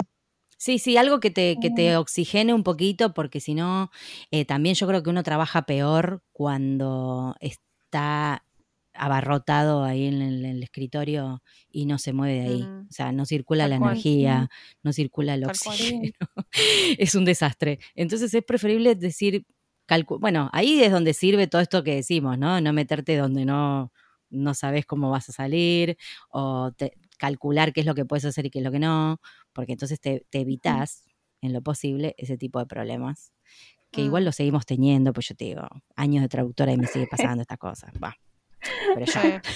Sí, 0.57 0.77
sí, 0.77 0.97
algo 0.97 1.21
que 1.21 1.31
te, 1.31 1.57
que 1.61 1.69
te 1.69 1.95
oxigene 1.95 2.53
un 2.53 2.63
poquito, 2.63 3.13
porque 3.13 3.39
si 3.39 3.53
no, 3.53 3.91
eh, 4.29 4.43
también 4.43 4.75
yo 4.75 4.87
creo 4.87 5.01
que 5.01 5.09
uno 5.09 5.23
trabaja 5.23 5.61
peor 5.61 6.21
cuando 6.33 7.35
está 7.39 8.43
abarrotado 8.93 9.85
ahí 9.85 10.07
en 10.07 10.21
el, 10.21 10.61
escritorio 10.61 11.41
y 11.71 11.85
no 11.85 11.97
se 11.97 12.11
mueve 12.11 12.33
de 12.33 12.41
ahí. 12.41 12.63
Mm. 12.63 12.87
O 12.89 12.91
sea, 12.91 13.11
no 13.13 13.25
circula 13.25 13.69
la 13.69 13.75
energía, 13.75 14.49
no 14.83 14.91
circula 14.91 15.35
el 15.35 15.45
oxígeno. 15.45 16.11
es 16.97 17.15
un 17.15 17.23
desastre. 17.23 17.79
Entonces 17.95 18.33
es 18.33 18.43
preferible 18.43 18.95
decir, 18.95 19.45
bueno, 20.19 20.49
ahí 20.53 20.81
es 20.81 20.91
donde 20.91 21.13
sirve 21.13 21.47
todo 21.47 21.61
esto 21.61 21.83
que 21.83 21.95
decimos, 21.95 22.37
¿no? 22.37 22.61
No 22.61 22.73
meterte 22.73 23.17
donde 23.17 23.45
no, 23.45 23.91
no 24.29 24.53
sabes 24.53 24.85
cómo 24.85 25.09
vas 25.09 25.29
a 25.29 25.31
salir 25.31 25.97
o 26.29 26.71
calcular 27.17 27.73
qué 27.73 27.81
es 27.81 27.85
lo 27.85 27.95
que 27.95 28.05
puedes 28.05 28.25
hacer 28.25 28.45
y 28.45 28.49
qué 28.49 28.59
es 28.59 28.65
lo 28.65 28.71
que 28.71 28.79
no, 28.79 29.19
porque 29.53 29.73
entonces 29.73 29.99
te, 29.99 30.25
evitas 30.31 31.03
en 31.41 31.53
lo 31.53 31.61
posible 31.61 32.15
ese 32.17 32.37
tipo 32.37 32.59
de 32.59 32.65
problemas 32.65 33.33
que 33.91 34.01
igual 34.01 34.23
mm. 34.23 34.25
lo 34.25 34.31
seguimos 34.31 34.65
teniendo, 34.65 35.13
pues 35.13 35.27
yo 35.29 35.35
te 35.35 35.45
digo, 35.45 35.67
años 35.95 36.21
de 36.21 36.29
traductora 36.29 36.71
y 36.71 36.77
me 36.77 36.85
sigue 36.87 37.07
pasando 37.07 37.41
esta 37.41 37.57
cosa. 37.57 37.91
Va. 38.01 38.15
Pero 38.93 39.05
ya. 39.05 39.41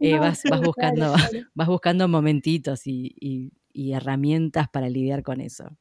Eh, 0.00 0.18
vas, 0.18 0.42
buscando, 0.62 1.14
vas 1.54 1.68
buscando 1.68 2.08
momentitos 2.08 2.82
y, 2.86 3.52
herramientas 3.74 4.68
para 4.68 4.88
lidiar 4.88 5.22
con 5.22 5.40
eso. 5.40 5.76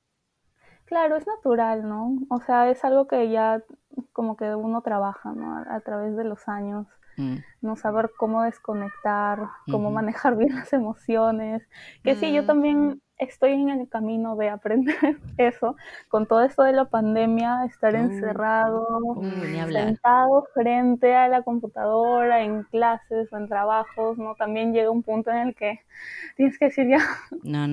Claro, 0.88 1.18
es 1.18 1.28
natural, 1.28 1.88
¿no? 1.88 2.18
O 2.30 2.40
sea, 2.40 2.70
es 2.70 2.84
algo 2.86 3.08
que 3.08 3.30
ya 3.30 3.62
como 4.14 4.38
que 4.38 4.56
uno 4.56 4.82
trabaja, 4.82 5.34
¿no? 5.34 5.64
A, 5.70 5.80
través 5.82 6.16
de 6.16 6.24
los 6.24 6.48
años, 6.48 6.88
mm. 7.18 7.36
no 7.62 7.76
saber 7.76 8.12
cómo 8.18 8.44
desconectar, 8.44 9.40
cómo 9.70 9.92
manejar 9.92 10.36
bien 10.38 10.56
las 10.56 10.72
emociones. 10.72 11.68
Que 12.04 12.16
sí, 12.16 12.34
yo 12.34 12.44
mm. 12.44 12.46
también 12.46 13.02
estoy 13.18 13.54
en 13.54 13.70
el 13.70 13.88
camino 13.90 14.36
de 14.36 14.50
aprender 14.50 14.96
eso, 15.38 15.76
con 16.10 16.28
todo 16.28 16.44
esto 16.44 16.64
de 16.64 16.74
la 16.74 16.86
pandemia, 16.86 17.66
estar 17.66 17.94
uh, 17.94 17.98
encerrado, 17.98 19.22
sentado 19.72 20.48
frente 20.54 21.16
a 21.16 21.28
la 21.28 21.42
computadora, 21.42 22.44
en 22.44 22.64
clases 22.64 23.32
o 23.34 23.38
en 23.38 23.48
trabajos, 23.48 24.18
¿no? 24.18 24.36
También 24.36 24.74
llega 24.74 24.92
un 24.92 25.04
punto 25.04 25.32
en 25.32 25.50
el 25.50 25.56
que 25.56 25.82
tienes 26.36 26.58
que 26.60 26.66
decir 26.66 26.88
ya, 26.88 27.00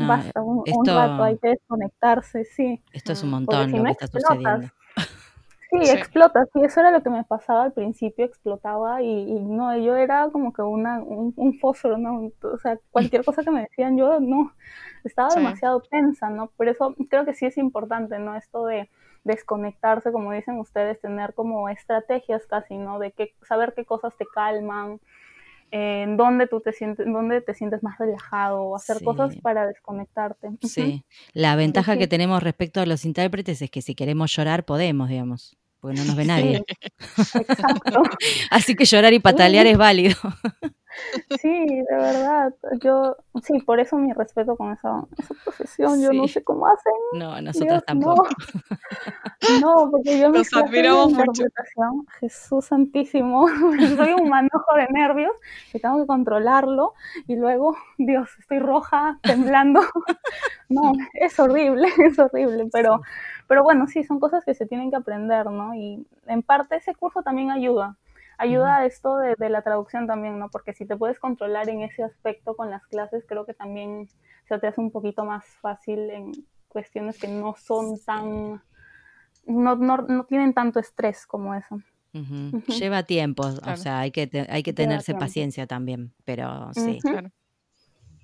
basta 0.07 0.42
un, 0.42 0.64
rato, 0.86 1.22
hay 1.22 1.38
que 1.38 1.49
desconectarse, 1.49 2.45
sí. 2.45 2.82
Esto 2.92 3.12
es 3.12 3.22
un 3.22 3.30
montón 3.30 3.70
lo 3.72 3.84
que 3.84 3.90
está 3.90 4.07
sucediendo. 4.07 4.68
Sí, 5.75 5.91
explota, 5.91 6.47
sí, 6.53 6.61
eso 6.62 6.81
era 6.81 6.93
lo 6.93 7.03
que 7.03 7.11
me 7.11 7.25
pasaba 7.25 7.64
al 7.64 7.72
principio, 7.72 8.25
explotaba 8.25 9.03
y, 9.03 9.25
no, 9.41 9.77
yo 9.77 9.97
era 9.97 10.29
como 10.31 10.53
que 10.53 10.62
una, 10.62 11.01
un, 11.03 11.59
fósforo, 11.59 11.99
¿no? 11.99 12.31
O 12.43 12.59
sea, 12.59 12.79
cualquier 12.93 13.25
cosa 13.25 13.43
que 13.43 13.51
me 13.51 13.62
decían, 13.62 13.97
yo 13.97 14.20
no, 14.20 14.53
estaba 15.03 15.35
demasiado 15.35 15.81
tensa, 15.81 16.31
¿no? 16.31 16.49
Por 16.57 16.68
eso 16.68 16.95
creo 17.09 17.25
que 17.25 17.35
sí 17.35 17.47
es 17.47 17.59
importante, 17.59 18.18
¿no? 18.20 18.37
Esto 18.37 18.66
de 18.66 18.89
desconectarse, 19.25 20.12
como 20.12 20.33
dicen 20.33 20.61
ustedes, 20.61 21.01
tener 21.01 21.35
como 21.35 21.68
estrategias 21.68 22.47
casi, 22.47 22.77
¿no? 22.77 23.01
De 23.01 23.11
que, 23.11 23.35
saber 23.43 23.75
qué 23.75 23.85
cosas 23.85 24.16
te 24.16 24.27
calman, 24.33 25.01
en 25.72 26.16
dónde 26.16 26.47
tú 26.47 26.61
te 26.61 26.72
sientes, 26.72 27.05
dónde 27.05 27.41
te 27.41 27.53
sientes 27.53 27.83
más 27.83 27.99
relajado, 27.99 28.77
hacer 28.77 29.03
cosas 29.03 29.35
para 29.39 29.66
desconectarte. 29.66 30.51
Sí, 30.62 31.05
la 31.33 31.57
ventaja 31.57 31.97
que 31.97 32.07
tenemos 32.07 32.45
respecto 32.45 32.81
a 32.81 32.87
los 32.87 33.05
intérpretes 33.05 33.61
es 33.61 33.70
que 33.72 33.83
si 33.83 33.97
queremos 33.97 34.31
llorar 34.31 34.64
podemos, 34.64 35.09
digamos 35.09 35.57
porque 35.85 35.99
no 35.99 36.05
nos 36.07 36.16
ve 36.16 36.24
nadie. 36.24 36.64
Así 38.51 38.74
que 38.74 38.87
llorar 38.87 39.12
y 39.12 39.18
patalear 39.18 39.66
es 39.66 39.76
válido. 39.76 40.16
Sí, 41.40 41.66
de 41.66 41.97
verdad. 41.97 42.55
Yo, 42.80 43.16
sí, 43.42 43.59
por 43.61 43.80
eso 43.80 43.97
mi 43.97 44.12
respeto 44.12 44.57
con 44.57 44.72
esa, 44.72 45.05
esa 45.18 45.34
profesión. 45.45 46.01
Yo 46.01 46.12
no 46.12 46.28
sé 46.28 46.42
cómo 46.42 46.66
hacen. 46.66 46.92
No, 47.14 47.40
nosotros 47.40 47.68
Dios, 47.68 47.84
tampoco. 47.84 48.28
No. 49.51 49.61
no, 49.61 49.90
porque 49.90 50.18
yo 50.18 50.32
de 50.32 50.42
admiramos 50.53 51.12
mucho. 51.12 51.45
Jesús 52.20 52.66
santísimo, 52.66 53.47
soy 53.97 54.12
un 54.12 54.28
manojo 54.28 54.74
de 54.76 54.86
nervios 54.90 55.32
que 55.72 55.80
tengo 55.80 56.01
que 56.01 56.07
controlarlo 56.07 56.95
y 57.26 57.36
luego, 57.36 57.76
Dios, 57.99 58.30
estoy 58.38 58.59
roja, 58.59 59.18
temblando. 59.22 59.80
No, 60.70 60.92
es 61.12 61.38
horrible, 61.38 61.88
es 61.99 62.18
horrible, 62.18 62.66
pero, 62.72 63.03
pero 63.47 63.62
bueno, 63.62 63.86
sí, 63.86 64.03
son 64.03 64.18
cosas 64.18 64.45
que 64.45 64.55
se 64.55 64.66
tienen 64.66 64.90
que 64.90 64.97
aprender, 64.97 65.47
¿no? 65.47 65.74
Y 65.74 66.07
en 66.26 66.42
parte 66.42 66.76
ese 66.76 66.95
curso 66.95 67.22
también 67.22 67.51
ayuda. 67.51 67.97
Ayuda 68.39 68.78
a 68.78 68.87
esto 68.87 69.16
de, 69.18 69.35
de 69.39 69.49
la 69.51 69.62
traducción 69.62 70.07
también, 70.07 70.39
¿no? 70.39 70.51
Porque 70.51 70.74
si 70.74 70.87
te 70.87 70.97
puedes 70.97 71.18
controlar 71.18 71.68
en 71.68 71.82
ese 71.82 72.03
aspecto 72.05 72.57
con 72.57 72.70
las 72.70 72.87
clases, 72.87 73.24
creo 73.28 73.47
que 73.47 73.55
también 73.55 74.09
se 74.49 74.59
te 74.59 74.66
hace 74.68 74.80
un 74.80 74.91
poquito 74.91 75.24
más 75.24 75.45
fácil 75.61 76.11
en 76.11 76.32
cuestiones 76.68 77.18
que 77.18 77.28
no 77.28 77.55
son 77.57 77.99
tan, 78.05 78.62
no, 79.47 79.76
no, 79.76 79.97
no 79.99 80.24
tienen 80.26 80.55
tanto 80.55 80.80
estrés 80.80 81.26
como 81.26 81.55
eso. 81.55 81.78
Lleva 82.78 83.03
tiempo, 83.03 83.43
o 83.45 83.76
sea, 83.76 84.01
hay 84.01 84.11
que, 84.12 84.26
te- 84.26 84.47
hay 84.49 84.62
que 84.62 84.72
Lleva 84.72 84.76
tenerse 84.82 85.07
tiempo. 85.07 85.24
paciencia 85.24 85.66
también, 85.66 86.14
pero 86.24 86.72
sí. 86.74 86.99
Claro. 87.03 87.30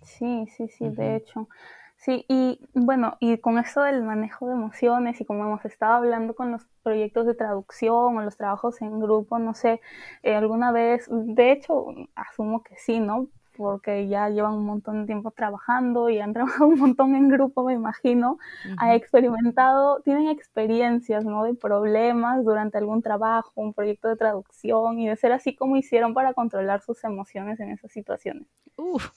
Sí, 0.02 0.46
sí, 0.56 0.68
sí, 0.68 0.90
de 0.90 1.16
hecho. 1.16 1.48
Sí, 1.96 2.24
y 2.28 2.58
bueno, 2.74 3.16
y 3.20 3.38
con 3.38 3.58
esto 3.58 3.82
del 3.82 4.02
manejo 4.02 4.46
de 4.48 4.54
emociones 4.54 5.20
y 5.20 5.24
como 5.26 5.44
hemos 5.44 5.64
estado 5.66 5.94
hablando 5.94 6.34
con 6.34 6.50
los 6.52 6.64
proyectos 6.82 7.26
de 7.26 7.34
traducción 7.34 8.16
o 8.18 8.22
los 8.22 8.36
trabajos 8.36 8.80
en 8.82 9.00
grupo, 9.00 9.38
no 9.38 9.54
sé, 9.54 9.80
eh, 10.22 10.34
alguna 10.34 10.72
vez, 10.72 11.06
de 11.10 11.52
hecho, 11.52 11.86
asumo 12.14 12.62
que 12.62 12.76
sí, 12.76 13.00
¿no? 13.00 13.28
Porque 13.56 14.08
ya 14.08 14.30
llevan 14.30 14.54
un 14.54 14.64
montón 14.64 15.00
de 15.02 15.06
tiempo 15.06 15.30
trabajando 15.32 16.08
y 16.08 16.18
han 16.20 16.32
trabajado 16.64 16.66
un 16.68 16.78
montón 16.78 17.14
en 17.14 17.28
grupo, 17.28 17.64
me 17.64 17.74
imagino. 17.74 18.38
Ha 18.78 18.86
Ujú. 18.86 18.94
experimentado, 18.94 20.00
tienen 20.02 20.28
experiencias, 20.28 21.24
¿no? 21.24 21.44
De 21.44 21.54
problemas 21.54 22.42
durante 22.44 22.78
algún 22.78 23.02
trabajo, 23.02 23.52
un 23.56 23.74
proyecto 23.74 24.08
de 24.08 24.16
traducción 24.16 24.98
y 24.98 25.08
de 25.08 25.16
ser 25.16 25.32
así 25.32 25.54
como 25.54 25.76
hicieron 25.76 26.14
para 26.14 26.32
controlar 26.32 26.80
sus 26.82 27.04
emociones 27.04 27.60
en 27.60 27.70
esas 27.72 27.92
situaciones. 27.92 28.46
Uf, 28.76 29.10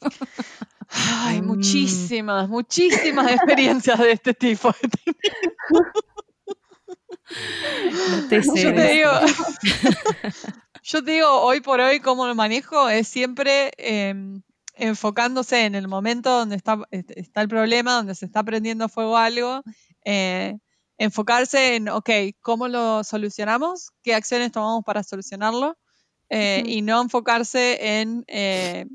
Ay, 1.24 1.42
Mm. 1.42 1.46
muchísimas, 1.46 2.48
muchísimas 2.48 3.30
experiencias 3.30 3.98
de 3.98 4.12
este 4.12 4.34
tipo. 4.34 4.70
no 8.10 8.28
te 8.28 8.42
sé 8.42 8.62
Yo 8.62 8.74
te 8.74 8.92
digo, 8.92 9.10
yo 10.82 11.04
te 11.04 11.10
digo, 11.12 11.28
hoy 11.42 11.60
por 11.60 11.80
hoy, 11.80 12.00
cómo 12.00 12.26
lo 12.26 12.34
manejo 12.34 12.88
es 12.88 13.08
siempre 13.08 13.72
em, 13.78 14.42
enfocándose 14.74 15.64
en 15.64 15.74
el 15.74 15.88
momento 15.88 16.30
donde 16.30 16.56
está, 16.56 16.78
est- 16.90 17.10
está 17.16 17.42
el 17.42 17.48
problema, 17.48 17.94
donde 17.94 18.14
se 18.14 18.26
está 18.26 18.42
prendiendo 18.42 18.88
fuego 18.88 19.16
algo, 19.16 19.62
eh, 20.04 20.56
enfocarse 20.98 21.76
en, 21.76 21.88
ok, 21.88 22.10
¿cómo 22.40 22.68
lo 22.68 23.02
solucionamos? 23.04 23.90
¿Qué 24.02 24.14
acciones 24.14 24.52
tomamos 24.52 24.82
para 24.84 25.02
solucionarlo? 25.02 25.76
Eh. 26.28 26.62
Y 26.66 26.82
no 26.82 27.00
enfocarse 27.02 28.00
en, 28.00 28.24
eh, 28.28 28.86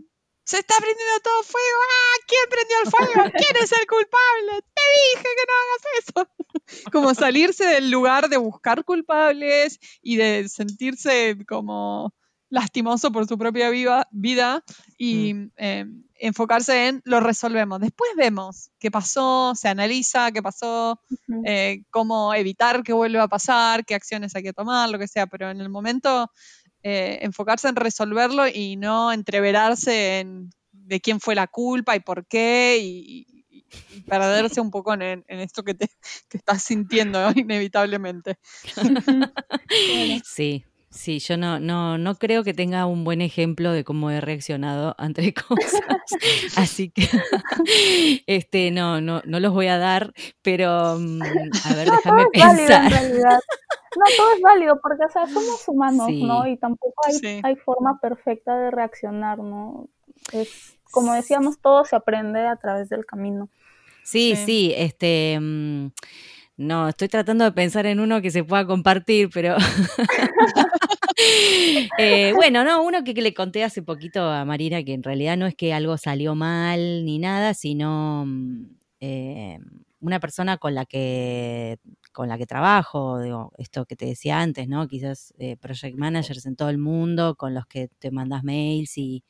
se 0.51 0.59
está 0.59 0.75
prendiendo 0.77 1.19
todo 1.23 1.43
fuego, 1.43 1.77
¡ah! 1.81 2.23
¿Quién 2.27 2.41
prendió 2.49 2.77
el 2.83 2.89
fuego? 2.91 3.31
¿Quién 3.31 3.63
es 3.63 3.71
el 3.71 3.87
culpable? 3.87 4.61
Te 4.73 4.81
dije 5.15 5.29
que 5.37 5.45
no 5.47 5.53
hagas 5.63 6.29
eso. 6.77 6.89
Como 6.91 7.13
salirse 7.13 7.65
del 7.65 7.89
lugar 7.89 8.27
de 8.29 8.37
buscar 8.37 8.83
culpables 8.85 9.79
y 10.01 10.17
de 10.17 10.47
sentirse 10.49 11.37
como 11.47 12.13
lastimoso 12.49 13.11
por 13.13 13.27
su 13.27 13.37
propia 13.37 13.69
viva- 13.69 14.07
vida 14.11 14.63
y 14.97 15.33
eh, 15.57 15.85
enfocarse 16.15 16.87
en 16.89 17.01
lo 17.05 17.19
resolvemos. 17.21 17.79
Después 17.79 18.11
vemos 18.17 18.71
qué 18.79 18.91
pasó, 18.91 19.53
se 19.55 19.69
analiza 19.69 20.31
qué 20.31 20.41
pasó, 20.41 20.99
eh, 21.45 21.83
cómo 21.89 22.33
evitar 22.33 22.83
que 22.83 22.91
vuelva 22.93 23.23
a 23.23 23.27
pasar, 23.29 23.85
qué 23.85 23.95
acciones 23.95 24.35
hay 24.35 24.43
que 24.43 24.53
tomar, 24.53 24.89
lo 24.89 24.99
que 24.99 25.07
sea, 25.07 25.27
pero 25.27 25.49
en 25.49 25.61
el 25.61 25.69
momento 25.69 26.29
eh, 26.83 27.19
enfocarse 27.21 27.67
en 27.67 27.75
resolverlo 27.75 28.47
y 28.47 28.75
no 28.77 29.11
entreverarse 29.11 30.19
en 30.19 30.49
de 30.71 30.99
quién 31.01 31.19
fue 31.19 31.35
la 31.35 31.47
culpa 31.47 31.95
y 31.95 31.99
por 31.99 32.25
qué 32.27 32.77
y, 32.81 33.25
y- 33.27 33.65
y 33.93 34.01
perderse 34.03 34.61
un 34.61 34.71
poco 34.71 34.93
en, 34.93 35.01
en 35.01 35.39
esto 35.41 35.63
que, 35.63 35.73
te, 35.73 35.89
que 36.29 36.37
estás 36.37 36.63
sintiendo 36.63 37.19
¿no? 37.21 37.31
inevitablemente. 37.35 38.37
Sí, 40.23 40.63
sí, 40.91 41.19
yo 41.19 41.37
no, 41.37 41.59
no, 41.59 41.97
no 41.97 42.15
creo 42.15 42.43
que 42.43 42.53
tenga 42.53 42.85
un 42.85 43.03
buen 43.03 43.21
ejemplo 43.21 43.71
de 43.71 43.83
cómo 43.83 44.11
he 44.11 44.21
reaccionado 44.21 44.93
ante 44.99 45.33
cosas. 45.33 45.81
Así 46.55 46.89
que 46.91 47.07
este, 48.27 48.71
no, 48.71 49.01
no, 49.01 49.21
no 49.25 49.39
los 49.39 49.53
voy 49.53 49.67
a 49.67 49.77
dar, 49.77 50.13
pero 50.41 50.97
mm, 50.99 51.21
a 51.65 51.73
ver, 51.75 51.87
No, 51.87 51.93
todo 52.03 52.15
déjame 52.15 52.21
es 52.33 52.39
válido 52.43 52.61
en 52.61 52.67
pensar. 52.67 52.91
realidad. 52.91 53.39
No, 53.97 54.05
todo 54.15 54.33
es 54.35 54.41
válido 54.41 54.79
porque, 54.81 55.03
o 55.03 55.09
sea, 55.11 55.27
somos 55.27 55.67
humanos, 55.67 56.09
¿no? 56.11 56.47
Y 56.47 56.57
tampoco 56.57 56.93
hay, 57.07 57.13
Sí. 57.13 57.41
hay 57.43 57.55
forma 57.57 57.99
perfecta 58.01 58.57
de 58.57 58.71
reaccionar, 58.71 59.39
¿no? 59.39 59.87
Es, 60.31 60.77
como 60.91 61.13
decíamos, 61.13 61.59
todo 61.59 61.83
se 61.85 61.95
aprende 61.95 62.39
a 62.47 62.55
través 62.55 62.87
del 62.89 63.05
camino. 63.05 63.49
Sí, 64.03 64.33
Sí. 64.35 64.45
sí, 64.45 64.73
este, 64.77 65.37
mm, 65.41 65.87
no, 66.57 66.87
estoy 66.89 67.07
tratando 67.09 67.43
de 67.43 67.51
pensar 67.51 67.85
en 67.85 67.99
uno 67.99 68.21
que 68.21 68.31
se 68.31 68.43
pueda 68.43 68.65
compartir, 68.65 69.29
pero 69.33 69.57
Eh, 71.97 72.33
bueno, 72.33 72.63
no, 72.63 72.83
uno 72.83 73.03
que, 73.03 73.13
que 73.13 73.21
le 73.21 73.33
conté 73.33 73.63
hace 73.63 73.81
poquito 73.81 74.23
a 74.23 74.45
Marina, 74.45 74.83
que 74.83 74.93
en 74.93 75.03
realidad 75.03 75.37
no 75.37 75.45
es 75.45 75.55
que 75.55 75.73
algo 75.73 75.97
salió 75.97 76.35
mal 76.35 77.05
ni 77.05 77.19
nada, 77.19 77.53
sino 77.53 78.23
mm, 78.25 78.65
eh, 79.01 79.59
una 79.99 80.19
persona 80.19 80.57
con 80.57 80.75
la 80.75 80.85
que 80.85 81.77
con 82.11 82.27
la 82.27 82.37
que 82.37 82.45
trabajo, 82.45 83.21
digo, 83.21 83.53
esto 83.57 83.85
que 83.85 83.95
te 83.95 84.05
decía 84.05 84.41
antes, 84.41 84.67
¿no? 84.67 84.87
Quizás 84.87 85.33
eh, 85.37 85.55
project 85.57 85.97
managers 85.97 86.45
en 86.45 86.55
todo 86.57 86.69
el 86.69 86.77
mundo 86.77 87.35
con 87.35 87.53
los 87.53 87.65
que 87.67 87.87
te 87.99 88.11
mandas 88.11 88.43
mails 88.43 88.97
y, 88.97 89.23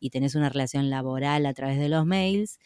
y 0.00 0.10
tenés 0.10 0.34
una 0.34 0.48
relación 0.48 0.88
laboral 0.90 1.44
a 1.46 1.54
través 1.54 1.78
de 1.78 1.88
los 1.90 2.06
mails, 2.06 2.58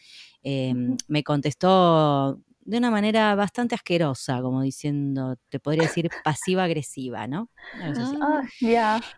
eh, 0.43 0.73
me 1.07 1.23
contestó 1.23 2.39
de 2.67 2.77
una 2.77 2.91
manera 2.91 3.33
bastante 3.33 3.75
asquerosa, 3.75 4.41
como 4.41 4.61
diciendo, 4.61 5.37
te 5.47 5.57
podría 5.57 5.83
decir 5.83 6.09
pasiva-agresiva, 6.21 7.25
¿no? 7.25 7.49
Ah. 7.81 8.41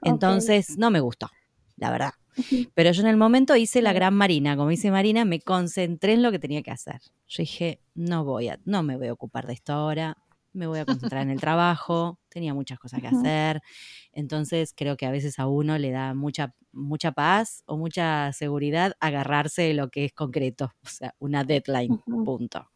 Entonces, 0.03 0.77
no 0.77 0.91
me 0.91 0.99
gustó, 0.99 1.29
la 1.75 1.89
verdad. 1.89 2.11
Pero 2.75 2.91
yo 2.91 3.01
en 3.01 3.07
el 3.07 3.17
momento 3.17 3.55
hice 3.55 3.81
la 3.81 3.91
gran 3.91 4.13
Marina, 4.13 4.55
como 4.55 4.69
dice 4.69 4.91
Marina, 4.91 5.25
me 5.25 5.41
concentré 5.41 6.13
en 6.13 6.21
lo 6.21 6.31
que 6.31 6.37
tenía 6.37 6.61
que 6.61 6.69
hacer. 6.69 7.01
Yo 7.27 7.41
dije, 7.41 7.81
no 7.95 8.23
voy 8.23 8.49
a, 8.49 8.59
no 8.65 8.83
me 8.83 8.97
voy 8.97 9.07
a 9.07 9.13
ocupar 9.13 9.47
de 9.47 9.53
esto 9.53 9.73
ahora, 9.73 10.15
me 10.53 10.67
voy 10.67 10.79
a 10.79 10.85
concentrar 10.85 11.23
en 11.23 11.31
el 11.31 11.39
trabajo, 11.39 12.19
tenía 12.29 12.53
muchas 12.53 12.77
cosas 12.77 13.01
que 13.01 13.07
hacer. 13.07 13.61
Entonces 14.13 14.73
creo 14.77 14.95
que 14.95 15.07
a 15.07 15.11
veces 15.11 15.39
a 15.39 15.47
uno 15.47 15.77
le 15.79 15.89
da 15.89 16.13
mucha, 16.13 16.53
mucha 16.71 17.11
paz 17.13 17.63
o 17.65 17.77
mucha 17.77 18.31
seguridad 18.31 18.93
agarrarse 18.99 19.63
de 19.63 19.73
lo 19.73 19.89
que 19.89 20.05
es 20.05 20.13
concreto, 20.13 20.71
o 20.85 20.87
sea, 20.87 21.15
una 21.17 21.43
deadline, 21.43 21.97
punto. 22.23 22.69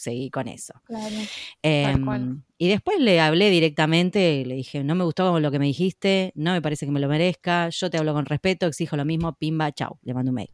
Seguí 0.00 0.30
con 0.30 0.48
eso. 0.48 0.72
Claro. 0.86 1.14
Em, 1.62 2.42
y 2.56 2.68
después 2.68 2.98
le 3.00 3.20
hablé 3.20 3.50
directamente, 3.50 4.46
le 4.46 4.54
dije, 4.54 4.82
no 4.82 4.94
me 4.94 5.04
gustó 5.04 5.38
lo 5.38 5.50
que 5.50 5.58
me 5.58 5.66
dijiste, 5.66 6.32
no 6.34 6.52
me 6.52 6.62
parece 6.62 6.86
que 6.86 6.92
me 6.92 7.00
lo 7.00 7.08
merezca, 7.08 7.68
yo 7.68 7.90
te 7.90 7.98
hablo 7.98 8.14
con 8.14 8.24
respeto, 8.24 8.66
exijo 8.66 8.96
lo 8.96 9.04
mismo, 9.04 9.34
pimba, 9.34 9.70
chau, 9.72 9.98
le 10.00 10.14
mando 10.14 10.30
un 10.30 10.36
mail. 10.36 10.48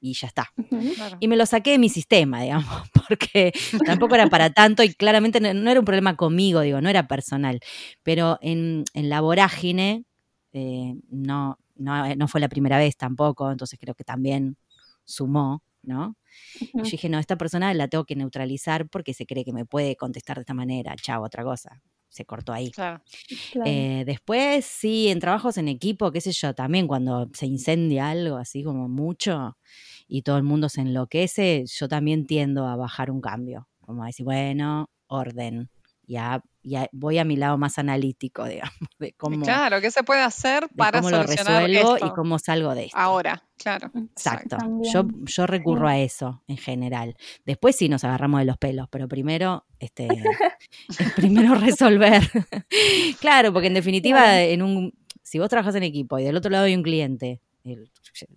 Y 0.00 0.14
ya 0.14 0.26
está. 0.26 0.52
Claro. 0.96 1.16
Y 1.20 1.28
me 1.28 1.36
lo 1.36 1.46
saqué 1.46 1.70
de 1.70 1.78
mi 1.78 1.88
sistema, 1.88 2.42
digamos, 2.42 2.90
porque 3.08 3.52
tampoco 3.86 4.16
era 4.16 4.26
para 4.26 4.50
tanto 4.50 4.82
y 4.82 4.92
claramente 4.92 5.38
no, 5.38 5.54
no 5.54 5.70
era 5.70 5.78
un 5.78 5.86
problema 5.86 6.16
conmigo, 6.16 6.60
digo, 6.62 6.80
no 6.80 6.88
era 6.88 7.06
personal. 7.06 7.60
Pero 8.02 8.36
en, 8.42 8.82
en 8.94 9.08
la 9.08 9.20
vorágine 9.20 10.06
eh, 10.52 10.96
no, 11.08 11.56
no, 11.76 12.16
no 12.16 12.26
fue 12.26 12.40
la 12.40 12.48
primera 12.48 12.78
vez 12.78 12.96
tampoco, 12.96 13.48
entonces 13.52 13.78
creo 13.80 13.94
que 13.94 14.02
también 14.02 14.56
sumó, 15.12 15.62
¿no? 15.82 16.16
Y 16.60 16.78
yo 16.78 16.82
dije, 16.82 17.08
no, 17.08 17.18
esta 17.18 17.36
persona 17.36 17.72
la 17.74 17.88
tengo 17.88 18.04
que 18.04 18.16
neutralizar 18.16 18.88
porque 18.88 19.14
se 19.14 19.26
cree 19.26 19.44
que 19.44 19.52
me 19.52 19.64
puede 19.64 19.96
contestar 19.96 20.36
de 20.36 20.42
esta 20.42 20.54
manera, 20.54 20.94
chao, 20.96 21.22
otra 21.22 21.44
cosa. 21.44 21.82
Se 22.08 22.24
cortó 22.26 22.52
ahí. 22.52 22.70
Claro. 22.70 23.02
Claro. 23.52 23.70
Eh, 23.70 24.04
después, 24.04 24.66
sí, 24.66 25.08
en 25.08 25.18
trabajos 25.18 25.56
en 25.56 25.68
equipo, 25.68 26.12
qué 26.12 26.20
sé 26.20 26.32
yo, 26.32 26.54
también 26.54 26.86
cuando 26.86 27.30
se 27.32 27.46
incendia 27.46 28.10
algo 28.10 28.36
así 28.36 28.62
como 28.62 28.88
mucho 28.88 29.56
y 30.06 30.22
todo 30.22 30.36
el 30.36 30.42
mundo 30.42 30.68
se 30.68 30.82
enloquece, 30.82 31.64
yo 31.66 31.88
también 31.88 32.26
tiendo 32.26 32.66
a 32.66 32.76
bajar 32.76 33.10
un 33.10 33.22
cambio, 33.22 33.68
como 33.80 34.02
a 34.02 34.06
decir, 34.06 34.24
bueno, 34.24 34.90
orden, 35.06 35.70
ya 36.62 36.88
voy 36.92 37.18
a 37.18 37.24
mi 37.24 37.36
lado 37.36 37.58
más 37.58 37.78
analítico, 37.78 38.44
digamos, 38.48 38.74
de 38.98 39.08
Y 39.08 39.12
cómo, 39.12 39.42
claro, 39.42 39.80
¿qué 39.80 39.90
se 39.90 40.02
puede 40.02 40.22
hacer 40.22 40.68
para 40.76 41.00
cómo 41.00 41.10
lo 41.10 41.22
solucionar 41.22 41.64
resuelvo 41.64 41.94
esto? 41.96 42.06
y 42.06 42.10
cómo 42.10 42.38
salgo 42.38 42.74
de 42.74 42.84
esto. 42.86 42.98
Ahora, 42.98 43.42
claro. 43.56 43.90
Exacto. 43.94 44.56
Yo, 44.92 45.06
yo 45.24 45.46
recurro 45.46 45.88
a 45.88 45.98
eso 45.98 46.42
en 46.46 46.56
general. 46.56 47.16
Después 47.44 47.76
sí 47.76 47.88
nos 47.88 48.04
agarramos 48.04 48.40
de 48.40 48.46
los 48.46 48.58
pelos, 48.58 48.88
pero 48.90 49.08
primero, 49.08 49.66
este, 49.78 50.06
es 50.06 51.12
primero 51.16 51.54
resolver. 51.54 52.22
claro, 53.20 53.52
porque 53.52 53.68
en 53.68 53.74
definitiva, 53.74 54.20
Claro. 54.20 54.38
en 54.38 54.62
un, 54.62 54.92
si 55.22 55.38
vos 55.38 55.48
trabajas 55.48 55.74
en 55.74 55.82
equipo 55.82 56.18
y 56.18 56.24
del 56.24 56.36
otro 56.36 56.50
lado 56.50 56.64
hay 56.64 56.74
un 56.74 56.82
cliente 56.82 57.40
el, 57.64 57.90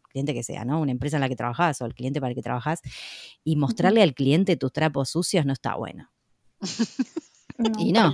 cliente 0.10 0.34
que 0.34 0.44
sea, 0.44 0.66
¿no? 0.66 0.80
Una 0.80 0.92
empresa 0.92 1.18
en 1.18 1.22
la 1.22 1.30
que 1.30 1.36
trabajas 1.36 1.82
o 1.82 1.86
el 1.86 1.94
cliente 1.94 2.20
para 2.22 2.30
el 2.32 2.36
que 2.36 2.42
trabajas, 2.42 2.82
y 3.44 3.56
mostrarle 3.56 4.02
al 4.02 4.14
cliente 4.14 4.56
tus 4.56 4.72
trapos 4.72 5.10
sucios 5.10 5.46
no 5.46 5.54
está 5.54 5.76
bueno. 5.76 6.10
Y 7.80 7.92
no, 7.92 8.14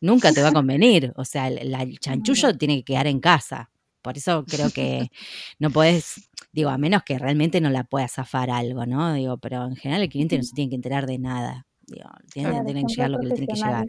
nunca 0.00 0.32
te 0.32 0.42
va 0.42 0.48
a 0.48 0.52
convenir. 0.54 1.12
O 1.16 1.24
sea, 1.24 1.48
el, 1.48 1.98
chanchullo 1.98 2.56
tiene 2.56 2.76
que 2.78 2.84
quedar 2.84 3.06
en 3.06 3.20
casa. 3.20 3.70
Por 4.02 4.16
eso 4.16 4.44
creo 4.46 4.70
que 4.70 5.10
no 5.58 5.70
puedes, 5.70 6.30
digo, 6.52 6.70
a 6.70 6.78
menos 6.78 7.02
que 7.02 7.18
realmente 7.18 7.60
no 7.60 7.70
la 7.70 7.84
puedas 7.84 8.12
zafar 8.12 8.50
algo, 8.50 8.86
¿no? 8.86 9.12
Digo, 9.14 9.38
pero 9.38 9.64
en 9.66 9.76
general 9.76 10.02
el 10.02 10.08
cliente 10.08 10.36
no 10.36 10.44
se 10.44 10.54
tiene 10.54 10.70
que 10.70 10.76
enterar 10.76 11.06
de 11.06 11.18
nada. 11.18 11.66
Digo, 11.86 12.08
tiene, 12.32 12.84
que 12.84 12.92
llegar 12.94 13.10
lo 13.10 13.18
que 13.18 13.26
le 13.26 13.34
tiene 13.34 13.46
que 13.46 13.60
llegar. 13.60 13.86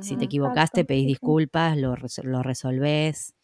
Si 0.00 0.16
te 0.16 0.24
equivocaste, 0.24 0.86
pedís 0.86 1.06
disculpas, 1.06 1.76
lo, 1.76 1.94
lo 2.22 2.42
resolvés. 2.42 3.34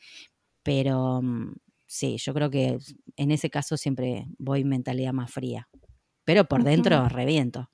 Pero 0.62 1.20
mm, 1.22 1.54
sí, 1.86 2.16
yo 2.18 2.32
creo 2.32 2.48
que 2.48 2.78
en 3.16 3.30
ese 3.30 3.50
caso 3.50 3.76
siempre 3.76 4.26
voy 4.38 4.64
mentalidad 4.64 5.12
más 5.12 5.30
fría. 5.30 5.68
Pero 6.24 6.46
por 6.46 6.64
dentro 6.64 7.08
reviento. 7.08 7.68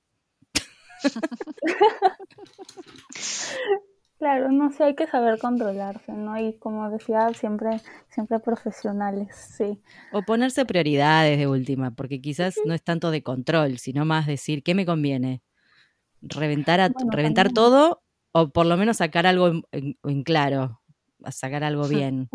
Claro, 4.19 4.51
no 4.51 4.73
sé, 4.73 4.83
hay 4.83 4.95
que 4.97 5.07
saber 5.07 5.39
controlarse, 5.39 6.13
¿no? 6.13 6.37
Y 6.37 6.59
como 6.59 6.91
decía, 6.91 7.33
siempre, 7.35 7.81
siempre 8.09 8.41
profesionales, 8.41 9.29
sí. 9.37 9.81
O 10.11 10.23
ponerse 10.23 10.67
prioridades 10.67 11.39
de 11.39 11.47
última, 11.47 11.93
porque 11.93 12.21
quizás 12.21 12.57
no 12.65 12.75
es 12.75 12.83
tanto 12.83 13.13
de 13.13 13.23
control, 13.23 13.79
sino 13.79 14.05
más 14.05 14.27
decir, 14.27 14.65
¿qué 14.65 14.75
me 14.75 14.85
conviene? 14.85 15.43
¿Reventar, 16.21 16.81
a, 16.81 16.91
reventar 17.13 17.53
todo 17.53 18.03
o 18.33 18.49
por 18.51 18.67
lo 18.67 18.77
menos 18.77 18.97
sacar 18.97 19.25
algo 19.25 19.63
en, 19.71 20.23
claro? 20.25 20.81
sacar 21.31 21.63
algo 21.63 21.87
bien. 21.89 22.29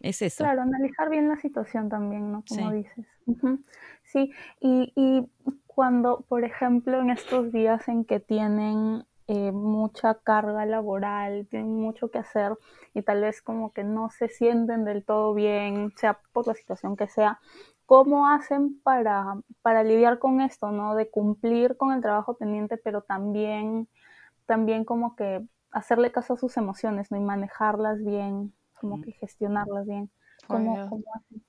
Es 0.00 0.20
eso. 0.22 0.42
Claro, 0.42 0.62
analizar 0.62 1.10
bien 1.10 1.28
la 1.28 1.36
situación 1.36 1.88
también, 1.88 2.32
¿no? 2.32 2.42
Como 2.48 2.72
dices. 2.72 3.06
Sí, 4.02 4.32
y, 4.60 4.92
y 4.96 5.28
cuando, 5.78 6.24
por 6.28 6.42
ejemplo, 6.42 7.00
en 7.00 7.08
estos 7.08 7.52
días 7.52 7.86
en 7.86 8.04
que 8.04 8.18
tienen 8.18 9.06
eh, 9.28 9.52
mucha 9.52 10.14
carga 10.14 10.66
laboral, 10.66 11.46
tienen 11.48 11.72
mucho 11.72 12.10
que 12.10 12.18
hacer 12.18 12.58
y 12.94 13.02
tal 13.02 13.20
vez 13.20 13.40
como 13.42 13.72
que 13.72 13.84
no 13.84 14.10
se 14.10 14.28
sienten 14.28 14.84
del 14.84 15.04
todo 15.04 15.34
bien, 15.34 15.92
sea 15.94 16.18
por 16.32 16.48
la 16.48 16.54
situación 16.54 16.96
que 16.96 17.06
sea, 17.06 17.38
¿cómo 17.86 18.28
hacen 18.28 18.80
para, 18.82 19.40
para 19.62 19.84
lidiar 19.84 20.18
con 20.18 20.40
esto, 20.40 20.72
¿no? 20.72 20.96
De 20.96 21.08
cumplir 21.08 21.76
con 21.76 21.92
el 21.92 22.02
trabajo 22.02 22.36
pendiente, 22.36 22.76
pero 22.76 23.02
también, 23.02 23.86
también 24.46 24.84
como 24.84 25.14
que 25.14 25.46
hacerle 25.70 26.10
caso 26.10 26.34
a 26.34 26.38
sus 26.38 26.56
emociones, 26.56 27.12
¿no? 27.12 27.18
Y 27.18 27.20
manejarlas 27.20 28.04
bien, 28.04 28.52
como 28.80 29.00
que 29.00 29.12
gestionarlas 29.12 29.86
bien. 29.86 30.10
¿Cómo, 30.48 30.72
hacen? 30.74 31.47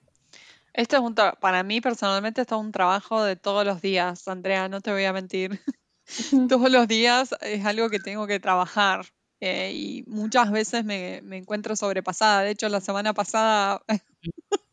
Esto 0.80 0.96
es 0.96 1.02
un 1.02 1.14
para 1.14 1.62
mí 1.64 1.82
personalmente 1.82 2.40
esto 2.40 2.56
es 2.56 2.62
un 2.62 2.72
trabajo 2.72 3.22
de 3.22 3.36
todos 3.36 3.66
los 3.66 3.82
días, 3.82 4.26
Andrea, 4.30 4.70
no 4.70 4.80
te 4.80 4.94
voy 4.94 5.04
a 5.04 5.12
mentir. 5.12 5.60
todos 6.50 6.72
los 6.72 6.88
días 6.88 7.36
es 7.42 7.66
algo 7.66 7.90
que 7.90 8.00
tengo 8.00 8.28
que 8.28 8.40
trabajar 8.40 9.06
eh, 9.42 9.74
y 9.74 10.04
muchas 10.08 10.52
veces 10.52 10.86
me, 10.86 11.20
me, 11.22 11.36
encuentro 11.36 11.76
sobrepasada. 11.76 12.44
De 12.44 12.52
hecho, 12.52 12.70
la 12.70 12.80
semana 12.80 13.14
pasada 13.14 13.82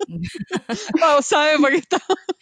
Pau 1.01 1.23
sabe 1.23 1.59
porque 1.59 1.79
está, 1.79 2.01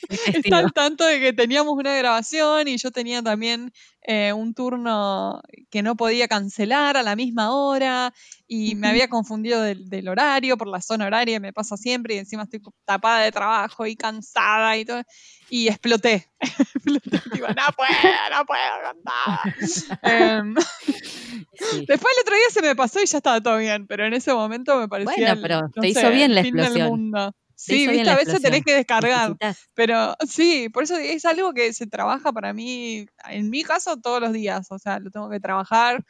está, 0.09 0.59
al 0.59 0.73
tanto 0.73 1.05
de 1.05 1.21
que 1.21 1.33
teníamos 1.33 1.75
una 1.75 1.95
grabación 1.97 2.69
y 2.69 2.77
yo 2.77 2.91
tenía 2.91 3.23
también 3.23 3.73
eh, 4.03 4.33
un 4.33 4.55
turno 4.55 5.41
que 5.71 5.83
no 5.83 5.97
podía 5.97 6.29
cancelar 6.29 6.97
a 6.97 7.03
la 7.03 7.17
misma 7.17 7.55
hora 7.55 8.12
y 8.55 8.77
me 8.77 8.89
había 8.89 9.09
confundido 9.09 9.61
del, 9.63 10.09
horario 10.09 10.57
por 10.57 10.69
la 10.69 10.81
zona 10.81 11.07
horaria, 11.07 11.41
me 11.41 11.53
pasa 11.53 11.77
siempre 11.77 12.15
y 12.15 12.19
encima 12.19 12.45
estoy 12.45 12.61
tapada 12.85 13.25
de 13.25 13.33
trabajo 13.33 13.85
y 13.85 13.97
cansada 13.97 14.77
y 14.77 14.85
todo. 14.85 15.03
Y 15.51 15.67
exploté. 15.69 16.29
Digo, 17.33 17.49
no 17.49 17.63
puedo, 17.77 17.91
no 18.31 18.47
puedo 18.47 18.63
cantar. 18.83 19.55
Em, 20.03 20.55
después 20.55 22.15
el 22.17 22.23
otro 22.23 22.37
día 22.37 22.51
se 22.51 22.63
me 22.63 22.77
pasó 22.77 23.03
y 23.03 23.07
ya 23.07 23.19
estaba 23.19 23.41
todo 23.41 23.57
bien, 23.59 23.89
pero 23.89 24.07
en 24.07 24.15
ese 24.15 24.33
momento 24.33 24.79
me 24.79 24.89
parecía. 24.89 25.35
Bueno, 25.35 25.43
pero 25.43 25.71
te 25.81 25.89
hizo 25.89 26.11
bien 26.11 26.35
la 26.35 26.43
explosión. 26.43 27.13
Sí, 27.57 27.87
viste, 27.87 28.11
a 28.11 28.17
veces 28.17 28.41
tenés 28.41 28.65
que 28.65 28.75
descargar. 28.75 29.37
Pero 29.75 30.17
sí, 30.29 30.69
por 30.69 30.85
eso 30.85 30.97
es 30.97 31.25
algo 31.25 31.53
que 31.53 31.73
se 31.73 31.87
trabaja 31.87 32.33
para 32.33 32.53
mí, 32.53 33.07
en 33.29 33.51
mi 33.51 33.63
caso, 33.63 33.97
todos 33.97 34.21
los 34.21 34.33
días. 34.33 34.67
O 34.71 34.79
sea, 34.79 35.01
lo 35.01 35.11
tengo 35.11 35.29
que 35.31 35.41
trabajar. 35.41 36.05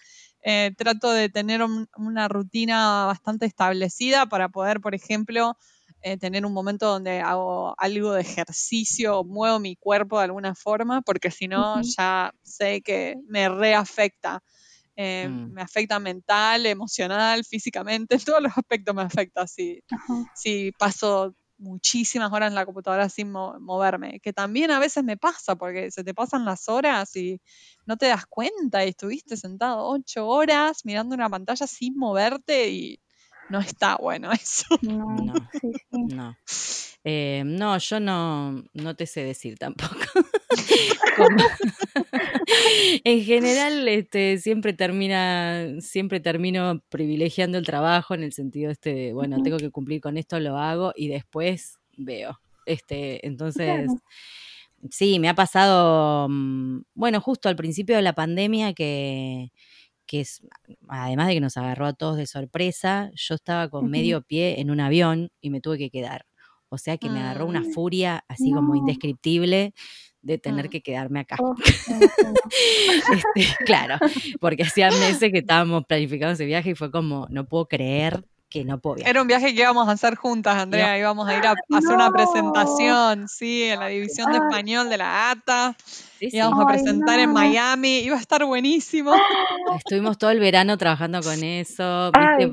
Eh, 0.46 0.72
trato 0.76 1.10
de 1.10 1.30
tener 1.30 1.62
una 1.96 2.28
rutina 2.28 3.06
bastante 3.06 3.46
establecida 3.46 4.26
para 4.26 4.50
poder, 4.50 4.80
por 4.80 4.94
ejemplo, 4.94 5.56
eh, 6.02 6.18
tener 6.18 6.44
un 6.44 6.52
momento 6.52 6.86
donde 6.86 7.20
hago 7.20 7.74
algo 7.78 8.12
de 8.12 8.20
ejercicio, 8.20 9.24
muevo 9.24 9.58
mi 9.58 9.74
cuerpo 9.74 10.18
de 10.18 10.24
alguna 10.24 10.54
forma, 10.54 11.00
porque 11.00 11.30
si 11.30 11.48
no, 11.48 11.80
ya 11.80 12.34
sé 12.42 12.82
que 12.82 13.16
me 13.26 13.48
reafecta. 13.48 14.42
Eh, 14.96 15.28
mm. 15.28 15.52
Me 15.54 15.62
afecta 15.62 15.98
mental, 15.98 16.66
emocional, 16.66 17.42
físicamente, 17.44 18.16
en 18.20 18.24
todos 18.24 18.42
los 18.42 18.52
aspectos 18.54 18.94
me 18.94 19.02
afecta 19.02 19.46
si, 19.46 19.82
si 20.34 20.72
paso 20.72 21.34
muchísimas 21.58 22.32
horas 22.32 22.48
en 22.50 22.54
la 22.56 22.66
computadora 22.66 23.08
sin 23.08 23.30
moverme, 23.32 24.20
que 24.20 24.32
también 24.32 24.70
a 24.70 24.78
veces 24.80 25.04
me 25.04 25.16
pasa 25.16 25.56
porque 25.56 25.90
se 25.90 26.04
te 26.04 26.14
pasan 26.14 26.44
las 26.44 26.68
horas 26.68 27.14
y 27.16 27.40
no 27.86 27.96
te 27.96 28.06
das 28.06 28.26
cuenta 28.26 28.84
y 28.84 28.90
estuviste 28.90 29.36
sentado 29.36 29.86
ocho 29.88 30.26
horas 30.28 30.84
mirando 30.84 31.14
una 31.14 31.30
pantalla 31.30 31.66
sin 31.66 31.96
moverte 31.96 32.70
y 32.70 33.00
no 33.50 33.60
está 33.60 33.96
bueno 33.96 34.32
eso. 34.32 34.64
No, 34.82 35.34
no. 35.92 36.36
Eh, 37.04 37.42
no. 37.44 37.78
yo 37.78 38.00
no, 38.00 38.64
no 38.72 38.96
te 38.96 39.06
sé 39.06 39.24
decir 39.24 39.58
tampoco. 39.58 39.94
en 43.04 43.24
general, 43.24 43.86
este, 43.88 44.38
siempre 44.38 44.72
termina, 44.72 45.80
siempre 45.80 46.20
termino 46.20 46.82
privilegiando 46.88 47.58
el 47.58 47.66
trabajo 47.66 48.14
en 48.14 48.22
el 48.22 48.32
sentido 48.32 48.70
este 48.70 49.12
bueno, 49.12 49.42
tengo 49.42 49.58
que 49.58 49.70
cumplir 49.70 50.00
con 50.00 50.16
esto, 50.16 50.40
lo 50.40 50.58
hago 50.58 50.92
y 50.96 51.08
después 51.08 51.78
veo. 51.96 52.40
Este, 52.66 53.26
entonces, 53.26 53.90
sí, 54.90 55.18
me 55.18 55.28
ha 55.28 55.34
pasado, 55.34 56.28
mm, 56.28 56.82
bueno, 56.94 57.20
justo 57.20 57.48
al 57.48 57.56
principio 57.56 57.96
de 57.96 58.02
la 58.02 58.14
pandemia 58.14 58.72
que, 58.72 59.52
que 60.06 60.20
es, 60.20 60.42
además 60.88 61.28
de 61.28 61.34
que 61.34 61.40
nos 61.40 61.56
agarró 61.56 61.86
a 61.86 61.92
todos 61.92 62.16
de 62.16 62.26
sorpresa, 62.26 63.10
yo 63.14 63.34
estaba 63.34 63.68
con 63.68 63.90
medio 63.90 64.22
pie 64.22 64.60
en 64.60 64.70
un 64.70 64.80
avión 64.80 65.30
y 65.40 65.50
me 65.50 65.60
tuve 65.60 65.78
que 65.78 65.90
quedar. 65.90 66.26
O 66.68 66.78
sea 66.78 66.98
que 66.98 67.08
me 67.08 67.20
agarró 67.20 67.46
una 67.46 67.62
furia 67.62 68.24
así 68.26 68.50
como 68.50 68.74
indescriptible 68.74 69.74
de 70.22 70.38
tener 70.38 70.66
mm. 70.66 70.68
que 70.70 70.80
quedarme 70.80 71.20
acá. 71.20 71.36
Oh, 71.38 71.54
este, 73.36 73.64
claro, 73.64 73.98
porque 74.40 74.64
hacía 74.64 74.90
meses 74.90 75.30
que 75.30 75.38
estábamos 75.38 75.84
planificando 75.86 76.32
ese 76.32 76.46
viaje 76.46 76.70
y 76.70 76.74
fue 76.74 76.90
como, 76.90 77.26
no 77.30 77.46
puedo 77.46 77.66
creer 77.66 78.24
que 78.54 78.64
no 78.64 78.78
podía. 78.78 79.04
Era 79.08 79.20
un 79.20 79.26
viaje 79.26 79.52
que 79.52 79.62
íbamos 79.62 79.88
a 79.88 79.90
hacer 79.90 80.14
juntas, 80.14 80.56
Andrea, 80.56 80.96
íbamos 80.96 81.26
a 81.28 81.36
ir 81.36 81.44
a, 81.44 81.54
hacer 81.76 81.92
una 81.92 82.12
presentación, 82.12 83.26
sí, 83.26 83.64
en 83.64 83.80
la 83.80 83.88
división 83.88 84.30
de 84.30 84.38
español 84.38 84.88
de 84.88 84.96
la 84.96 85.32
ATA. 85.32 85.76
íbamos 86.20 86.62
a 86.62 86.66
presentar 86.68 87.18
en 87.18 87.32
Miami, 87.32 87.98
iba 87.98 88.16
a 88.16 88.20
estar 88.20 88.44
buenísimo. 88.44 89.12
Estuvimos 89.76 90.18
todo 90.18 90.30
el 90.30 90.38
verano 90.38 90.78
trabajando 90.78 91.20
con 91.20 91.42
eso, 91.42 92.12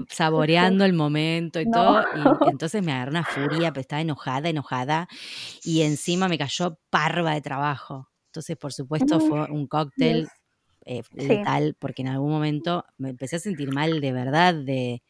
saboreando 0.09 0.85
el 0.85 0.93
momento 0.93 1.61
y 1.61 1.69
todo. 1.69 2.01
Y 2.01 2.49
entonces 2.49 2.83
me 2.83 2.93
agarró 2.93 3.11
una 3.11 3.23
furia, 3.23 3.71
pero 3.71 3.81
estaba 3.81 4.01
enojada, 4.01 4.49
enojada. 4.49 5.07
Y 5.63 5.83
encima 5.83 6.27
me 6.27 6.39
cayó 6.39 6.79
parva 6.89 7.35
de 7.35 7.41
trabajo. 7.41 8.07
Entonces, 8.29 8.57
por 8.57 8.73
supuesto, 8.73 9.19
fue 9.19 9.43
un 9.51 9.67
cóctel 9.67 10.27
eh, 10.85 11.03
letal, 11.13 11.75
porque 11.77 12.01
en 12.01 12.07
algún 12.07 12.31
momento 12.31 12.85
me 12.97 13.09
empecé 13.09 13.35
a 13.35 13.39
sentir 13.39 13.71
mal 13.71 14.01
de 14.01 14.11
verdad, 14.11 14.53
de, 14.53 15.03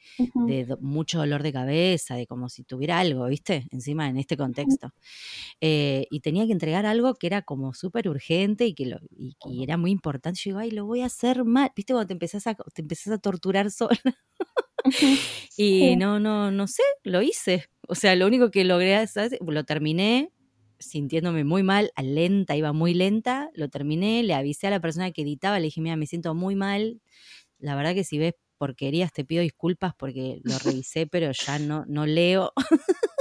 mucho 0.79 1.19
dolor 1.19 1.43
de 1.43 1.53
cabeza, 1.53 2.15
de 2.15 2.27
como 2.27 2.49
si 2.49 2.63
tuviera 2.63 2.99
algo, 2.99 3.25
¿viste? 3.25 3.67
Encima 3.71 4.09
en 4.09 4.17
este 4.17 4.35
contexto. 4.35 4.93
Eh, 5.61 6.07
y 6.11 6.19
tenía 6.19 6.45
que 6.45 6.51
entregar 6.51 6.85
algo 6.85 7.15
que 7.15 7.27
era 7.27 7.41
como 7.41 7.73
súper 7.73 8.09
urgente 8.09 8.65
y 8.65 8.73
que 8.73 8.85
lo, 8.85 8.99
y, 9.17 9.63
era 9.63 9.77
muy 9.77 9.91
importante. 9.91 10.39
Yo 10.43 10.49
digo, 10.49 10.59
ay, 10.59 10.71
lo 10.71 10.85
voy 10.85 11.01
a 11.01 11.05
hacer 11.05 11.45
mal, 11.45 11.71
¿viste? 11.75 11.93
Cuando 11.93 12.07
te 12.07 12.13
empezás 12.13 12.47
a, 12.47 12.55
te 12.55 12.81
empezás 12.81 13.13
a 13.13 13.17
torturar 13.17 13.71
sola. 13.71 13.99
y 15.55 15.95
no, 15.95 16.19
no, 16.19 16.51
no 16.51 16.67
sé, 16.67 16.83
lo 17.03 17.21
hice. 17.21 17.69
O 17.87 17.95
sea, 17.95 18.15
lo 18.15 18.27
único 18.27 18.51
que 18.51 18.63
logré, 18.63 19.05
¿sabes? 19.07 19.37
lo 19.39 19.63
terminé, 19.63 20.31
sintiéndome 20.81 21.43
muy 21.43 21.63
mal, 21.63 21.91
lenta, 22.01 22.55
iba 22.55 22.73
muy 22.73 22.93
lenta, 22.93 23.49
lo 23.53 23.69
terminé, 23.69 24.23
le 24.23 24.33
avisé 24.33 24.67
a 24.67 24.71
la 24.71 24.79
persona 24.81 25.11
que 25.11 25.21
editaba, 25.21 25.59
le 25.59 25.65
dije, 25.65 25.81
mira, 25.81 25.95
me 25.95 26.07
siento 26.07 26.33
muy 26.35 26.55
mal, 26.55 27.01
la 27.59 27.75
verdad 27.75 27.93
que 27.93 28.03
si 28.03 28.17
ves 28.17 28.33
porquerías 28.57 29.11
te 29.11 29.25
pido 29.25 29.41
disculpas 29.41 29.93
porque 29.95 30.39
lo 30.43 30.53
revisé, 30.83 31.07
pero 31.07 31.31
ya 31.31 31.59
no, 31.59 31.85
no 31.87 32.05
leo. 32.05 32.53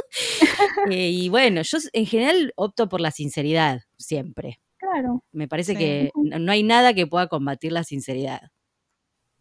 Eh, 0.90 1.10
y 1.10 1.28
bueno, 1.28 1.62
yo 1.62 1.78
en 1.92 2.04
general 2.04 2.52
opto 2.56 2.88
por 2.88 3.00
la 3.00 3.12
sinceridad, 3.12 3.82
siempre. 3.96 4.60
Claro. 4.76 5.22
Me 5.30 5.46
parece 5.46 5.76
que 5.76 6.10
no 6.16 6.50
hay 6.50 6.64
nada 6.64 6.94
que 6.94 7.06
pueda 7.06 7.28
combatir 7.28 7.70
la 7.70 7.84
sinceridad. 7.84 8.50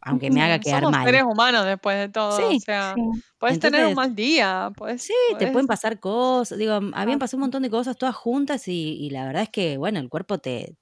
Aunque 0.02 0.32
me 0.32 0.41
haga 0.41 0.60
quedar 0.60 0.82
Somos 0.84 0.91
mal. 0.91 1.06
seres 1.06 1.24
humanos 1.24 1.66
después 1.66 1.97
de 1.97 2.10
todo. 2.10 2.38
Sí. 2.38 2.58
O 2.58 2.60
sea, 2.60 2.93
Sí. 2.95 3.02
puedes 3.38 3.60
tener 3.60 3.86
un 3.86 3.93
mal 3.95 4.16
día. 4.16 4.72
Podés, 4.76 5.04
Sí, 5.04 5.14
te 5.38 5.47
pueden 5.52 5.68
pasar 5.68 6.00
cosas. 6.00 6.58
Digo, 6.58 6.74
habían 6.93 7.18
Ah. 7.18 7.20
pasado 7.20 7.38
un 7.38 7.41
montón 7.41 7.64
de 7.64 7.70
cosas 7.70 7.97
todas 7.97 8.16
juntas 8.16 8.68
y, 8.68 8.93
y 9.00 9.10
la 9.12 9.26
verdad 9.26 9.43
es 9.43 9.50
que, 9.50 9.78
bueno, 9.78 10.00
el 10.00 10.10
cuerpo 10.10 10.38
te, 10.39 10.76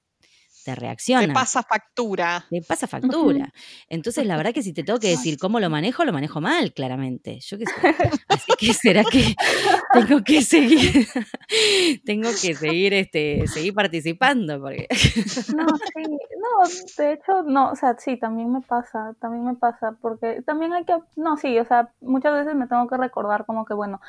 te 0.68 0.74
Te 0.74 0.80
reacciona. 0.80 1.34
pasa 1.34 1.62
factura. 1.62 2.44
Te 2.50 2.60
pasa 2.62 2.86
factura. 2.86 3.52
Entonces, 3.88 4.26
la 4.26 4.36
verdad 4.36 4.52
que 4.52 4.62
si 4.62 4.72
te 4.72 4.82
tengo 4.82 4.98
que 4.98 5.08
decir 5.08 5.38
cómo 5.38 5.60
lo 5.60 5.70
manejo, 5.70 6.04
lo 6.04 6.12
manejo 6.12 6.40
mal, 6.40 6.72
claramente. 6.72 7.40
Yo 7.40 7.58
qué 7.58 7.64
sé. 7.66 7.96
Así 8.28 8.52
que 8.58 8.74
será 8.74 9.04
que 9.04 9.34
tengo 9.94 10.22
que 10.22 10.42
seguir, 10.42 11.06
tengo 12.04 12.28
que 12.30 12.54
seguir, 12.54 12.92
este, 12.94 13.46
seguir 13.46 13.74
participando, 13.74 14.60
porque 14.60 14.86
No, 15.56 15.66
sí, 15.68 16.02
no, 16.02 16.68
de 16.98 17.12
hecho, 17.14 17.42
no, 17.44 17.70
o 17.70 17.76
sea, 17.76 17.96
sí, 17.98 18.18
también 18.18 18.52
me 18.52 18.60
pasa, 18.60 19.14
también 19.20 19.44
me 19.44 19.54
pasa, 19.54 19.96
porque 20.00 20.42
también 20.42 20.72
hay 20.74 20.84
que, 20.84 20.94
no, 21.16 21.36
sí, 21.36 21.58
o 21.58 21.64
sea, 21.64 21.90
muchas 22.00 22.34
veces 22.34 22.54
me 22.54 22.66
tengo 22.66 22.86
que 22.88 22.96
recordar 22.96 23.46
como 23.46 23.64
que, 23.64 23.74
bueno, 23.74 24.00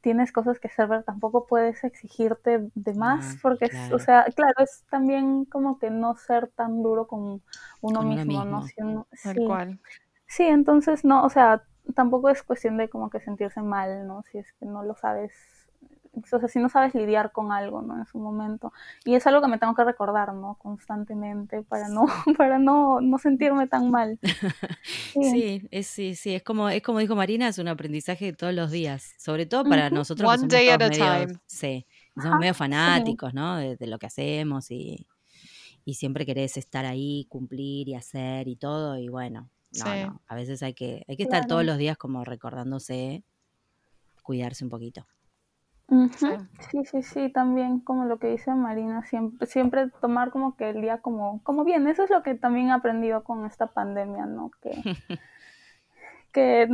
tienes 0.00 0.32
cosas 0.32 0.58
que 0.60 0.68
hacer, 0.68 0.88
pero 0.88 1.02
tampoco 1.04 1.46
puedes 1.46 1.84
exigirte 1.84 2.70
de 2.74 2.94
más, 2.94 3.36
Ah, 3.36 3.40
porque, 3.42 3.66
es- 3.66 3.92
o 3.92 3.98
sea, 3.98 4.24
claro, 4.34 4.54
es 4.64 4.84
también 4.90 5.44
como 5.46 5.78
que 5.78 5.90
no 5.90 6.16
ser 6.16 6.48
tan 6.48 6.82
duro 6.82 7.06
con 7.08 7.42
uno 7.80 7.98
Con 8.00 8.08
mismo, 8.08 8.44
¿no? 8.44 8.62
Si 8.62 8.80
uno- 8.82 9.06
Tal 9.22 9.34
sí, 9.34 9.40
cual. 9.42 9.78
sí, 10.28 10.44
entonces, 10.44 11.04
no, 11.04 11.24
o 11.24 11.30
sea, 11.30 11.64
tampoco 11.94 12.28
es 12.30 12.42
cuestión 12.42 12.76
de 12.78 12.88
como 12.90 13.10
que 13.10 13.20
sentirse 13.20 13.62
mal, 13.62 14.06
¿no? 14.06 14.22
Si 14.24 14.38
es 14.38 14.52
que 14.54 14.66
no 14.66 14.82
lo 14.84 14.94
sabes, 14.96 15.32
o 16.32 16.38
sea, 16.38 16.48
si 16.48 16.58
no 16.58 16.68
sabes 16.68 16.94
lidiar 16.94 17.32
con 17.32 17.52
algo, 17.52 17.82
¿no? 17.82 17.96
En 17.98 18.06
su 18.06 18.18
momento. 18.18 18.72
Y 19.04 19.14
es 19.14 19.26
algo 19.26 19.40
que 19.40 19.48
me 19.48 19.58
tengo 19.58 19.74
que 19.74 19.84
recordar, 19.84 20.34
¿no? 20.34 20.56
Constantemente 20.60 21.62
para 21.62 21.88
no, 21.88 22.06
para 22.38 22.58
no, 22.58 23.00
no 23.00 23.18
sentirme 23.18 23.66
tan 23.66 23.90
mal. 23.90 24.18
Sí. 25.12 25.30
sí, 25.30 25.68
es, 25.70 25.86
sí, 25.86 26.14
sí, 26.14 26.34
es 26.34 26.42
como, 26.42 26.68
es 26.68 26.82
como 26.82 26.98
dijo 27.00 27.16
Marina, 27.16 27.48
es 27.48 27.58
un 27.58 27.68
aprendizaje 27.68 28.26
de 28.26 28.32
todos 28.34 28.54
los 28.54 28.70
días, 28.70 29.14
sobre 29.18 29.46
todo 29.46 29.64
para 29.64 29.90
nosotros 29.90 30.24
que 30.26 30.28
One 30.30 30.38
somos 30.38 30.52
day 30.52 30.68
at 30.68 30.82
a 30.82 30.88
medio- 30.88 31.04
time. 31.26 31.40
sí, 31.46 31.86
que 32.14 32.20
Ajá, 32.20 32.28
somos 32.28 32.40
medio 32.40 32.54
sí. 32.54 32.58
fanáticos, 32.58 33.34
¿no? 33.34 33.56
De, 33.56 33.76
de 33.76 33.86
lo 33.86 33.98
que 33.98 34.06
hacemos 34.06 34.70
y, 34.70 35.06
y 35.84 35.94
siempre 35.94 36.24
querés 36.26 36.56
estar 36.56 36.84
ahí, 36.84 37.26
cumplir 37.28 37.88
y 37.88 37.94
hacer 37.94 38.46
y 38.48 38.56
todo, 38.56 38.96
y 38.98 39.08
bueno, 39.08 39.50
no, 39.72 39.84
Sí. 39.84 40.02
no, 40.06 40.20
a 40.26 40.34
veces 40.34 40.62
hay 40.62 40.74
que, 40.74 41.04
hay 41.08 41.16
que 41.16 41.22
estar 41.24 41.40
Claro. 41.40 41.48
todos 41.48 41.64
los 41.64 41.78
días 41.78 41.96
como 41.96 42.24
recordándose, 42.24 43.24
cuidarse 44.22 44.62
un 44.64 44.70
poquito. 44.70 45.06
Sí. 46.16 46.26
Sí, 46.70 46.84
sí, 46.84 47.02
sí, 47.02 47.32
también 47.32 47.80
como 47.80 48.04
lo 48.04 48.18
que 48.18 48.28
dice 48.28 48.54
Marina, 48.54 49.02
siempre, 49.04 49.46
siempre 49.46 49.88
tomar 50.00 50.30
como 50.30 50.54
que 50.54 50.70
el 50.70 50.82
día 50.82 50.98
como, 51.00 51.42
como 51.44 51.64
bien, 51.64 51.86
eso 51.88 52.04
es 52.04 52.10
lo 52.10 52.22
que 52.22 52.34
también 52.34 52.68
he 52.68 52.72
aprendido 52.72 53.24
con 53.24 53.46
esta 53.46 53.68
pandemia, 53.68 54.26
¿no? 54.26 54.50
Que, 54.60 54.70
que, 56.32 56.68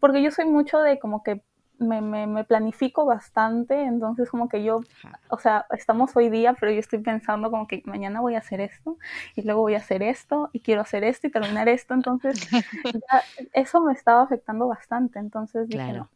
porque 0.00 0.22
yo 0.22 0.30
soy 0.30 0.46
mucho 0.46 0.80
de 0.80 0.98
como 0.98 1.22
que 1.22 1.42
me, 1.78 2.00
me, 2.00 2.26
me 2.26 2.44
planifico 2.44 3.04
bastante, 3.04 3.84
entonces 3.84 4.30
como 4.30 4.48
que 4.48 4.64
yo, 4.64 4.80
o 5.28 5.38
sea, 5.38 5.66
estamos 5.70 6.16
hoy 6.16 6.30
día, 6.30 6.54
pero 6.58 6.72
yo 6.72 6.80
estoy 6.80 7.00
pensando 7.00 7.50
como 7.50 7.66
que 7.66 7.82
mañana 7.84 8.20
voy 8.20 8.34
a 8.34 8.38
hacer 8.38 8.60
esto, 8.60 8.98
y 9.36 9.42
luego 9.42 9.60
voy 9.60 9.74
a 9.74 9.78
hacer 9.78 10.02
esto, 10.02 10.48
y 10.52 10.60
quiero 10.60 10.80
hacer 10.80 11.04
esto 11.04 11.26
y 11.26 11.30
terminar 11.30 11.68
esto, 11.68 11.94
entonces 11.94 12.34
ya 12.94 13.22
eso 13.52 13.82
me 13.82 13.92
estaba 13.92 14.22
afectando 14.22 14.68
bastante, 14.68 15.18
entonces 15.18 15.68
dije, 15.68 15.84
Claro. 15.84 15.98
no, 16.00 16.10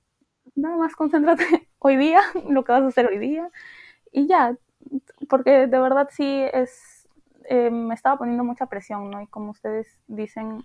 nada 0.61 0.77
más 0.77 0.95
concéntrate 0.95 1.45
hoy 1.79 1.97
día, 1.97 2.21
lo 2.49 2.65
que 2.65 2.73
vas 2.73 2.83
a 2.83 2.87
hacer 2.87 3.07
hoy 3.07 3.19
día, 3.19 3.51
y 4.13 4.27
ya, 4.27 4.57
porque 5.29 5.67
de 5.67 5.81
verdad 5.81 6.09
sí 6.11 6.43
es, 6.53 7.09
eh, 7.45 7.71
me 7.71 7.95
estaba 7.95 8.19
poniendo 8.19 8.45
mucha 8.45 8.67
presión, 8.67 9.11
¿no? 9.11 9.21
Y 9.21 9.27
como 9.27 9.51
ustedes 9.51 9.87
dicen, 10.07 10.65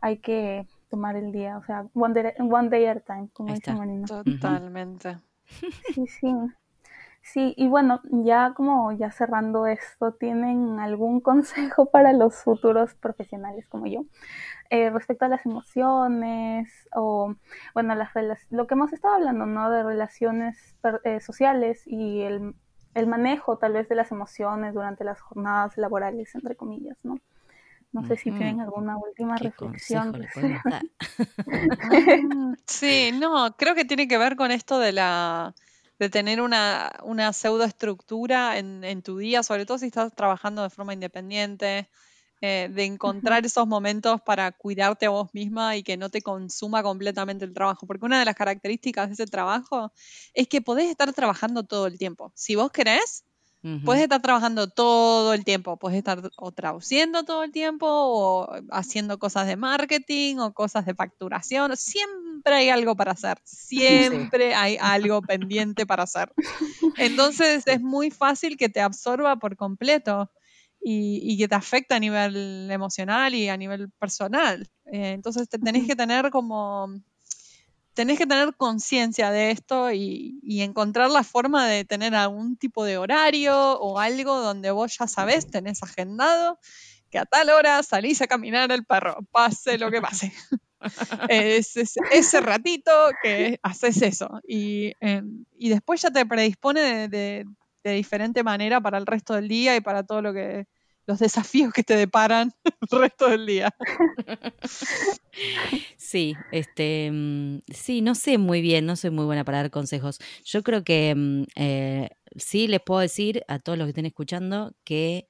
hay 0.00 0.18
que 0.18 0.66
tomar 0.90 1.16
el 1.16 1.32
día, 1.32 1.58
o 1.58 1.64
sea, 1.64 1.86
one 1.94 2.14
day, 2.14 2.32
one 2.38 2.68
day 2.68 2.86
at 2.86 2.98
a 2.98 3.00
time, 3.00 3.28
como 3.32 3.52
dice. 3.54 3.72
Marina. 3.72 4.06
Totalmente. 4.06 5.18
Sí, 5.94 6.06
sí. 6.06 6.28
Sí, 7.32 7.54
y 7.56 7.66
bueno, 7.66 8.00
ya 8.10 8.54
como 8.54 8.92
ya 8.92 9.10
cerrando 9.10 9.66
esto, 9.66 10.12
¿tienen 10.14 10.78
algún 10.78 11.20
consejo 11.22 11.86
para 11.90 12.12
los 12.12 12.36
futuros 12.36 12.94
profesionales 12.94 13.66
como 13.68 13.86
yo? 13.86 14.04
Eh, 14.70 14.90
respecto 14.90 15.24
a 15.26 15.28
las 15.28 15.46
emociones 15.46 16.70
o, 16.94 17.34
bueno, 17.74 17.94
las 17.96 18.10
lo 18.50 18.66
que 18.66 18.74
hemos 18.74 18.92
estado 18.92 19.16
hablando, 19.16 19.46
¿no? 19.46 19.70
De 19.70 19.82
relaciones 19.82 20.76
per- 20.82 21.00
eh, 21.04 21.20
sociales 21.20 21.82
y 21.86 22.22
el, 22.22 22.54
el 22.94 23.06
manejo 23.08 23.58
tal 23.58 23.74
vez 23.74 23.88
de 23.88 23.96
las 23.96 24.12
emociones 24.12 24.74
durante 24.74 25.04
las 25.04 25.20
jornadas 25.20 25.76
laborales, 25.78 26.34
entre 26.34 26.56
comillas, 26.56 26.98
¿no? 27.04 27.18
No 27.92 28.04
sé 28.04 28.16
si 28.16 28.32
tienen 28.32 28.60
alguna 28.60 28.96
última 28.98 29.36
¿Qué 29.36 29.48
reflexión. 29.48 30.16
Sí, 32.66 33.10
no, 33.14 33.56
creo 33.56 33.74
que 33.74 33.84
tiene 33.84 34.08
que 34.08 34.18
ver 34.18 34.36
con 34.36 34.50
esto 34.50 34.78
de 34.78 34.92
la 34.92 35.54
de 35.98 36.10
tener 36.10 36.40
una, 36.40 36.92
una 37.04 37.32
pseudoestructura 37.32 38.58
en, 38.58 38.84
en 38.84 39.02
tu 39.02 39.18
día, 39.18 39.42
sobre 39.42 39.66
todo 39.66 39.78
si 39.78 39.86
estás 39.86 40.14
trabajando 40.14 40.62
de 40.62 40.70
forma 40.70 40.92
independiente, 40.92 41.88
eh, 42.42 42.68
de 42.70 42.84
encontrar 42.84 43.46
esos 43.46 43.66
momentos 43.66 44.20
para 44.20 44.52
cuidarte 44.52 45.06
a 45.06 45.10
vos 45.10 45.32
misma 45.32 45.74
y 45.76 45.82
que 45.82 45.96
no 45.96 46.10
te 46.10 46.20
consuma 46.20 46.82
completamente 46.82 47.46
el 47.46 47.54
trabajo. 47.54 47.86
Porque 47.86 48.04
una 48.04 48.18
de 48.18 48.26
las 48.26 48.34
características 48.34 49.08
de 49.08 49.14
ese 49.14 49.26
trabajo 49.26 49.90
es 50.34 50.46
que 50.46 50.60
podés 50.60 50.90
estar 50.90 51.10
trabajando 51.14 51.62
todo 51.62 51.86
el 51.86 51.96
tiempo. 51.96 52.32
Si 52.34 52.54
vos 52.54 52.70
querés, 52.70 53.24
Puedes 53.84 54.02
estar 54.02 54.22
trabajando 54.22 54.68
todo 54.68 55.34
el 55.34 55.44
tiempo, 55.44 55.76
puedes 55.76 55.98
estar 55.98 56.30
o 56.36 56.52
traduciendo 56.52 57.24
todo 57.24 57.42
el 57.42 57.50
tiempo 57.50 57.86
o 57.88 58.48
haciendo 58.70 59.18
cosas 59.18 59.46
de 59.46 59.56
marketing 59.56 60.36
o 60.36 60.52
cosas 60.52 60.86
de 60.86 60.94
facturación. 60.94 61.76
Siempre 61.76 62.54
hay 62.54 62.68
algo 62.68 62.94
para 62.94 63.12
hacer, 63.12 63.38
siempre 63.44 64.54
hay 64.54 64.76
algo 64.80 65.20
pendiente 65.22 65.86
para 65.86 66.04
hacer. 66.04 66.32
Entonces 66.96 67.64
es 67.66 67.80
muy 67.80 68.10
fácil 68.10 68.56
que 68.56 68.68
te 68.68 68.80
absorba 68.80 69.36
por 69.36 69.56
completo 69.56 70.30
y, 70.80 71.20
y 71.22 71.36
que 71.36 71.48
te 71.48 71.54
afecte 71.54 71.94
a 71.94 72.00
nivel 72.00 72.70
emocional 72.70 73.34
y 73.34 73.48
a 73.48 73.56
nivel 73.56 73.90
personal. 73.98 74.68
Eh, 74.84 75.10
entonces 75.10 75.48
te 75.48 75.58
tenés 75.58 75.86
que 75.86 75.96
tener 75.96 76.30
como 76.30 76.88
tenés 77.96 78.18
que 78.18 78.26
tener 78.26 78.54
conciencia 78.56 79.32
de 79.32 79.50
esto 79.50 79.90
y, 79.90 80.38
y 80.44 80.60
encontrar 80.62 81.10
la 81.10 81.24
forma 81.24 81.66
de 81.66 81.84
tener 81.84 82.14
algún 82.14 82.56
tipo 82.56 82.84
de 82.84 82.98
horario 82.98 83.56
o 83.80 83.98
algo 83.98 84.38
donde 84.40 84.70
vos 84.70 84.96
ya 84.98 85.08
sabés, 85.08 85.50
tenés 85.50 85.82
agendado 85.82 86.60
que 87.10 87.18
a 87.18 87.24
tal 87.24 87.50
hora 87.50 87.82
salís 87.82 88.20
a 88.22 88.26
caminar 88.28 88.70
el 88.72 88.84
perro, 88.84 89.18
pase 89.32 89.78
lo 89.78 89.90
que 89.90 90.00
pase. 90.00 90.32
es, 91.28 91.76
es- 91.76 91.94
ese 92.12 92.40
ratito 92.40 92.92
que 93.22 93.58
haces 93.62 94.02
eso 94.02 94.40
y, 94.46 94.92
eh, 95.00 95.22
y 95.58 95.68
después 95.70 96.02
ya 96.02 96.10
te 96.10 96.26
predispone 96.26 96.80
de, 96.82 97.08
de- 97.08 97.44
de 97.84 97.92
diferente 97.92 98.42
manera 98.42 98.80
para 98.80 98.98
el 98.98 99.06
resto 99.06 99.34
del 99.34 99.48
día 99.48 99.76
y 99.76 99.80
para 99.80 100.02
todo 100.02 100.20
lo 100.20 100.32
que 100.34 100.66
los 101.06 101.18
desafíos 101.18 101.72
que 101.72 101.82
te 101.82 101.96
deparan 101.96 102.52
el 102.90 102.98
resto 102.98 103.28
del 103.28 103.46
día. 103.46 103.74
Sí, 105.96 106.34
este, 106.50 107.10
mm, 107.12 107.58
sí, 107.72 108.00
no 108.00 108.14
sé 108.14 108.38
muy 108.38 108.60
bien, 108.62 108.86
no 108.86 108.96
soy 108.96 109.10
muy 109.10 109.24
buena 109.24 109.44
para 109.44 109.58
dar 109.58 109.70
consejos. 109.70 110.18
Yo 110.44 110.62
creo 110.62 110.84
que 110.84 111.14
mm, 111.14 111.42
eh, 111.56 112.10
sí 112.36 112.68
les 112.68 112.80
puedo 112.80 113.00
decir 113.00 113.42
a 113.48 113.58
todos 113.58 113.78
los 113.78 113.86
que 113.86 113.90
estén 113.90 114.06
escuchando 114.06 114.74
que 114.84 115.28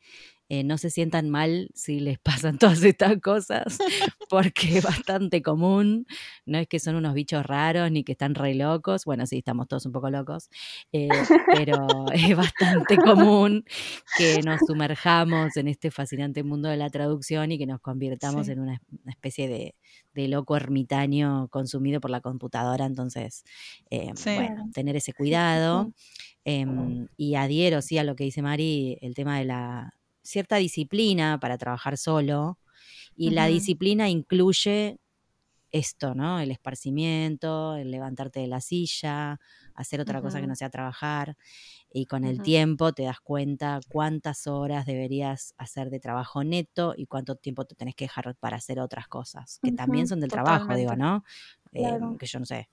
eh, 0.48 0.62
no 0.64 0.78
se 0.78 0.90
sientan 0.90 1.28
mal 1.30 1.68
si 1.74 2.00
les 2.00 2.18
pasan 2.48 2.58
todas 2.58 2.82
estas 2.82 3.20
cosas, 3.20 3.78
porque 4.30 4.78
es 4.78 4.84
bastante 4.84 5.42
común. 5.42 6.06
No 6.46 6.58
es 6.58 6.68
que 6.68 6.78
son 6.80 6.94
unos 6.96 7.14
bichos 7.14 7.44
raros 7.44 7.90
ni 7.90 8.04
que 8.04 8.12
están 8.12 8.34
re 8.34 8.54
locos. 8.54 9.04
Bueno, 9.04 9.26
sí, 9.26 9.38
estamos 9.38 9.68
todos 9.68 9.86
un 9.86 9.92
poco 9.92 10.10
locos, 10.10 10.48
eh, 10.92 11.08
pero 11.54 11.86
es 12.12 12.36
bastante 12.36 12.96
común 12.96 13.64
que 14.18 14.40
nos 14.42 14.60
sumerjamos 14.66 15.56
en 15.56 15.68
este 15.68 15.90
fascinante 15.90 16.42
mundo 16.42 16.68
de 16.68 16.76
la 16.76 16.90
traducción 16.90 17.52
y 17.52 17.58
que 17.58 17.66
nos 17.66 17.80
convirtamos 17.80 18.46
Sí. 18.46 18.52
en 18.52 18.60
una, 18.60 18.80
una 19.02 19.12
especie 19.12 19.48
de, 19.48 19.74
de 20.14 20.28
loco 20.28 20.56
ermitaño 20.56 21.48
consumido 21.48 22.00
por 22.00 22.10
la 22.10 22.20
computadora. 22.20 22.86
Entonces, 22.86 23.44
eh, 23.90 24.10
Sí. 24.14 24.34
bueno, 24.34 24.70
tener 24.72 24.96
ese 24.96 25.12
cuidado. 25.12 25.92
Em, 26.44 27.08
y 27.16 27.34
adhiero, 27.34 27.82
sí, 27.82 27.98
a 27.98 28.04
lo 28.04 28.14
que 28.14 28.22
dice 28.24 28.40
Mari, 28.42 28.98
el 29.00 29.14
tema 29.14 29.38
de 29.38 29.44
la 29.46 29.92
cierta 30.26 30.56
disciplina 30.56 31.38
para 31.40 31.56
trabajar 31.56 31.96
solo. 31.96 32.58
Y 33.16 33.30
la 33.30 33.46
disciplina 33.46 34.10
incluye 34.10 34.98
esto, 35.72 36.14
¿no? 36.14 36.38
El 36.38 36.50
esparcimiento, 36.50 37.76
el 37.76 37.90
levantarte 37.90 38.40
de 38.40 38.46
la 38.46 38.60
silla, 38.60 39.40
hacer 39.74 40.00
otra 40.00 40.20
cosa 40.20 40.40
que 40.40 40.46
no 40.46 40.54
sea 40.54 40.70
trabajar. 40.70 41.36
Y 41.92 42.06
con 42.06 42.24
el 42.24 42.42
tiempo 42.42 42.92
te 42.92 43.04
das 43.04 43.20
cuenta 43.20 43.80
cuántas 43.88 44.46
horas 44.46 44.84
deberías 44.84 45.54
hacer 45.56 45.90
de 45.90 46.00
trabajo 46.00 46.44
neto 46.44 46.94
y 46.96 47.06
cuánto 47.06 47.36
tiempo 47.36 47.64
te 47.64 47.74
tenés 47.74 47.94
que 47.94 48.04
dejar 48.04 48.36
para 48.36 48.56
hacer 48.56 48.80
otras 48.80 49.08
cosas, 49.08 49.58
que 49.62 49.72
también 49.72 50.06
son 50.06 50.20
del 50.20 50.30
trabajo, 50.30 50.74
digo. 50.74 50.94
¿no? 50.94 51.24
Eh, 51.72 51.98
que 52.18 52.26
yo 52.26 52.38
no 52.38 52.46
sé, 52.46 52.68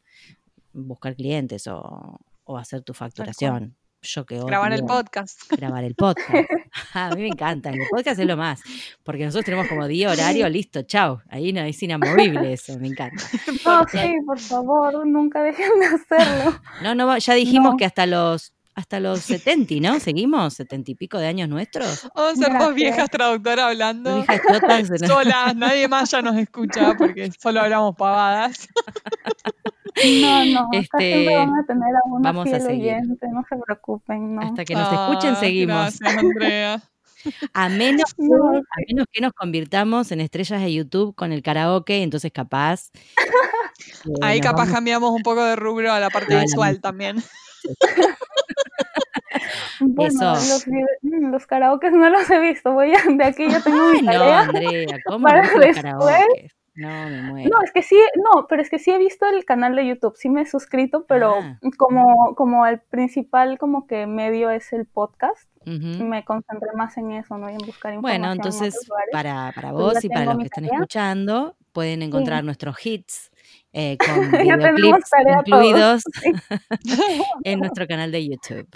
buscar 0.73 1.15
clientes 1.15 1.67
o, 1.67 2.19
o 2.43 2.57
hacer 2.57 2.81
tu 2.81 2.93
facturación. 2.93 3.75
Yo 4.03 4.25
que 4.25 4.39
Grabar 4.39 4.71
el 4.73 4.83
podcast. 4.85 5.41
grabar 5.51 5.83
el 5.83 5.95
podcast. 5.95 6.29
a 6.93 7.09
mí 7.15 7.21
me 7.23 7.27
encanta, 7.29 7.69
el 7.71 7.79
podcast 7.89 8.19
es 8.19 8.27
lo 8.27 8.37
más, 8.37 8.61
porque 9.03 9.25
nosotros 9.25 9.45
tenemos 9.45 9.67
como 9.67 9.87
día 9.87 10.11
horario, 10.11 10.47
listo, 10.49 10.83
chao, 10.83 11.21
ahí 11.29 11.51
no 11.53 11.61
es 11.61 11.81
inamovible 11.81 12.53
eso, 12.53 12.77
me 12.79 12.87
encanta. 12.87 13.23
No, 13.65 13.85
sí, 13.89 14.15
por 14.25 14.39
favor, 14.39 15.07
nunca 15.07 15.41
dejen 15.41 15.71
de 15.79 15.85
hacerlo. 15.85 16.61
No, 16.81 16.93
no, 16.95 17.17
ya 17.17 17.33
dijimos 17.33 17.71
No. 17.73 17.77
que 17.77 17.85
hasta 17.85 18.05
los 18.05 18.53
hasta 18.75 18.99
los 18.99 19.19
70, 19.21 19.75
¿no? 19.81 19.99
¿Seguimos? 19.99 20.59
¿70 20.59 20.83
y 20.89 20.95
pico 20.95 21.17
de 21.19 21.27
años 21.27 21.47
nuestros? 21.49 22.07
Vamos 22.15 22.33
a 22.33 22.35
ser 22.45 22.57
dos 22.57 22.73
viejas 22.73 23.09
traductoras 23.09 23.65
hablando. 23.67 24.15
Viejas 24.15 24.41
Solas, 25.07 25.55
nadie 25.55 25.87
más 25.87 26.09
ya 26.11 26.21
nos 26.21 26.35
escucha 26.37 26.95
porque 26.97 27.31
solo 27.39 27.61
hablamos 27.61 27.95
pavadas. 27.95 28.67
No, 30.21 30.45
no, 30.45 30.69
Este, 30.71 30.97
siempre 30.97 31.35
van 31.35 31.49
a 31.53 31.65
tener 31.67 31.95
a 31.95 31.99
una 32.09 32.31
vamos 32.31 32.51
a 32.51 32.59
seguir. 32.59 32.93
oyente, 32.93 33.27
no 33.31 33.43
se 33.47 33.55
preocupen, 33.63 34.35
no. 34.35 34.41
Hasta 34.41 34.65
que 34.65 34.73
nos 34.73 34.91
escuchen, 34.91 35.33
Ah, 35.35 35.39
seguimos. 35.39 35.99
Gracias, 35.99 36.17
Andrea. 36.17 36.81
A 37.53 37.69
menos, 37.69 38.13
que, 38.17 38.23
No, 38.23 38.49
a 38.57 38.61
menos 38.89 39.05
que 39.09 39.21
nos 39.21 39.31
convirtamos 39.33 40.11
en 40.11 40.19
estrellas 40.19 40.61
de 40.61 40.73
YouTube 40.73 41.15
con 41.15 41.31
el 41.31 41.41
karaoke, 41.41 42.01
entonces 42.03 42.31
capaz. 42.33 42.89
eh, 43.17 44.11
Ahí 44.21 44.39
nos 44.39 44.47
capaz 44.47 44.63
vamos- 44.63 44.73
cambiamos 44.73 45.11
un 45.11 45.21
poco 45.21 45.41
de 45.45 45.55
rubro 45.55 45.93
a 45.93 45.99
la 46.01 46.09
parte 46.09 46.37
visual 46.37 46.81
también. 46.81 47.23
Bueno, 49.79 50.35
Eso. 50.35 50.53
los, 50.53 50.67
mm, 51.01 51.31
los 51.31 51.47
karaokes 51.47 51.91
no 51.91 52.09
los 52.09 52.29
he 52.29 52.39
visto, 52.39 52.71
voy 52.71 52.93
a, 52.93 52.99
de 53.11 53.23
aquí 53.23 53.49
ya 53.49 53.61
tengo 53.61 53.89
mi 53.91 54.01
no, 54.01 54.11
tarea. 54.11 54.39
Andrea, 54.41 54.97
¿cómo 55.05 55.23
para 55.25 55.43
no 55.43 55.57
los 55.59 55.75
karaokes? 55.75 56.55
No, 56.75 57.09
me 57.09 57.21
muero. 57.21 57.49
No, 57.51 57.63
es 57.63 57.71
que 57.71 57.83
sí, 57.83 57.95
no, 58.15 58.47
pero 58.47 58.61
es 58.61 58.69
que 58.69 58.79
sí 58.79 58.91
he 58.91 58.97
visto 58.97 59.27
el 59.27 59.45
canal 59.45 59.75
de 59.75 59.85
YouTube, 59.87 60.15
sí 60.15 60.29
me 60.29 60.41
he 60.41 60.45
suscrito, 60.45 61.05
pero 61.07 61.35
Ah. 61.35 61.59
como, 61.77 62.33
como 62.35 62.65
el 62.65 62.79
principal 62.79 63.57
como 63.59 63.85
que 63.85 64.07
medio 64.07 64.49
es 64.49 64.73
el 64.73 64.85
podcast, 64.87 65.47
me 65.65 66.25
concentré 66.25 66.69
más 66.75 66.97
en 66.97 67.11
eso, 67.11 67.37
no 67.37 67.47
en 67.47 67.57
buscar 67.59 67.93
información 67.93 68.01
Bueno, 68.01 68.25
en 68.27 68.31
entonces 68.33 68.75
para, 69.11 69.51
para 69.53 69.71
vos 69.71 70.03
y 70.03 70.09
para 70.09 70.25
los 70.25 70.37
que 70.37 70.43
están 70.45 70.65
escuchando, 70.65 71.55
pueden 71.71 72.01
encontrar 72.01 72.43
nuestros 72.43 72.83
hits 72.85 73.31
eh, 73.73 73.97
con 73.97 74.31
videoclips 74.31 75.09
incluidos 75.45 76.03
en 77.43 77.59
nuestro 77.59 77.87
canal 77.87 78.11
de 78.11 78.27
YouTube. 78.27 78.67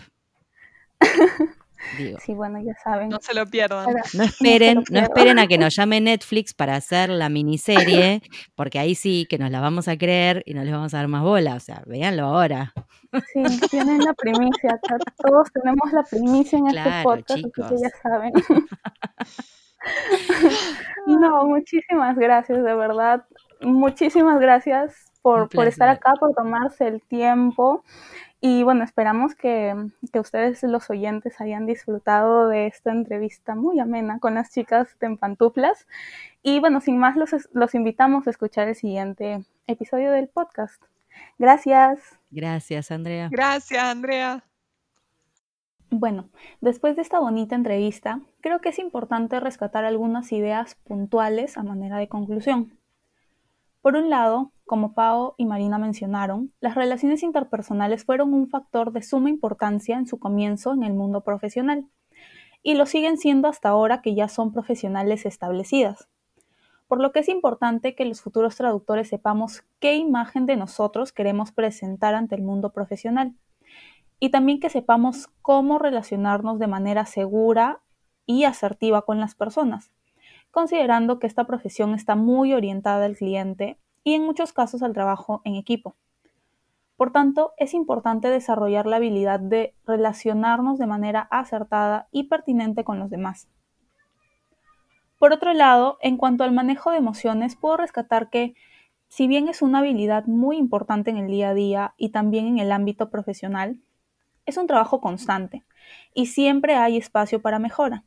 Digo, 1.97 2.17
Sí, 2.19 2.33
bueno, 2.33 2.59
ya 2.61 2.73
saben. 2.83 3.07
No 3.09 3.19
se 3.21 3.33
lo 3.35 3.45
pierdan. 3.45 3.85
No 4.13 4.23
esperen, 4.23 4.83
no 4.89 4.99
esperen 4.99 5.39
a 5.39 5.47
que 5.47 5.57
nos 5.59 5.75
llame 5.75 6.01
Netflix 6.01 6.53
para 6.53 6.75
hacer 6.75 7.07
la 7.09 7.29
miniserie, 7.29 8.23
porque 8.55 8.79
ahí 8.79 8.95
sí 8.95 9.25
que 9.29 9.37
nos 9.37 9.51
la 9.51 9.61
vamos 9.61 9.87
a 9.87 9.95
creer 9.95 10.41
y 10.47 10.53
no 10.55 10.63
les 10.63 10.73
vamos 10.73 10.93
a 10.93 10.97
dar 10.97 11.07
más 11.07 11.21
bola. 11.21 11.53
O 11.55 11.59
sea, 11.59 11.83
véanlo 11.85 12.23
ahora. 12.25 12.73
Sí, 13.31 13.43
tienen 13.69 13.99
la 13.99 14.13
primicia, 14.15 14.71
acá 14.71 14.97
todos 15.23 15.49
tenemos 15.53 15.91
la 15.93 16.03
primicia 16.03 16.57
en 16.57 16.67
este 16.67 16.81
Claro, 16.81 17.03
podcast, 17.09 17.31
así 17.31 17.43
chicos. 17.43 17.69
que 17.69 17.75
ya 17.77 17.89
saben. 18.01 18.33
No, 21.05 21.45
muchísimas 21.45 22.17
gracias, 22.17 22.63
de 22.63 22.75
verdad. 22.75 23.23
Muchísimas 23.61 24.39
gracias 24.39 25.11
por, 25.21 25.49
por 25.49 25.67
estar 25.67 25.89
acá, 25.89 26.13
por 26.19 26.33
tomarse 26.33 26.87
el 26.87 27.01
tiempo. 27.01 27.83
Y 28.39 28.63
bueno, 28.63 28.83
esperamos 28.83 29.33
que, 29.33 29.73
que 30.13 30.19
ustedes, 30.19 30.61
los 30.63 30.89
oyentes, 30.89 31.41
hayan 31.41 31.65
disfrutado 31.65 32.47
de 32.47 32.67
esta 32.67 32.91
entrevista 32.91 33.55
muy 33.55 33.79
amena 33.79 34.19
con 34.19 34.35
las 34.35 34.51
chicas 34.51 34.95
de 34.99 35.07
En 35.07 35.17
Pantuflas. 35.17 35.87
Y 36.43 36.59
bueno, 36.59 36.79
sin 36.81 36.99
más, 36.99 37.15
los, 37.15 37.31
los 37.51 37.73
invitamos 37.73 38.27
a 38.27 38.29
escuchar 38.29 38.67
el 38.67 38.75
siguiente 38.75 39.43
episodio 39.65 40.11
del 40.11 40.27
podcast. 40.27 40.81
Gracias. 41.39 41.99
Gracias, 42.29 42.91
Andrea. 42.91 43.29
Gracias, 43.31 43.83
Andrea. 43.83 44.43
Bueno, 45.89 46.29
después 46.61 46.95
de 46.95 47.01
esta 47.01 47.19
bonita 47.19 47.55
entrevista, 47.55 48.19
creo 48.41 48.59
que 48.59 48.69
es 48.69 48.77
importante 48.77 49.39
rescatar 49.39 49.85
algunas 49.85 50.31
ideas 50.31 50.75
puntuales 50.83 51.57
a 51.57 51.63
manera 51.63 51.97
de 51.97 52.09
conclusión. 52.09 52.76
Por 53.81 53.95
un 53.95 54.09
lado, 54.09 54.51
como 54.65 54.93
Pao 54.93 55.35
y 55.37 55.45
Marina 55.45 55.77
mencionaron, 55.77 56.51
las 56.59 56.75
relaciones 56.75 57.23
interpersonales 57.23 58.03
fueron 58.03 58.33
un 58.33 58.49
factor 58.49 58.91
de 58.91 59.01
suma 59.01 59.29
importancia 59.29 59.97
en 59.97 60.07
su 60.07 60.19
comienzo 60.19 60.73
en 60.73 60.83
el 60.83 60.93
mundo 60.93 61.21
profesional, 61.21 61.87
y 62.63 62.73
lo 62.73 62.85
siguen 62.85 63.17
siendo 63.17 63.47
hasta 63.47 63.69
ahora 63.69 64.01
que 64.01 64.15
ya 64.15 64.27
son 64.27 64.51
profesionales 64.51 65.25
establecidas. 65.25 66.09
Por 66.87 67.01
lo 67.01 67.11
que 67.11 67.19
es 67.19 67.29
importante 67.29 67.95
que 67.95 68.05
los 68.05 68.21
futuros 68.21 68.55
traductores 68.55 69.09
sepamos 69.09 69.63
qué 69.79 69.95
imagen 69.95 70.45
de 70.45 70.55
nosotros 70.55 71.11
queremos 71.11 71.51
presentar 71.51 72.15
ante 72.15 72.35
el 72.35 72.41
mundo 72.41 72.71
profesional 72.71 73.35
y 74.19 74.29
también 74.29 74.59
que 74.59 74.69
sepamos 74.69 75.27
cómo 75.41 75.79
relacionarnos 75.79 76.59
de 76.59 76.67
manera 76.67 77.05
segura 77.05 77.81
y 78.25 78.45
asertiva 78.45 79.03
con 79.03 79.19
las 79.19 79.35
personas, 79.35 79.91
considerando 80.57 81.19
que 81.19 81.27
esta 81.27 81.43
profesión 81.43 81.93
está 81.93 82.15
muy 82.15 82.51
orientada 82.51 83.05
al 83.05 83.15
cliente 83.15 83.77
y 84.03 84.15
en 84.15 84.25
muchos 84.25 84.53
casos 84.53 84.81
al 84.81 84.91
trabajo 84.91 85.39
en 85.45 85.53
equipo. 85.53 85.95
Por 86.95 87.11
tanto, 87.11 87.53
es 87.57 87.75
importante 87.75 88.31
desarrollar 88.31 88.87
la 88.87 88.95
habilidad 88.95 89.39
de 89.39 89.75
relacionarnos 89.85 90.79
de 90.79 90.87
manera 90.87 91.27
acertada 91.29 92.07
y 92.11 92.23
pertinente 92.23 92.83
con 92.83 92.97
los 92.97 93.11
demás. 93.11 93.47
Por 95.19 95.31
otro 95.31 95.53
lado, 95.53 95.99
en 96.01 96.17
cuanto 96.17 96.43
al 96.43 96.53
manejo 96.53 96.89
de 96.89 96.97
emociones, 96.97 97.55
puedo 97.55 97.77
rescatar 97.77 98.31
que, 98.31 98.55
si 99.09 99.27
bien 99.27 99.49
es 99.49 99.61
una 99.61 99.77
habilidad 99.77 100.25
muy 100.25 100.57
importante 100.57 101.11
en 101.11 101.17
el 101.17 101.27
día 101.27 101.49
a 101.49 101.53
día 101.53 101.93
y 101.97 102.09
también 102.09 102.47
en 102.47 102.57
el 102.57 102.71
ámbito 102.71 103.11
profesional, 103.11 103.79
es 104.47 104.57
un 104.57 104.65
trabajo 104.65 105.01
constante 105.01 105.63
y 106.15 106.25
siempre 106.25 106.73
hay 106.73 106.97
espacio 106.97 107.43
para 107.43 107.59
mejora, 107.59 108.05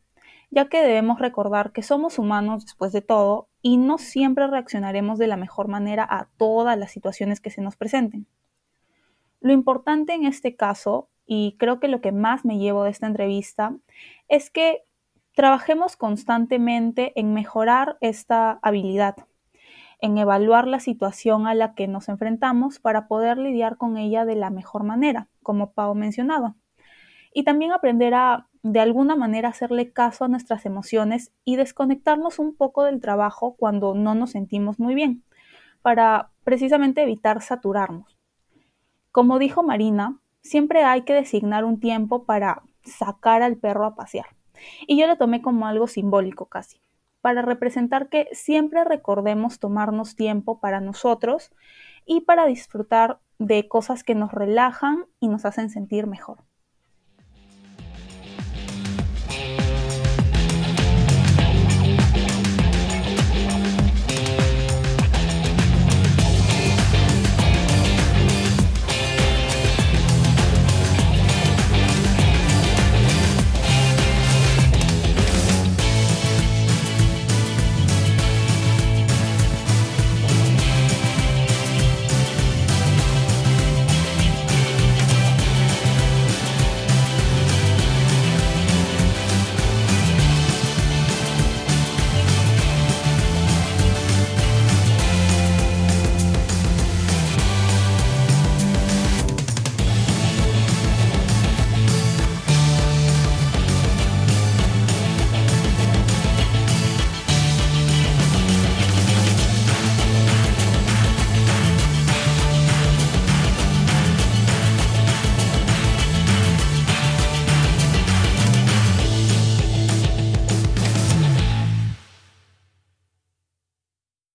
ya 0.50 0.68
que 0.68 0.82
debemos 0.82 1.20
recordar 1.20 1.72
que 1.72 1.82
somos 1.82 2.18
humanos 2.18 2.64
después 2.64 2.92
de 2.92 3.02
todo 3.02 3.48
y 3.62 3.76
no 3.76 3.98
siempre 3.98 4.46
reaccionaremos 4.46 5.18
de 5.18 5.28
la 5.28 5.36
mejor 5.36 5.68
manera 5.68 6.06
a 6.08 6.28
todas 6.36 6.76
las 6.78 6.90
situaciones 6.90 7.40
que 7.40 7.50
se 7.50 7.62
nos 7.62 7.76
presenten. 7.76 8.26
Lo 9.40 9.52
importante 9.52 10.12
en 10.12 10.24
este 10.26 10.56
caso, 10.56 11.08
y 11.24 11.56
creo 11.58 11.80
que 11.80 11.88
lo 11.88 12.00
que 12.00 12.12
más 12.12 12.44
me 12.44 12.58
llevo 12.58 12.84
de 12.84 12.90
esta 12.90 13.06
entrevista, 13.06 13.76
es 14.28 14.50
que 14.50 14.84
trabajemos 15.34 15.96
constantemente 15.96 17.18
en 17.18 17.32
mejorar 17.32 17.96
esta 18.00 18.58
habilidad, 18.62 19.16
en 20.00 20.18
evaluar 20.18 20.66
la 20.66 20.80
situación 20.80 21.46
a 21.46 21.54
la 21.54 21.74
que 21.74 21.86
nos 21.86 22.08
enfrentamos 22.08 22.80
para 22.80 23.06
poder 23.06 23.38
lidiar 23.38 23.76
con 23.76 23.96
ella 23.96 24.24
de 24.24 24.34
la 24.34 24.50
mejor 24.50 24.82
manera, 24.82 25.28
como 25.42 25.72
Pau 25.72 25.94
mencionaba. 25.94 26.56
Y 27.32 27.44
también 27.44 27.72
aprender 27.72 28.14
a, 28.14 28.49
de 28.62 28.80
alguna 28.80 29.16
manera, 29.16 29.48
hacerle 29.48 29.92
caso 29.92 30.24
a 30.24 30.28
nuestras 30.28 30.66
emociones 30.66 31.32
y 31.44 31.56
desconectarnos 31.56 32.38
un 32.38 32.54
poco 32.54 32.84
del 32.84 33.00
trabajo 33.00 33.56
cuando 33.56 33.94
no 33.94 34.14
nos 34.14 34.30
sentimos 34.30 34.78
muy 34.78 34.94
bien, 34.94 35.24
para 35.82 36.30
precisamente 36.44 37.02
evitar 37.02 37.42
saturarnos. 37.42 38.18
Como 39.12 39.38
dijo 39.38 39.62
Marina, 39.62 40.20
siempre 40.42 40.84
hay 40.84 41.02
que 41.02 41.14
designar 41.14 41.64
un 41.64 41.80
tiempo 41.80 42.24
para 42.24 42.62
sacar 42.84 43.42
al 43.42 43.56
perro 43.56 43.86
a 43.86 43.94
pasear. 43.94 44.26
Y 44.86 44.98
yo 44.98 45.06
lo 45.06 45.16
tomé 45.16 45.42
como 45.42 45.66
algo 45.66 45.86
simbólico 45.86 46.46
casi 46.46 46.80
para 47.20 47.42
representar 47.42 48.08
que 48.08 48.28
siempre 48.32 48.84
recordemos 48.84 49.58
tomarnos 49.58 50.16
tiempo 50.16 50.60
para 50.60 50.80
nosotros 50.80 51.50
y 52.06 52.22
para 52.22 52.46
disfrutar 52.46 53.20
de 53.38 53.68
cosas 53.68 54.04
que 54.04 54.14
nos 54.14 54.32
relajan 54.32 55.06
y 55.18 55.28
nos 55.28 55.44
hacen 55.44 55.70
sentir 55.70 56.06
mejor. 56.06 56.44